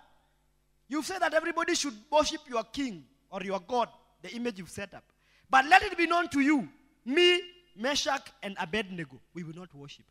[0.89, 3.89] you've said that everybody should worship your king or your God,
[4.23, 5.05] the image you've set up.
[5.49, 6.69] But let it be known to you,
[7.05, 7.40] me,
[7.77, 10.05] Meshach, and Abednego, we will not worship.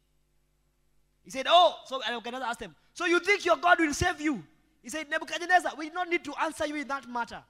[1.24, 4.44] He said, Oh, so Nebuchadnezzar asked him, So you think your God will save you?
[4.82, 7.44] He said, Nebuchadnezzar, we don't need to answer you in that matter.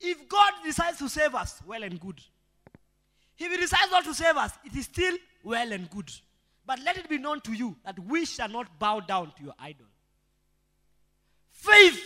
[0.00, 2.20] If God decides to save us, well and good.
[3.38, 6.10] If He decides not to save us, it is still well and good.
[6.66, 9.54] But let it be known to you that we shall not bow down to your
[9.58, 9.86] idol.
[11.50, 12.00] Faith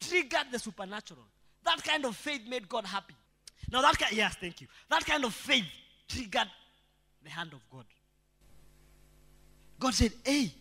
[0.00, 1.24] triggered the supernatural.
[1.64, 3.14] That kind of faith made God happy.
[3.70, 4.68] Now that kind, yes, thank you.
[4.88, 5.66] That kind of faith
[6.08, 6.48] triggered
[7.22, 7.84] the hand of God.
[9.78, 10.52] God said, Hey,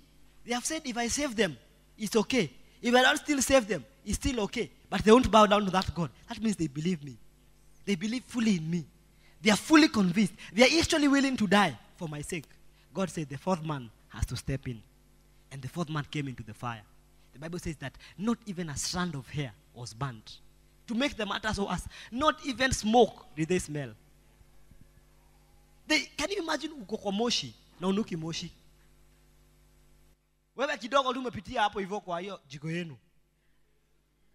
[0.46, 1.58] they have said if I save them,
[1.98, 2.52] it's okay.
[2.82, 4.72] If I don't still save them, it's still okay.
[4.90, 6.10] But they won't bow down to that God.
[6.30, 7.18] That means they believe me.
[7.86, 8.86] They believe fully in me.
[9.42, 10.34] They are fully convinced.
[10.54, 12.46] They are actually willing to die for my sake.
[12.94, 14.82] God said the fourth man has to step in.
[15.52, 16.82] And the fourth man came into the fire.
[17.34, 20.38] The Bible says that not even a strand of hair was burnt.
[20.88, 23.90] To make the matter so worse, not even smoke did they smell.
[25.86, 28.52] They, can you imagine uko moshi na unuki moshi?
[30.56, 32.98] Wewe kidogo tu umepitia hapo hivyo kwa hiyo jiko yenu.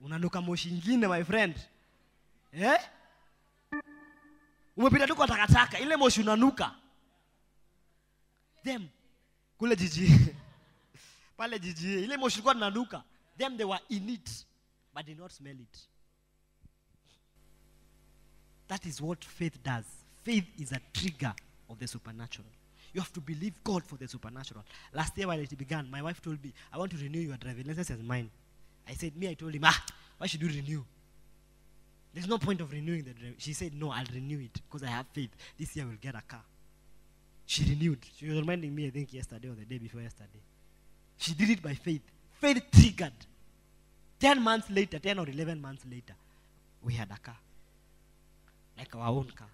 [0.03, 1.55] Unanuka moshi ingine my friend.
[2.53, 2.79] Eh?
[4.77, 6.75] Umepita tu kwa takataka, ile moshi unanuka.
[8.65, 8.89] Them
[9.59, 10.35] kule jiji.
[11.37, 13.03] Pale jiji, ile moshi ilikuwa inanuka.
[13.39, 14.47] Them they were in it
[14.95, 15.79] but did not smell it.
[18.69, 19.85] That is what faith does.
[20.23, 21.35] Faith is a trigger
[21.69, 22.49] of the supernatural.
[22.93, 24.65] You have to believe God for the supernatural.
[24.93, 27.67] Last year when it began, my wife told me, I want to renew your driving
[27.67, 28.31] license as mine.
[28.93, 29.85] I said, me, I told him, ah,
[30.19, 30.85] why should you renew?
[32.13, 33.37] There's no point of renewing the driving.
[33.39, 35.31] She said, no, I'll renew it because I have faith.
[35.59, 36.43] This year we'll get a car.
[37.47, 38.01] She renewed.
[38.19, 40.43] She was reminding me, I think, yesterday or the day before yesterday.
[41.17, 42.03] She did it by faith.
[42.39, 43.13] Faith triggered.
[44.21, 46.15] 10 months later, 10 or 11 months later,
[46.83, 47.37] we had a car.
[48.77, 49.49] Like our own car.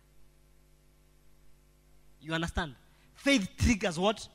[2.20, 2.74] You understand?
[3.14, 4.26] Faith triggers what?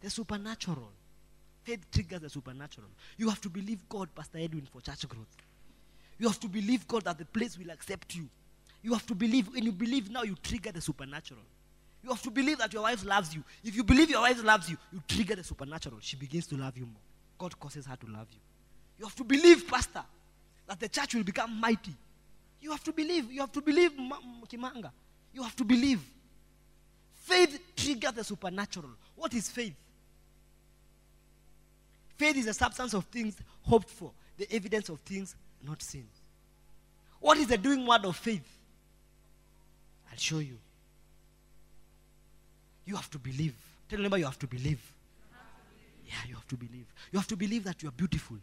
[0.00, 0.92] The supernatural.
[1.66, 2.86] Faith triggers the supernatural.
[3.16, 5.26] You have to believe God, Pastor Edwin, for church growth.
[6.16, 8.28] You have to believe God that the place will accept you.
[8.82, 11.40] You have to believe, when you believe now, you trigger the supernatural.
[12.04, 13.42] You have to believe that your wife loves you.
[13.64, 15.96] If you believe your wife loves you, you trigger the supernatural.
[16.00, 17.02] She begins to love you more.
[17.36, 18.38] God causes her to love you.
[19.00, 20.04] You have to believe, Pastor,
[20.68, 21.96] that the church will become mighty.
[22.60, 23.32] You have to believe.
[23.32, 24.92] You have to believe, Ma- Kimanga.
[25.34, 26.00] You have to believe.
[27.12, 28.90] Faith triggers the supernatural.
[29.16, 29.74] What is faith?
[32.16, 36.06] Faith is the substance of things hoped for, the evidence of things not seen.
[37.20, 38.46] What is the doing word of faith?
[40.10, 40.58] I'll show you.
[42.86, 43.54] You have to believe.
[43.88, 44.80] Tell neighbor you have to believe.
[46.06, 46.86] Yeah, you have to believe.
[47.12, 48.36] You have to believe that you are beautiful.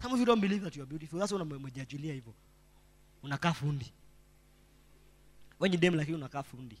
[0.00, 1.18] Some of you don't believe that you are beautiful.
[1.18, 2.34] That's why umejiachilia hivyo.
[3.22, 3.92] Unakaa fundi.
[5.58, 6.76] When you dem like you unakaa fundi.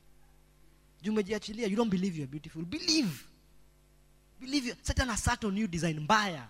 [1.04, 2.62] Umejiachilia, you don't believe you are beautiful.
[2.62, 3.24] Believe.
[4.40, 4.76] Believe.
[4.82, 6.46] Satan has sat on you design mbaya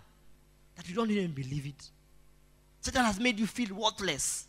[0.77, 1.91] that you don't even believe it.
[2.81, 4.47] Satan has made you feel worthless.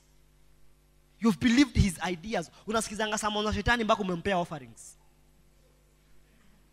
[1.19, 2.51] You've believed his ideas.
[2.67, 4.97] Unasikizanga sermon za shetani mpaka umempea offerings.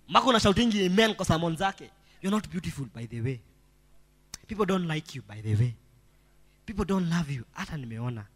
[0.08, 1.90] Mpaka unashoutingi amen kwa sermon zake.
[2.22, 3.40] You're not beautiful by the way.
[4.46, 5.74] People don't like you by the way.
[6.66, 7.44] People don't love you.
[7.52, 8.26] Hata nimeona.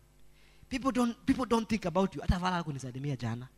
[0.69, 2.21] People don't, people don't think about you.
[2.21, 3.49] Hata vala kunisalimia jana.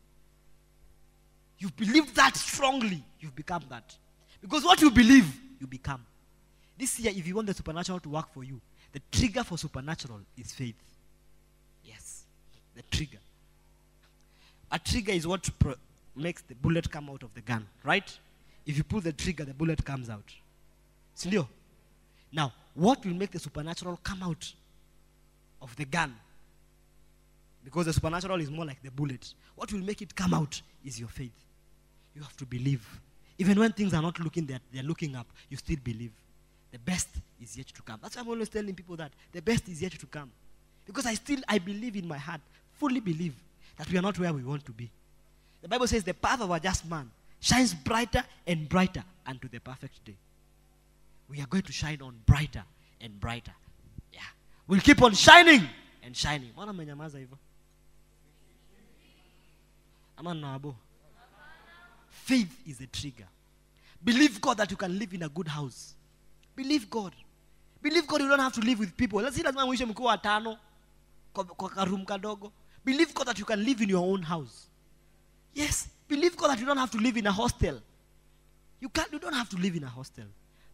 [1.58, 3.02] You've believed that strongly.
[3.20, 3.96] You've become that.
[4.40, 5.26] Because what you believe,
[5.60, 6.04] you become.
[6.78, 8.60] This year, if you want the supernatural to work for you,
[8.92, 10.76] the trigger for supernatural is faith.
[11.84, 12.24] Yes,
[12.74, 13.18] the trigger.
[14.72, 15.74] A trigger is what pro-
[16.16, 18.18] makes the bullet come out of the gun, right?
[18.66, 20.32] If you pull the trigger, the bullet comes out.
[21.16, 21.46] Sindio?
[22.32, 24.52] Now, what will make the supernatural come out
[25.60, 26.14] of the gun?
[27.64, 29.34] Because the supernatural is more like the bullet.
[29.54, 31.34] What will make it come out is your faith.
[32.14, 32.86] You have to believe.
[33.40, 36.12] Even when things are not looking there, they're looking up, you still believe.
[36.72, 37.08] The best
[37.42, 37.98] is yet to come.
[38.02, 40.30] That's why I'm always telling people that the best is yet to come.
[40.86, 42.42] Because I still I believe in my heart,
[42.78, 43.32] fully believe
[43.78, 44.90] that we are not where we want to be.
[45.62, 47.10] The Bible says the path of a just man
[47.40, 50.16] shines brighter and brighter unto the perfect day.
[51.30, 52.64] We are going to shine on brighter
[53.00, 53.54] and brighter.
[54.12, 54.20] Yeah.
[54.68, 55.62] We'll keep on shining
[56.02, 56.50] and shining.
[56.52, 57.38] Mbona mmenyamaza hivyo?
[62.30, 63.26] Faith is a trigger.
[64.04, 65.96] Believe God that you can live in a good house.
[66.54, 67.12] Believe God.
[67.82, 69.20] Believe God you don't have to live with people.
[69.20, 69.84] Let's see lazima muishe.
[72.84, 74.68] Believe God that you can live in your own house.
[75.52, 75.88] Yes.
[76.06, 77.80] Believe God that you don't have to live in a hostel.
[78.78, 80.26] You can't you don't have to live in a hostel.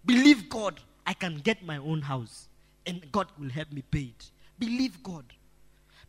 [0.04, 2.48] Believe God I can get my own house
[2.84, 4.30] and God will help me pay it.
[4.58, 5.24] Believe God.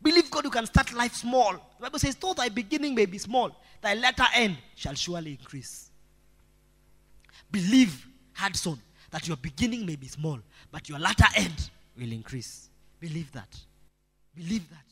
[0.01, 1.53] Believe God you can start life small.
[1.53, 3.51] The Bible says, though thy beginning may be small,
[3.81, 5.89] thy latter end shall surely increase.
[7.51, 8.79] Believe, Hudson,
[9.11, 10.39] that your beginning may be small,
[10.71, 12.69] but your latter end will increase.
[12.99, 13.55] Believe that.
[14.35, 14.85] Believe that.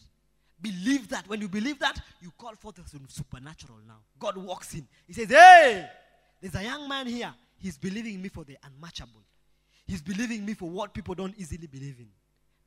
[0.62, 1.28] Believe that.
[1.28, 4.00] When you believe that, you call forth the supernatural now.
[4.18, 4.88] God walks in.
[5.06, 5.88] He says, Hey,
[6.42, 7.34] there's a young man here.
[7.58, 9.22] He's believing me for the unmatchable.
[9.86, 12.08] He's believing me for what people don't easily believe in.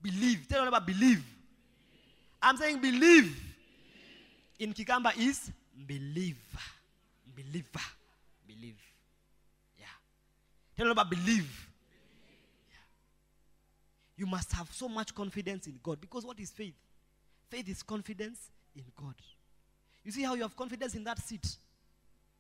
[0.01, 0.47] Believe.
[0.49, 1.25] Tell them about believe.
[2.43, 3.37] I'm saying believe.
[4.59, 5.51] In Kikamba is
[5.87, 6.37] believe.
[7.35, 7.87] Believer.
[8.47, 8.81] Believe.
[9.79, 9.87] Yeah.
[10.77, 11.69] Tell them about believe.
[12.69, 12.77] Yeah.
[14.17, 16.75] You must have so much confidence in God because what is faith?
[17.49, 19.15] Faith is confidence in God.
[20.05, 21.47] You see how you have confidence in that seat?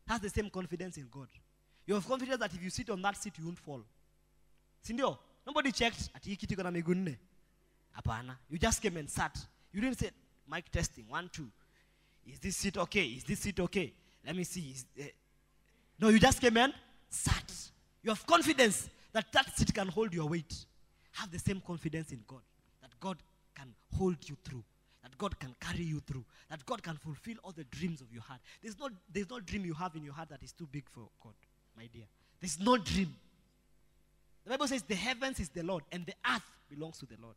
[0.07, 1.29] That's the same confidence in God.
[1.87, 3.83] You have confidence that if you sit on that seat, you won't fall.
[4.85, 5.17] Sindio?
[5.47, 7.17] Nobody checked at hii kiti iko na miguu nne.
[8.51, 9.39] You just came and sat.
[9.73, 10.11] You didn't say,
[10.51, 11.49] mic testing, one, two.
[12.27, 13.05] Is this seat okay?
[13.05, 13.93] Is this seat okay?
[14.27, 14.73] Let me see.
[14.73, 15.09] Is, eh."
[15.99, 16.73] No, you just came and
[17.09, 17.53] sat.
[18.03, 20.55] You have confidence that that seat can hold your weight.
[21.13, 22.43] Have the same confidence in God.
[22.83, 23.17] That God
[23.55, 24.63] can hold you through.
[25.03, 26.25] That God can carry you through.
[26.51, 28.41] That God can fulfill all the dreams of your heart.
[28.63, 31.09] There's no, there's no dream you have in your heart that is too big for
[31.23, 31.35] God,
[31.77, 32.05] my dear.
[32.41, 33.15] There's no dream.
[34.45, 37.37] The Bible says the heavens is the Lord and the earth belongs to the Lord.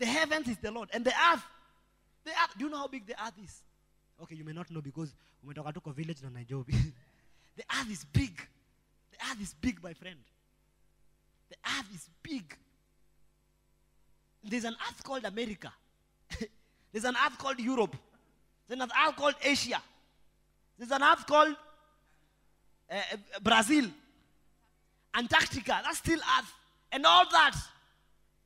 [0.00, 1.44] The heavens is the Lord and the earth.
[2.24, 2.54] The earth.
[2.58, 3.60] Do you know how big the earth is?
[4.22, 5.14] Okay, you may not know because
[5.46, 6.72] umetoka tu kwa village na Nairobi.
[7.56, 8.34] the earth is big.
[9.12, 10.18] The earth is big, my friend.
[11.50, 12.56] The earth is big.
[14.42, 15.70] There's an earth called America.
[16.92, 17.94] There's an earth called Europe.
[18.66, 19.82] There's an earth called Asia.
[20.78, 21.54] There's an earth called
[22.90, 23.84] uh, uh, Brazil.
[25.14, 25.82] Antarctica.
[25.84, 26.52] That's still earth.
[26.90, 27.56] And all that.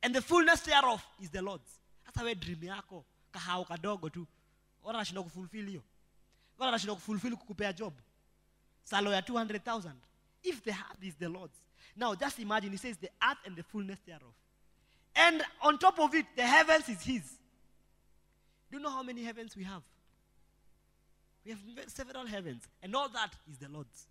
[0.01, 1.79] And the fullness thereof is the Lord's.
[2.03, 3.03] Hata we dream yako
[3.33, 4.27] kahao kadogo tu.
[4.83, 5.83] Wala anashinda kufulfill hiyo.
[6.57, 7.93] Wala anashinda kufulfill kukupea job.
[8.83, 9.91] Salo ya 200,000.
[10.43, 11.57] If the earth is the Lord's.
[11.95, 14.33] Now just imagine he says the earth and the fullness thereof.
[15.15, 17.23] And on top of it, the heavens is his.
[18.69, 19.81] Do you know how many heavens we have?
[21.45, 22.67] We have several heavens.
[22.83, 24.07] And all that is the Lord's.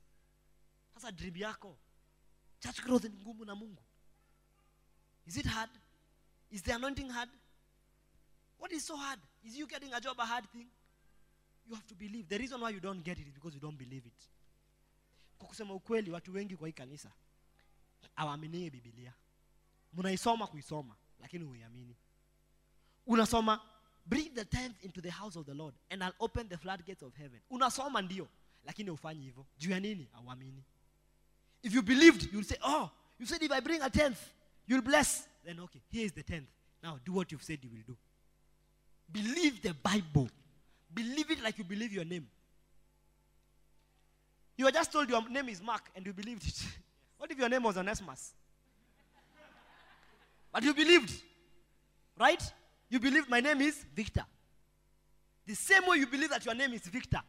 [0.95, 1.75] Sasa dream yako.
[2.63, 3.83] Church growth ni ngumu na Mungu.
[5.27, 5.71] Is it hard?
[6.51, 7.29] Is the anointing hard?
[8.59, 9.19] What is so hard?
[9.45, 10.67] Is you getting a job a hard thing?
[11.69, 12.29] You have to believe.
[12.29, 14.29] The reason why you don't get it is because you don't believe it.
[15.39, 17.11] Kwa kusema ukweli, watu wengi kwa hii kanisa
[18.17, 19.13] hawaaminie Biblia.
[19.93, 21.97] Mnaisoma kuisoma, lakini huiamini.
[23.07, 23.61] Unasoma,
[24.07, 27.15] bring the tenth into the house of the Lord and I'll open the floodgates of
[27.17, 27.41] heaven.
[27.51, 28.29] Unasoma ndio,
[28.65, 29.47] lakini hufanyi hivyo.
[29.59, 30.09] Juu ya nini?
[30.13, 30.65] Hauamini.
[31.63, 34.19] If you believed, you'll say, oh, you said if I bring a tenth,
[34.67, 35.27] you'll bless.
[35.45, 36.47] Then okay, here is the tenth.
[36.83, 37.97] Now do what you've said you will do.
[39.11, 40.29] Believe the Bible.
[40.93, 42.27] Believe it like you believe your name.
[44.57, 46.63] You were just told your name is Mark and you believed it.
[47.17, 48.35] What if your name was Onesimus?
[50.53, 51.23] But you believed.
[52.19, 52.43] Right?
[52.91, 54.25] You believed my name is Victor.
[55.47, 57.21] The same way you believe that your name is Victor.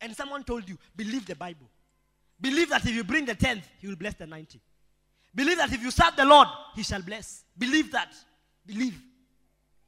[0.00, 1.68] And someone told you, believe the Bible.
[2.40, 4.60] Believe that if you bring the tenth, he will bless the 90.
[5.34, 7.44] Believe that if you serve the Lord, he shall bless.
[7.56, 8.14] Believe that.
[8.66, 9.00] Believe.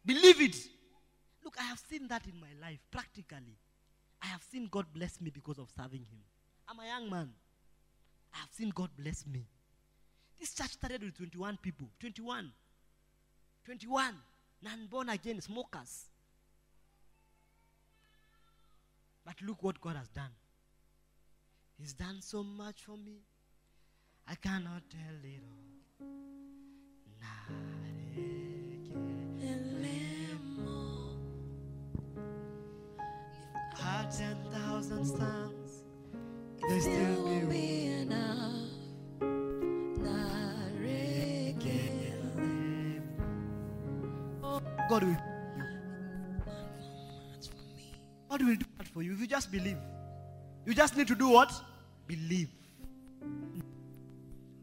[0.05, 0.57] Believe it.
[1.45, 3.57] Look, I have seen that in my life, practically.
[4.23, 6.21] I have seen God bless me because of serving him.
[6.69, 7.31] I'm a young man.
[8.35, 9.45] I have seen God bless me.
[10.39, 11.89] This church started with 21 people.
[12.01, 12.51] 21.
[13.65, 14.15] 21.
[14.63, 16.07] Non born again smokers.
[19.25, 20.31] But look what God has done.
[21.79, 23.21] He's done so much for me.
[24.31, 25.57] I cannot tell it all.
[33.77, 35.83] Had ten thousand stars,
[36.69, 38.71] there still Still be won't be enough.
[39.99, 41.33] Nareke.
[44.89, 45.17] God will.
[48.29, 49.79] God will do that for you if you just believe.
[50.67, 51.53] You just need to do what?
[52.07, 52.60] Believe.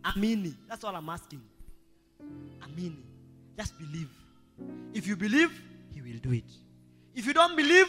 [0.07, 0.55] Amini.
[0.67, 1.41] That's all I'm asking.
[2.61, 3.03] Amini.
[3.57, 4.09] Just believe.
[4.93, 5.51] If you believe,
[5.93, 6.49] He will do it.
[7.15, 7.87] If you don't believe,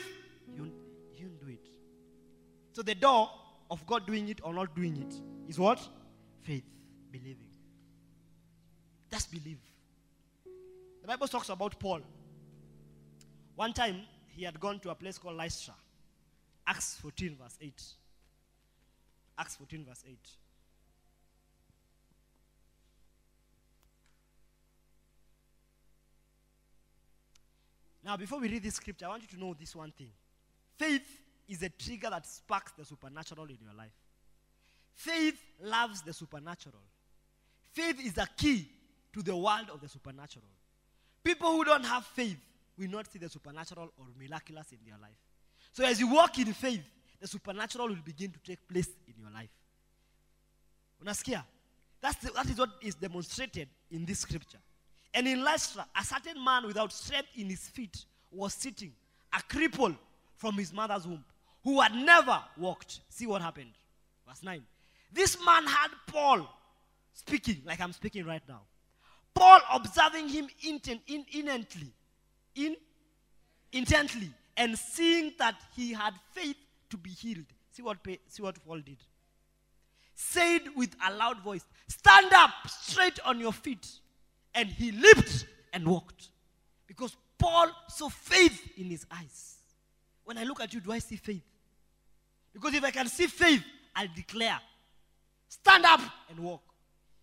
[0.55, 0.73] He won't,
[1.15, 1.67] he won't do it.
[2.73, 3.31] So the door
[3.71, 5.15] of God doing it or not doing it
[5.49, 5.81] is what?
[6.43, 6.65] Faith.
[7.11, 7.49] Believing.
[9.11, 9.59] Just believe.
[11.03, 12.01] The Bible talks about Paul.
[13.57, 15.75] One time, he had gone to a place called Lystra.
[16.67, 17.83] Acts 14, verse 8.
[19.39, 20.19] Acts 14, verse 8.
[28.09, 30.09] Now, before we read this scripture, I want you to know this one thing.
[30.79, 31.07] Faith
[31.47, 33.93] is a trigger that sparks the supernatural in your life.
[34.95, 36.81] Faith loves the supernatural.
[37.71, 38.67] Faith is a key
[39.13, 40.47] to the world of the supernatural.
[41.23, 42.39] People who don't have faith
[42.79, 45.19] will not see the supernatural or miraculous in their life.
[45.75, 46.81] So as you walk in faith,
[47.21, 49.51] the supernatural will begin to take place in your life.
[51.05, 51.45] Unasikia?
[52.01, 54.61] That's the, that is what is demonstrated in this scripture.
[55.15, 58.93] And in Lystra, a certain man without strength in his feet was sitting,
[59.33, 59.97] a cripple
[60.37, 61.25] from his mother's womb,
[61.65, 63.01] who had never walked.
[63.09, 63.73] See what happened.
[64.27, 64.63] Verse 9.
[65.13, 66.49] This man had Paul
[67.15, 68.61] speaking, like I'm speaking right now.
[69.35, 71.93] Paul observing him intent, in, intently,
[72.55, 72.77] in,
[73.73, 76.57] intently, and seeing that he had faith
[76.91, 77.47] to be healed.
[77.71, 77.99] See what,
[78.29, 78.99] see what Paul did.
[80.15, 83.87] Said with a loud voice, Stand up straight on your feet.
[84.59, 86.31] And he leaped and walked.
[86.87, 89.59] Because Paul saw faith in his eyes.
[90.25, 91.45] When I look at you, do I see faith?
[92.53, 93.63] Because if I can see faith,
[93.95, 94.59] I'll declare,
[95.49, 96.63] Stand up and walk.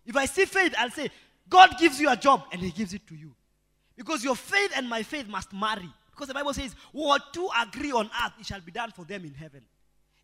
[0.04, 1.10] If I see faith, I'll say,
[1.48, 3.34] God gives you a job and he gives it to you.
[3.96, 5.88] Because your faith and my faith must marry.
[6.10, 9.24] Because the Bible says, what two agree on earth, it shall be done for them
[9.24, 9.62] in heaven.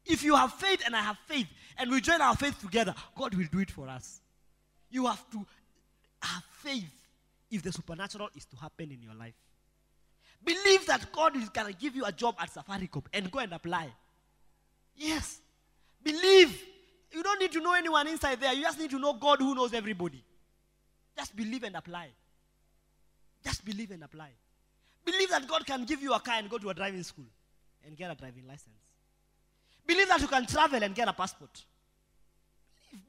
[0.05, 1.47] If you have faith and I have faith,
[1.78, 4.20] and we join our faith together, God will do it for us.
[4.90, 5.47] You have to
[6.22, 7.02] have faith
[7.53, 9.35] if the supernatural is to happen in your life.
[10.45, 13.53] Believe that God is going to give you a job at Safaricom and go and
[13.53, 13.89] apply.
[14.97, 15.39] Yes.
[16.03, 16.61] Believe.
[17.12, 18.53] You don't need to know anyone inside there.
[18.53, 20.24] You just need to know God who knows everybody.
[21.16, 22.09] Just believe and apply.
[23.45, 24.31] Just believe and apply.
[25.05, 27.27] Believe that God can give you a car and go to a driving school
[27.85, 28.77] and get a driving license.
[29.87, 31.65] Believe that you can travel and get a passport.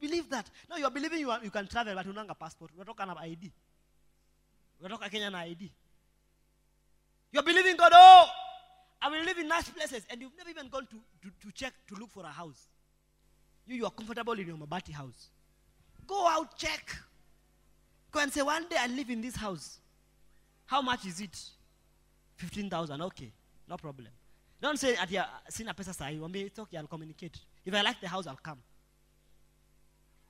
[0.00, 0.50] believe that.
[0.68, 2.72] No, you're believing you, are, you can travel, but a passport.
[2.76, 3.50] We are talking about ID.
[4.84, 5.70] Unatoka Kenya na ID.
[7.32, 8.26] You're believing God, oh,
[9.00, 11.72] I will live in nice places, and you've never even gone to, to, to check
[11.88, 12.68] to look for a house.
[13.66, 15.30] You, you are comfortable in your Mabati house.
[16.06, 16.94] Go out, check.
[18.12, 19.78] Go and say, one day I live in this house.
[20.66, 21.38] How much is it?
[22.36, 23.00] 15,000.
[23.02, 23.32] Okay,
[23.68, 24.08] no problem.
[24.60, 26.18] Don't say, at your sina pesa sahi.
[26.20, 27.38] Wambie, It's okay, I'll communicate.
[27.64, 28.58] If I like the house, I'll come.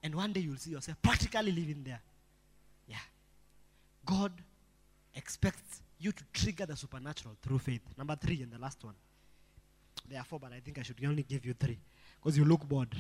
[0.03, 2.01] And one day you'll see yourself practically living there.
[4.05, 4.33] God
[5.15, 7.83] expects you to trigger the supernatural through faith.
[7.97, 8.95] Number three, and the last one.
[10.09, 11.79] There are four, but I think I should only give you three
[12.23, 12.95] because you look bored.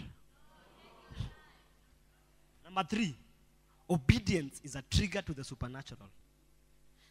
[2.64, 3.14] Number three,
[3.90, 6.08] obedience is a trigger to the supernatural.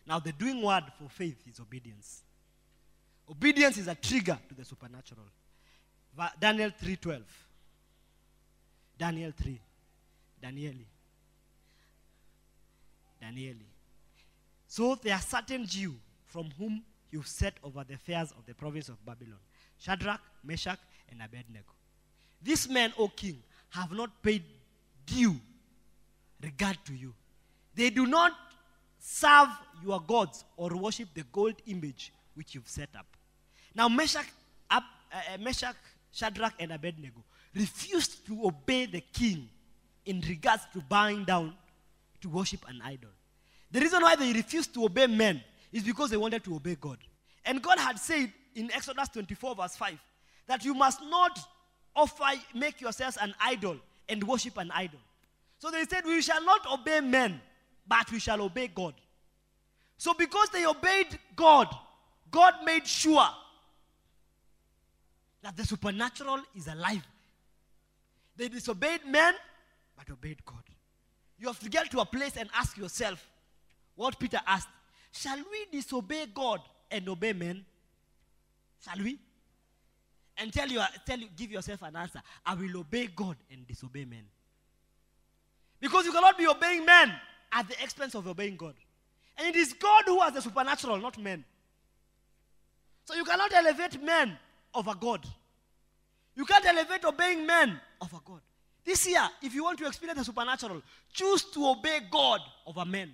[0.06, 2.22] Now, the doing word for faith is obedience.
[3.30, 5.26] Obedience is a trigger to the supernatural.
[6.40, 7.22] Daniel 3:12.
[8.98, 9.60] Daniel 3.
[10.42, 10.86] Danieli.
[13.22, 13.73] Danieli.
[14.74, 15.94] So there are certain Jew
[16.26, 16.82] from whom
[17.12, 19.38] you set over the affairs of the province of Babylon
[19.78, 20.80] Shadrach, Meshach,
[21.12, 21.70] and Abednego.
[22.42, 23.38] These men, O king,
[23.70, 24.42] have not paid
[25.06, 25.36] due
[26.42, 27.14] regard to you.
[27.76, 28.32] They do not
[28.98, 29.50] serve
[29.84, 33.06] your gods or worship the gold image which you've set up.
[33.76, 34.26] Now, Meshach,
[34.72, 34.82] Ab,
[35.14, 35.76] uh, uh, Meshach,
[36.12, 37.24] Shadrach, and Abednego
[37.54, 39.48] refused to obey the king
[40.08, 41.54] in regards to bowing down
[42.22, 43.12] to worship an idol.
[43.74, 47.00] The reason why they refused to obey men is because they wanted to obey God.
[47.44, 50.00] And God had said in Exodus 24, verse 5,
[50.46, 51.40] that you must not
[51.96, 52.24] offer,
[52.54, 53.78] make yourselves an idol
[54.08, 55.00] and worship an idol.
[55.58, 57.42] So they said, We shall not obey men,
[57.88, 58.94] but we shall obey God.
[59.98, 61.68] So because they obeyed God,
[62.30, 63.28] God made sure
[65.42, 67.08] that the supernatural is alive.
[68.38, 69.34] They disobeyed men,
[69.98, 70.64] but obeyed God.
[71.40, 73.28] You have to get to a place and ask yourself,
[73.96, 74.70] what Peter asked
[75.12, 77.64] Shall we disobey God and obey men?
[78.84, 79.20] Shall we?
[80.38, 82.22] And tell you, tell you, give yourself an answer.
[82.44, 84.24] I will obey God and disobey men.
[85.80, 87.14] Because you cannot be obeying men
[87.52, 88.74] at the expense of obeying God.
[89.38, 91.46] And it is God who has the supernatural, not men.
[93.06, 94.38] So you cannot elevate men
[94.74, 95.26] over God.
[96.36, 98.42] You can't elevate obeying men over God.
[98.84, 100.82] This year, if you want to experience the supernatural,
[101.14, 103.14] choose to obey God over men.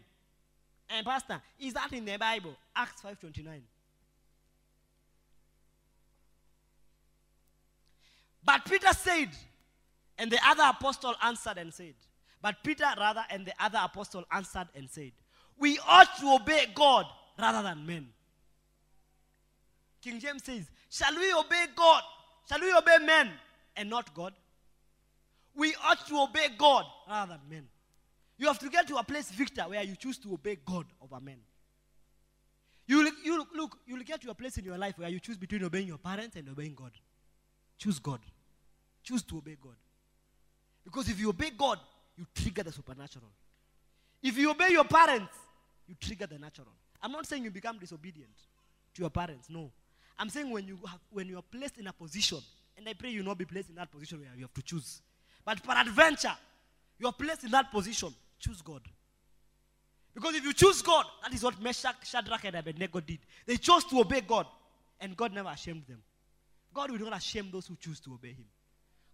[0.90, 2.56] And Pastor, is that in the Bible?
[2.76, 3.62] Acts 5:29.
[8.44, 9.30] But Peter said,
[10.18, 11.94] and the other apostle answered and said,
[12.42, 15.12] but Peter rather and the other apostle answered and said,
[15.58, 17.06] We ought to obey God
[17.38, 18.08] rather than men.
[20.02, 22.02] King James says, Shall we obey God?
[22.48, 23.30] Shall we obey men
[23.76, 24.34] and not God?
[25.56, 27.68] We ought to obey God rather than men.
[28.40, 31.20] You have to get to a place, Victor, where you choose to obey God over
[31.20, 31.38] men.
[32.88, 35.20] You you look, look, you will get to a place in your life where you
[35.20, 36.92] choose between obeying your parents and obeying God.
[37.78, 38.20] Choose God.
[39.04, 39.76] Choose to obey God.
[40.84, 41.80] Because if you obey God,
[42.18, 43.30] you trigger the supernatural.
[44.24, 45.34] If you obey your parents,
[45.88, 46.74] you trigger the natural.
[47.02, 48.32] I'm not saying you become disobedient
[48.96, 49.50] to your parents.
[49.50, 49.72] No.
[50.18, 52.40] I'm saying when you have, when you are placed in a position,
[52.78, 55.02] and I pray you not be placed in that position where you have to choose.
[55.46, 56.36] But peradventure,
[56.98, 58.82] you are placed in that position, choose God.
[60.14, 63.20] Because if you choose God, that is what Meshach, Shadrach, and Abednego did.
[63.46, 64.48] They chose to obey God,
[65.00, 66.02] and God never ashamed them.
[66.74, 68.46] God will not shame those who choose to obey Him.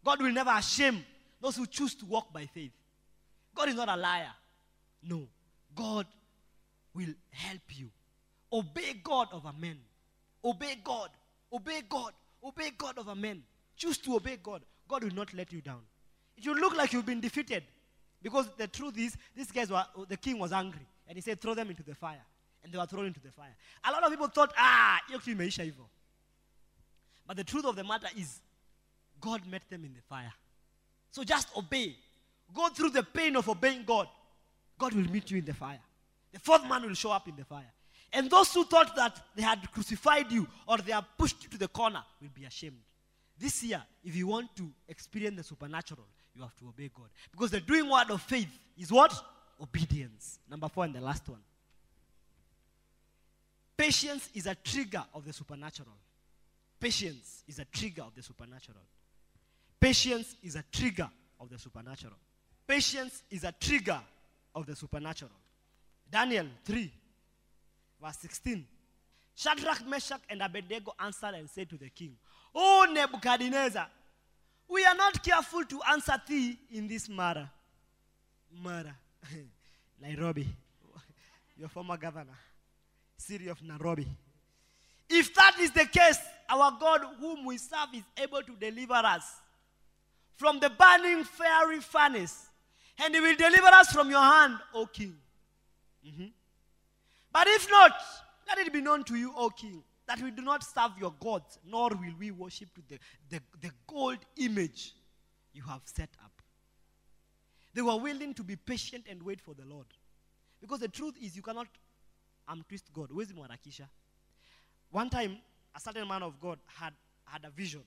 [0.03, 1.03] God will never shame
[1.41, 2.71] those who choose to walk by faith.
[3.53, 4.31] God is not a liar.
[5.03, 5.27] No.
[5.75, 6.05] God
[6.93, 7.89] will help you.
[8.51, 9.77] Obey God over men.
[10.43, 11.09] Obey God.
[11.51, 12.13] Obey God.
[12.43, 13.43] Obey God over men.
[13.75, 14.61] Choose to obey God.
[14.87, 15.81] God will not let you down.
[16.37, 17.63] It will look like you've been defeated.
[18.21, 20.87] Because the truth is, these guys were, the king was angry.
[21.07, 22.23] And he said, throw them into the fire.
[22.63, 23.55] And they were thrown into the fire.
[23.83, 25.85] A lot of people thought, ah, imeisha hivyo.
[27.27, 28.39] But the truth of the matter is,
[29.21, 30.33] God met them in the fire.
[31.11, 31.95] So just obey.
[32.53, 34.07] Go through the pain of obeying God.
[34.77, 35.79] God will meet you in the fire.
[36.33, 37.71] The fourth man will show up in the fire.
[38.11, 41.57] And those who thought that they had crucified you or they have pushed you to
[41.57, 42.77] the corner will be ashamed.
[43.37, 46.05] This year, if you want to experience the supernatural,
[46.35, 47.07] you have to obey God.
[47.31, 49.13] Because the doing word of faith is what?
[49.61, 50.39] Obedience.
[50.49, 51.39] Number four and the last one.
[53.77, 55.95] Patience is a trigger of the supernatural.
[56.79, 58.79] Patience is a trigger of the supernatural.
[59.79, 61.09] Patience is a trigger
[61.39, 62.13] of the supernatural.
[62.67, 63.99] Patience is a trigger
[64.53, 65.31] of the supernatural.
[66.09, 66.91] Daniel 3,
[68.01, 68.65] verse 16.
[69.35, 72.15] Shadrach, Meshach, and Abednego answered and said to the king,
[72.53, 73.87] O Nebuchadnezzar,
[74.67, 77.49] we are not careful to answer thee in this matter.
[78.63, 78.95] Matter.
[80.01, 80.47] Nairobi,
[81.57, 82.37] your former governor,
[83.17, 84.07] city of Nairobi.
[85.09, 86.19] If that is the case,
[86.49, 89.23] our God, whom we serve, is able to deliver us
[90.35, 92.47] from the burning fiery furnace,
[93.03, 95.15] and he will deliver us from your hand, O king.
[96.05, 96.31] Mhm.
[97.31, 97.93] But if not,
[98.47, 101.59] let it be known to you, O king, that we do not serve your gods,
[101.65, 102.99] nor will we worship the,
[103.29, 104.93] the, the gold image
[105.53, 106.31] you have set up.
[107.73, 109.87] They were willing to be patient and wait for the Lord.
[110.61, 111.67] Because the truth is, you cannot
[112.47, 113.09] um, twist God.
[113.09, 113.87] Huwezi mwarakisha.
[114.91, 115.37] One time,
[115.75, 116.93] a certain man of God had,
[117.25, 117.83] had a vision.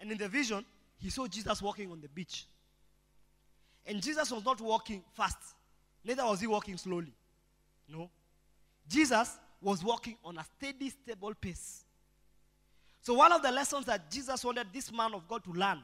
[0.00, 0.64] And in the vision,
[0.98, 2.46] he saw Jesus walking on the beach.
[3.86, 5.38] And Jesus was not walking fast,
[6.04, 7.12] neither was he walking slowly.
[7.88, 8.10] No.
[8.88, 11.84] Jesus was walking on a steady, stable pace.
[13.00, 15.80] So, one of the lessons that Jesus wanted this man of God to learn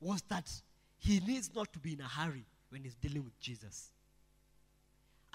[0.00, 0.50] was that
[0.98, 3.90] he needs not to be in a hurry when he's dealing with Jesus.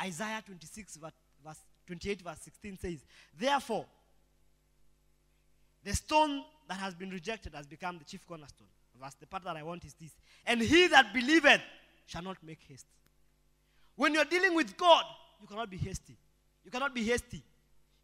[0.02, 3.06] Isaiah 26, verse 28, verse 16 says,
[3.38, 3.86] Therefore,
[5.84, 8.68] the stone that has been rejected has become the chief cornerstone.
[9.02, 10.12] Verse, the part that I want is this.
[10.46, 11.62] And he that believeth
[12.06, 12.86] shall not make haste.
[13.96, 15.04] When you're dealing with God,
[15.42, 16.16] you cannot be hasty.
[16.64, 17.42] You cannot be hasty.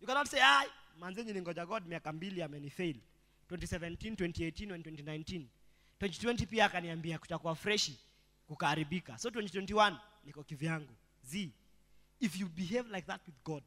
[0.05, 0.67] You cannot say, ai,
[0.99, 2.95] manze nilingoja God miaka mbili amenifail.
[3.49, 5.45] 2017, 2018 and 2019.
[5.99, 7.99] 2020 pia akaniambia kutakuwa freshi
[8.47, 9.17] kukaharibika.
[9.17, 10.93] So 2021 niko kivyangu.
[11.23, 11.49] Z,
[12.19, 13.63] if you behave like that with God,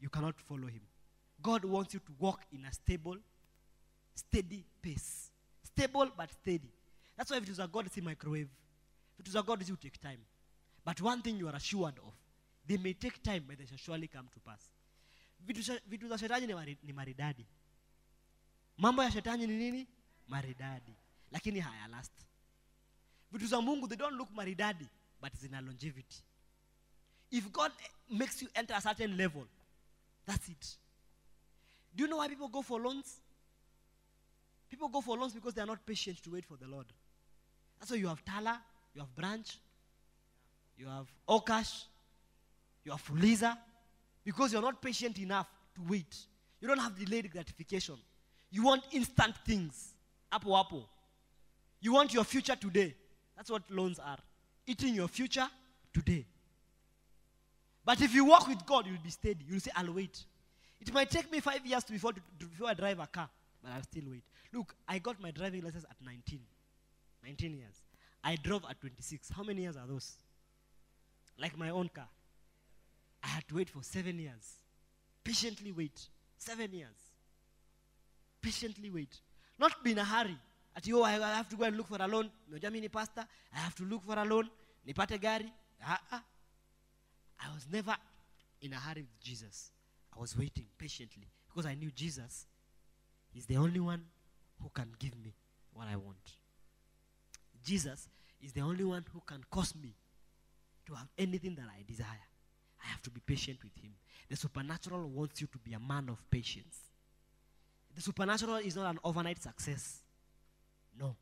[0.00, 0.82] you cannot follow him.
[1.38, 3.18] God wants you to walk in a stable,
[4.14, 5.30] steady pace.
[5.62, 6.72] Stable but steady.
[7.16, 8.50] That's why vitu za God si microwave.
[9.18, 10.20] Vitu za God you take time.
[10.84, 12.14] But one thing you are assured of,
[12.66, 14.73] they may take time, but they shall surely come to pass.
[15.46, 17.46] Vitu, vitu za shetani ni, mari, ni maridadi.
[18.76, 19.88] Mambo ya shetani ni nini?
[20.28, 20.94] Maridadi.
[21.30, 22.12] Lakini haya last.
[23.32, 24.88] Vitu za Mungu, they don't look maridadi,
[25.20, 26.22] but zina longevity.
[27.30, 27.72] If God
[28.10, 29.44] makes you enter a certain level,
[30.26, 30.76] that's it.
[31.94, 33.20] Do you know why people go for loans?
[34.70, 36.86] People go for loans because they are not patient to wait for the Lord.
[37.78, 38.60] That's why you have Tala,
[38.94, 39.58] you have Branch,
[40.76, 41.84] you have Okash,
[42.84, 43.56] you have Fuliza,
[44.24, 46.16] because you're not patient enough to wait.
[46.60, 47.96] You don't have delayed gratification.
[48.50, 49.94] You want instant things.
[50.32, 50.88] Apo apo.
[51.80, 52.94] You want your future today.
[53.36, 54.18] That's what loans are.
[54.66, 55.46] Eating your future
[55.92, 56.24] today.
[57.84, 59.44] But if you walk with God, you'll be steady.
[59.46, 60.24] You'll say, I'll wait.
[60.80, 63.28] It might take me five years before, before I drive a car,
[63.62, 64.22] but I'll still wait.
[64.52, 66.40] Look, I got my driving license at 19.
[67.24, 67.82] 19 years.
[68.22, 69.30] I drove at 26.
[69.36, 70.14] How many years are those?
[71.38, 72.08] Like my own car.
[73.24, 74.58] I had to wait for seven years.
[75.24, 76.08] Patiently wait.
[76.36, 77.12] Seven years.
[78.42, 79.16] Patiently wait.
[79.58, 80.36] Not be in a hurry.
[80.76, 82.30] At oh, I have to go and look for a loan.
[82.50, 83.24] Unajua mimi ni pastor.
[83.54, 84.50] I have to look for a loan.
[84.86, 85.50] Nipate gari.
[85.82, 86.22] Ah, ah.
[87.40, 87.96] I was never
[88.60, 89.70] in a hurry with Jesus.
[90.14, 92.46] I was waiting patiently because I knew Jesus
[93.34, 94.02] is the only one
[94.62, 95.34] who can give me
[95.72, 96.36] what I want.
[97.64, 98.08] Jesus
[98.42, 99.94] is the only one who can cause me
[100.86, 102.28] to have anything that I desire.
[102.84, 103.92] I have to be patient with him.
[104.28, 106.78] The supernatural wants you to be a man of patience.
[107.94, 110.00] The supernatural is not an overnight success.
[110.98, 111.16] No.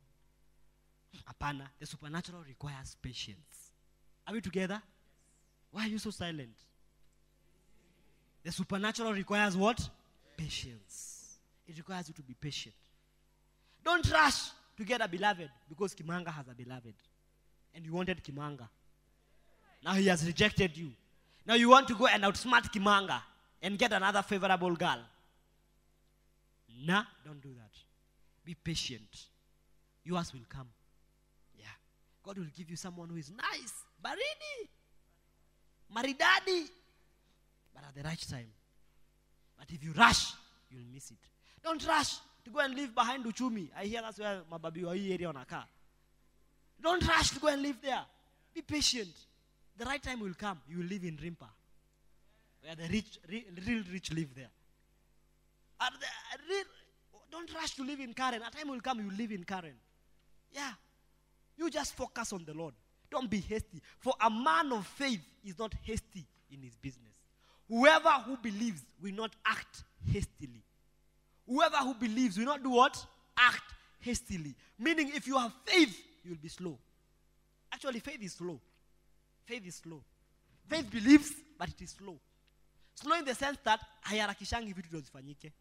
[1.29, 1.67] Apana.
[1.79, 3.71] The supernatural requires patience.
[4.27, 4.81] Are we together?
[5.71, 6.55] Why are you so silent?
[8.43, 9.87] The supernatural requires what?
[10.35, 11.37] Patience.
[11.67, 12.75] It requires you to be patient.
[13.83, 16.93] Don't rush to get a beloved because Kimanga has a beloved.
[17.75, 18.67] And you wanted Kimanga.
[19.83, 20.91] Now he has rejected you.
[21.45, 23.21] Now you want to go and outsmart Kimanga
[23.61, 24.99] and get another favorable girl.
[26.85, 27.71] Nah, don't do that.
[28.45, 29.27] Be patient.
[30.03, 30.67] Yours will come.
[31.57, 31.65] Yeah.
[32.23, 34.67] God will give you someone who is nice, baridi,
[35.95, 36.67] maridadi,
[37.73, 38.47] but at the right time.
[39.57, 40.33] But if you rush,
[40.69, 41.17] you'll miss it.
[41.63, 43.69] Don't rush to go and live behind Uchumi.
[43.77, 45.63] I hear that's where Mababi wa hii area wanakaa.
[46.81, 48.03] Don't rush to go and live there.
[48.53, 49.13] Be patient.
[49.77, 50.59] The right time will come.
[50.67, 51.49] You will live in Rimpa.
[52.61, 54.49] Where the rich, real rich live there.
[55.79, 55.89] Uh,
[56.49, 56.63] real,
[57.31, 58.41] don't rush to live in Karen.
[58.47, 59.73] A time will come, you will live in Karen.
[60.51, 60.71] Yeah.
[61.57, 62.73] You just focus on the Lord.
[63.09, 63.81] Don't be hasty.
[63.99, 67.13] For a man of faith is not hasty in his business.
[67.67, 70.63] Whoever who believes will not act hastily.
[71.47, 73.05] Whoever who believes will not do what?
[73.37, 74.55] Act hastily.
[74.77, 76.77] Meaning, if you have faith, you'll be slow.
[77.71, 78.59] Actually, faith is slow.
[79.45, 80.01] Faith is slow.
[80.67, 82.17] Faith believes, but it is slow.
[82.95, 85.51] Slow in the sense that hayarakishangi vitu zifanyike.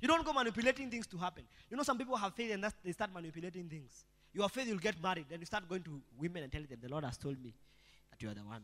[0.00, 1.44] You don't go manipulating things to happen.
[1.70, 4.04] You know, some people have faith and they start manipulating things.
[4.32, 5.26] You have faith, you'll get married.
[5.28, 7.52] Then you start going to women and telling them, The Lord has told me
[8.10, 8.62] that you are the one.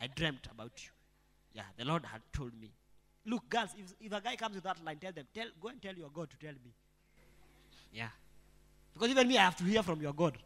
[0.00, 0.90] I dreamt about you.
[1.54, 2.72] Yeah, the Lord had told me.
[3.24, 5.80] Look, girls, if, if a guy comes with that line, tell them, tell, go and
[5.80, 6.72] tell your God to tell me.
[7.92, 8.08] Yeah.
[8.92, 10.38] Because even me, I have to hear from your God.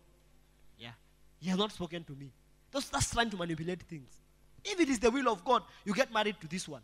[0.79, 0.93] Yeah.
[1.41, 2.31] He has not spoken to me.
[2.73, 4.09] That's, that's trying to manipulate things.
[4.65, 6.83] If it is the will of God, you get married to this one.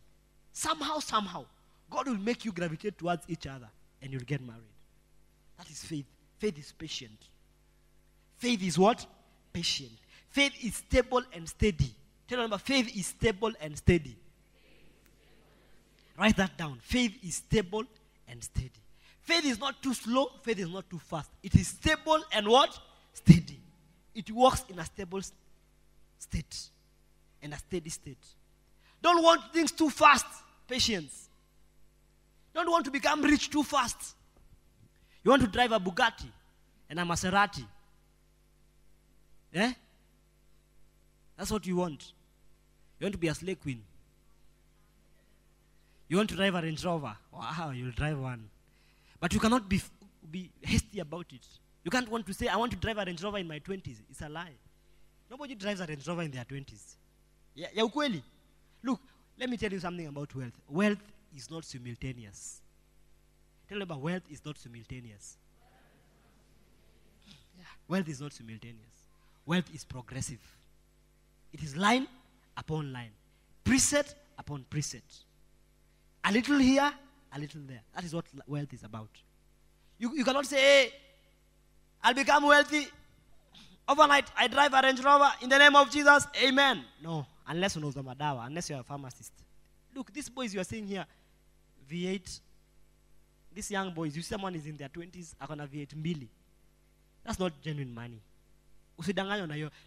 [0.52, 1.44] Somehow, somehow,
[1.90, 3.68] God will make you gravitate towards each other
[4.02, 4.62] and you'll get married.
[5.58, 6.06] That is faith.
[6.38, 7.18] Faith is patient.
[8.36, 9.06] Faith is what?
[9.52, 9.92] Patient.
[10.30, 11.94] Faith is stable and steady.
[12.28, 14.16] Tell neighbor, faith is stable and steady.
[16.18, 16.78] Write that down.
[16.82, 17.84] Faith is stable
[18.28, 18.70] and steady.
[19.20, 21.30] Faith is not too slow, faith is not too fast.
[21.42, 22.78] It is stable and what?
[23.12, 23.60] Steady.
[24.14, 25.32] It works in a stable s-
[26.28, 26.70] state
[27.42, 28.24] and a steady state.
[29.02, 30.26] Don't want things too fast.
[30.68, 31.28] Patience.
[32.54, 34.14] Don't want to become rich too fast.
[35.22, 36.30] You want to drive a Bugatti
[36.88, 37.66] and a Maserati.
[39.54, 39.72] Eh?
[41.36, 42.12] That's what you want.
[42.98, 43.82] You want to be a slay queen.
[46.08, 47.16] You want to drive a Range Rover.
[47.32, 48.48] Wow, you'll drive one.
[49.20, 49.80] But you cannot be,
[50.30, 51.46] be hasty about it.
[51.84, 53.98] You can't want to say, I want to drive a Range Rover in my 20s.
[54.10, 54.54] It's a lie.
[55.30, 56.96] Nobody drives a Range Rover in their 20s.
[57.54, 58.22] Yeah, ya ukweli.
[58.82, 59.00] Look,
[59.38, 60.52] let me tell you something about wealth.
[60.68, 62.60] Wealth is not simultaneous.
[63.68, 65.36] Tell me about wealth is not simultaneous.
[67.58, 69.06] Yeah, wealth is not simultaneous.
[69.44, 70.40] Wealth is progressive.
[71.52, 72.06] It is line
[72.56, 73.12] upon line,
[73.64, 75.24] precept upon precept.
[76.24, 76.92] A little here,
[77.32, 77.82] a little there.
[77.94, 79.10] That is what wealth is about.
[79.98, 80.92] You, you cannot say, hey,
[82.02, 82.86] I'll become wealthy
[83.88, 84.30] overnight.
[84.36, 86.26] I drive a Range Rover in the name of Jesus.
[86.42, 86.84] Amen.
[87.02, 89.32] No, unless you know the madawa, unless you're a pharmacist.
[89.94, 91.06] Look, these boys you are seeing here,
[91.90, 92.40] V8,
[93.54, 96.28] these young boys, you see someone is in their 20s, akona V8 mbili.
[97.24, 98.20] That's not genuine money.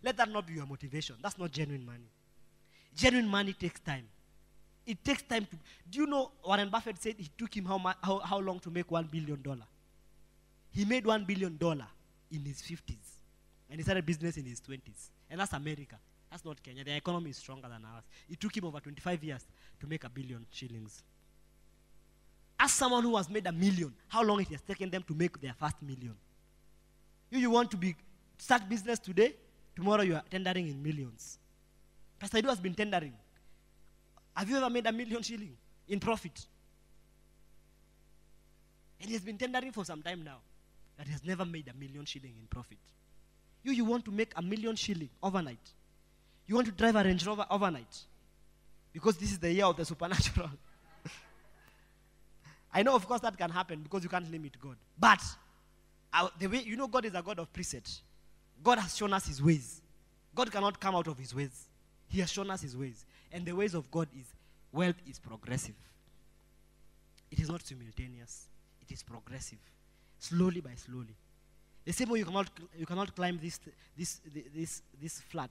[0.03, 1.15] Let that not be your motivation.
[1.21, 2.09] That's not genuine money.
[2.95, 4.03] Genuine money takes time.
[4.85, 5.55] It takes time to.
[5.89, 8.69] Do you know Warren Buffett said it took him how, mu- how, how long to
[8.69, 9.65] make one billion dollar?
[10.71, 11.87] He made one billion dollar
[12.31, 13.18] in his 50s.
[13.69, 15.09] And he started business in his 20s.
[15.29, 15.97] And that's America.
[16.29, 16.83] That's not Kenya.
[16.83, 18.03] Their economy is stronger than ours.
[18.29, 19.45] It took him over 25 years
[19.79, 21.03] to make a billion shillings.
[22.59, 25.39] Ask someone who has made a million, how long it has taken them to make
[25.39, 26.15] their first million?
[27.31, 27.95] You, you want to be
[28.37, 29.33] start business today,
[29.75, 31.37] tomorrow you are tendering in millions.
[32.19, 33.13] Pastor Edu has been tendering.
[34.35, 35.55] Have you ever made a million shilling
[35.87, 36.45] in profit?
[38.99, 40.39] And he has been tendering for some time now,
[40.97, 42.77] but he has never made a million shilling in profit.
[43.63, 45.59] You, you want to make a million shilling overnight.
[46.47, 48.03] You want to drive a Range Rover overnight.
[48.91, 50.49] Because this is the year of the supernatural.
[52.73, 54.75] I know, of course, that can happen because you can't limit God.
[54.97, 55.21] But
[56.13, 58.01] uh, the way you know, God is a God of precept.
[58.63, 59.81] God has shown us His ways.
[60.33, 61.67] God cannot come out of His ways.
[62.07, 64.25] He has shown us His ways, and the ways of God is
[64.71, 65.75] wealth is progressive.
[67.31, 68.47] It is not simultaneous.
[68.81, 69.59] It is progressive,
[70.17, 71.15] slowly by slowly.
[71.89, 72.47] The same way you cannot
[72.77, 73.59] you cannot climb this
[73.97, 74.21] this
[74.55, 75.49] this this flat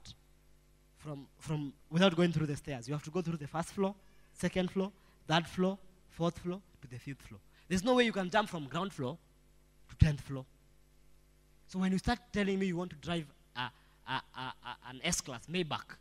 [0.97, 2.86] from from without going through the stairs.
[2.86, 3.93] You have to go through the first floor,
[4.35, 4.93] second floor,
[5.27, 5.77] third floor,
[6.10, 7.40] fourth floor to the fifth floor.
[7.69, 9.19] There's no way you can jump from ground floor
[9.89, 10.44] to tenth floor.
[11.66, 13.69] So when you start telling me you want to drive a,
[14.06, 14.52] a, a,
[14.90, 15.97] an S-class Maybach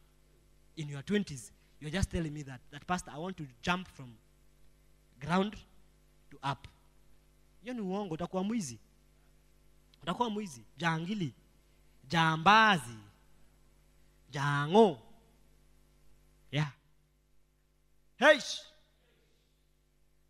[0.78, 1.50] in your 20s,
[1.80, 4.14] you're just telling me that, that pastor, I want to jump from
[5.20, 5.56] ground
[6.30, 6.68] to up.
[7.64, 8.44] Hiyo ni uongo, utakuwa.
[10.08, 11.34] Utakuwa mwizi, jangili,
[12.08, 12.98] jambazi,
[14.30, 15.00] jango.
[16.52, 16.72] Yeah.
[18.18, 18.40] Hey!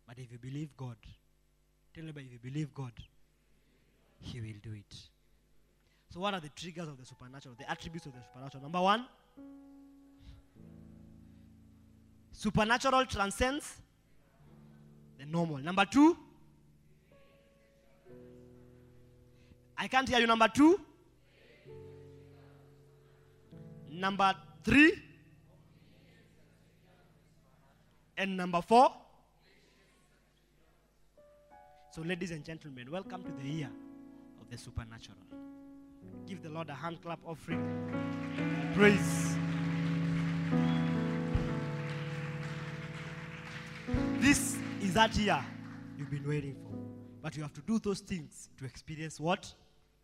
[0.06, 0.96] But if you believe God,
[1.94, 2.92] tell me if you believe God,
[4.20, 4.94] He will do it.
[6.10, 8.62] So, what are the triggers of the supernatural, the attributes of the supernatural?
[8.64, 9.06] Number one,
[12.32, 13.80] supernatural transcends
[15.18, 15.58] the normal.
[15.58, 16.16] Number two,
[19.80, 20.26] I can't hear you.
[20.26, 20.80] Number two,
[23.88, 24.34] number
[24.64, 24.92] three,
[28.16, 28.92] and number four.
[31.92, 33.70] So, ladies and gentlemen, welcome to the year
[34.40, 35.16] of the supernatural.
[36.26, 37.62] Give the Lord a hand clap offering.
[38.74, 39.36] Praise.
[44.18, 45.44] This is that year
[45.96, 46.76] you've been waiting for.
[47.22, 49.52] But you have to do those things to experience what?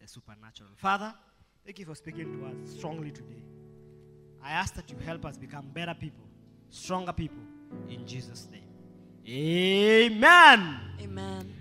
[0.05, 0.69] The supernatural.
[0.77, 1.15] Father,
[1.65, 3.43] thank you for speaking to us strongly today.
[4.45, 6.27] I ask that you help us become better people,
[6.69, 7.43] stronger people,
[7.89, 8.69] in Jesus' name.
[9.27, 10.79] Amen.
[11.01, 11.55] Amen.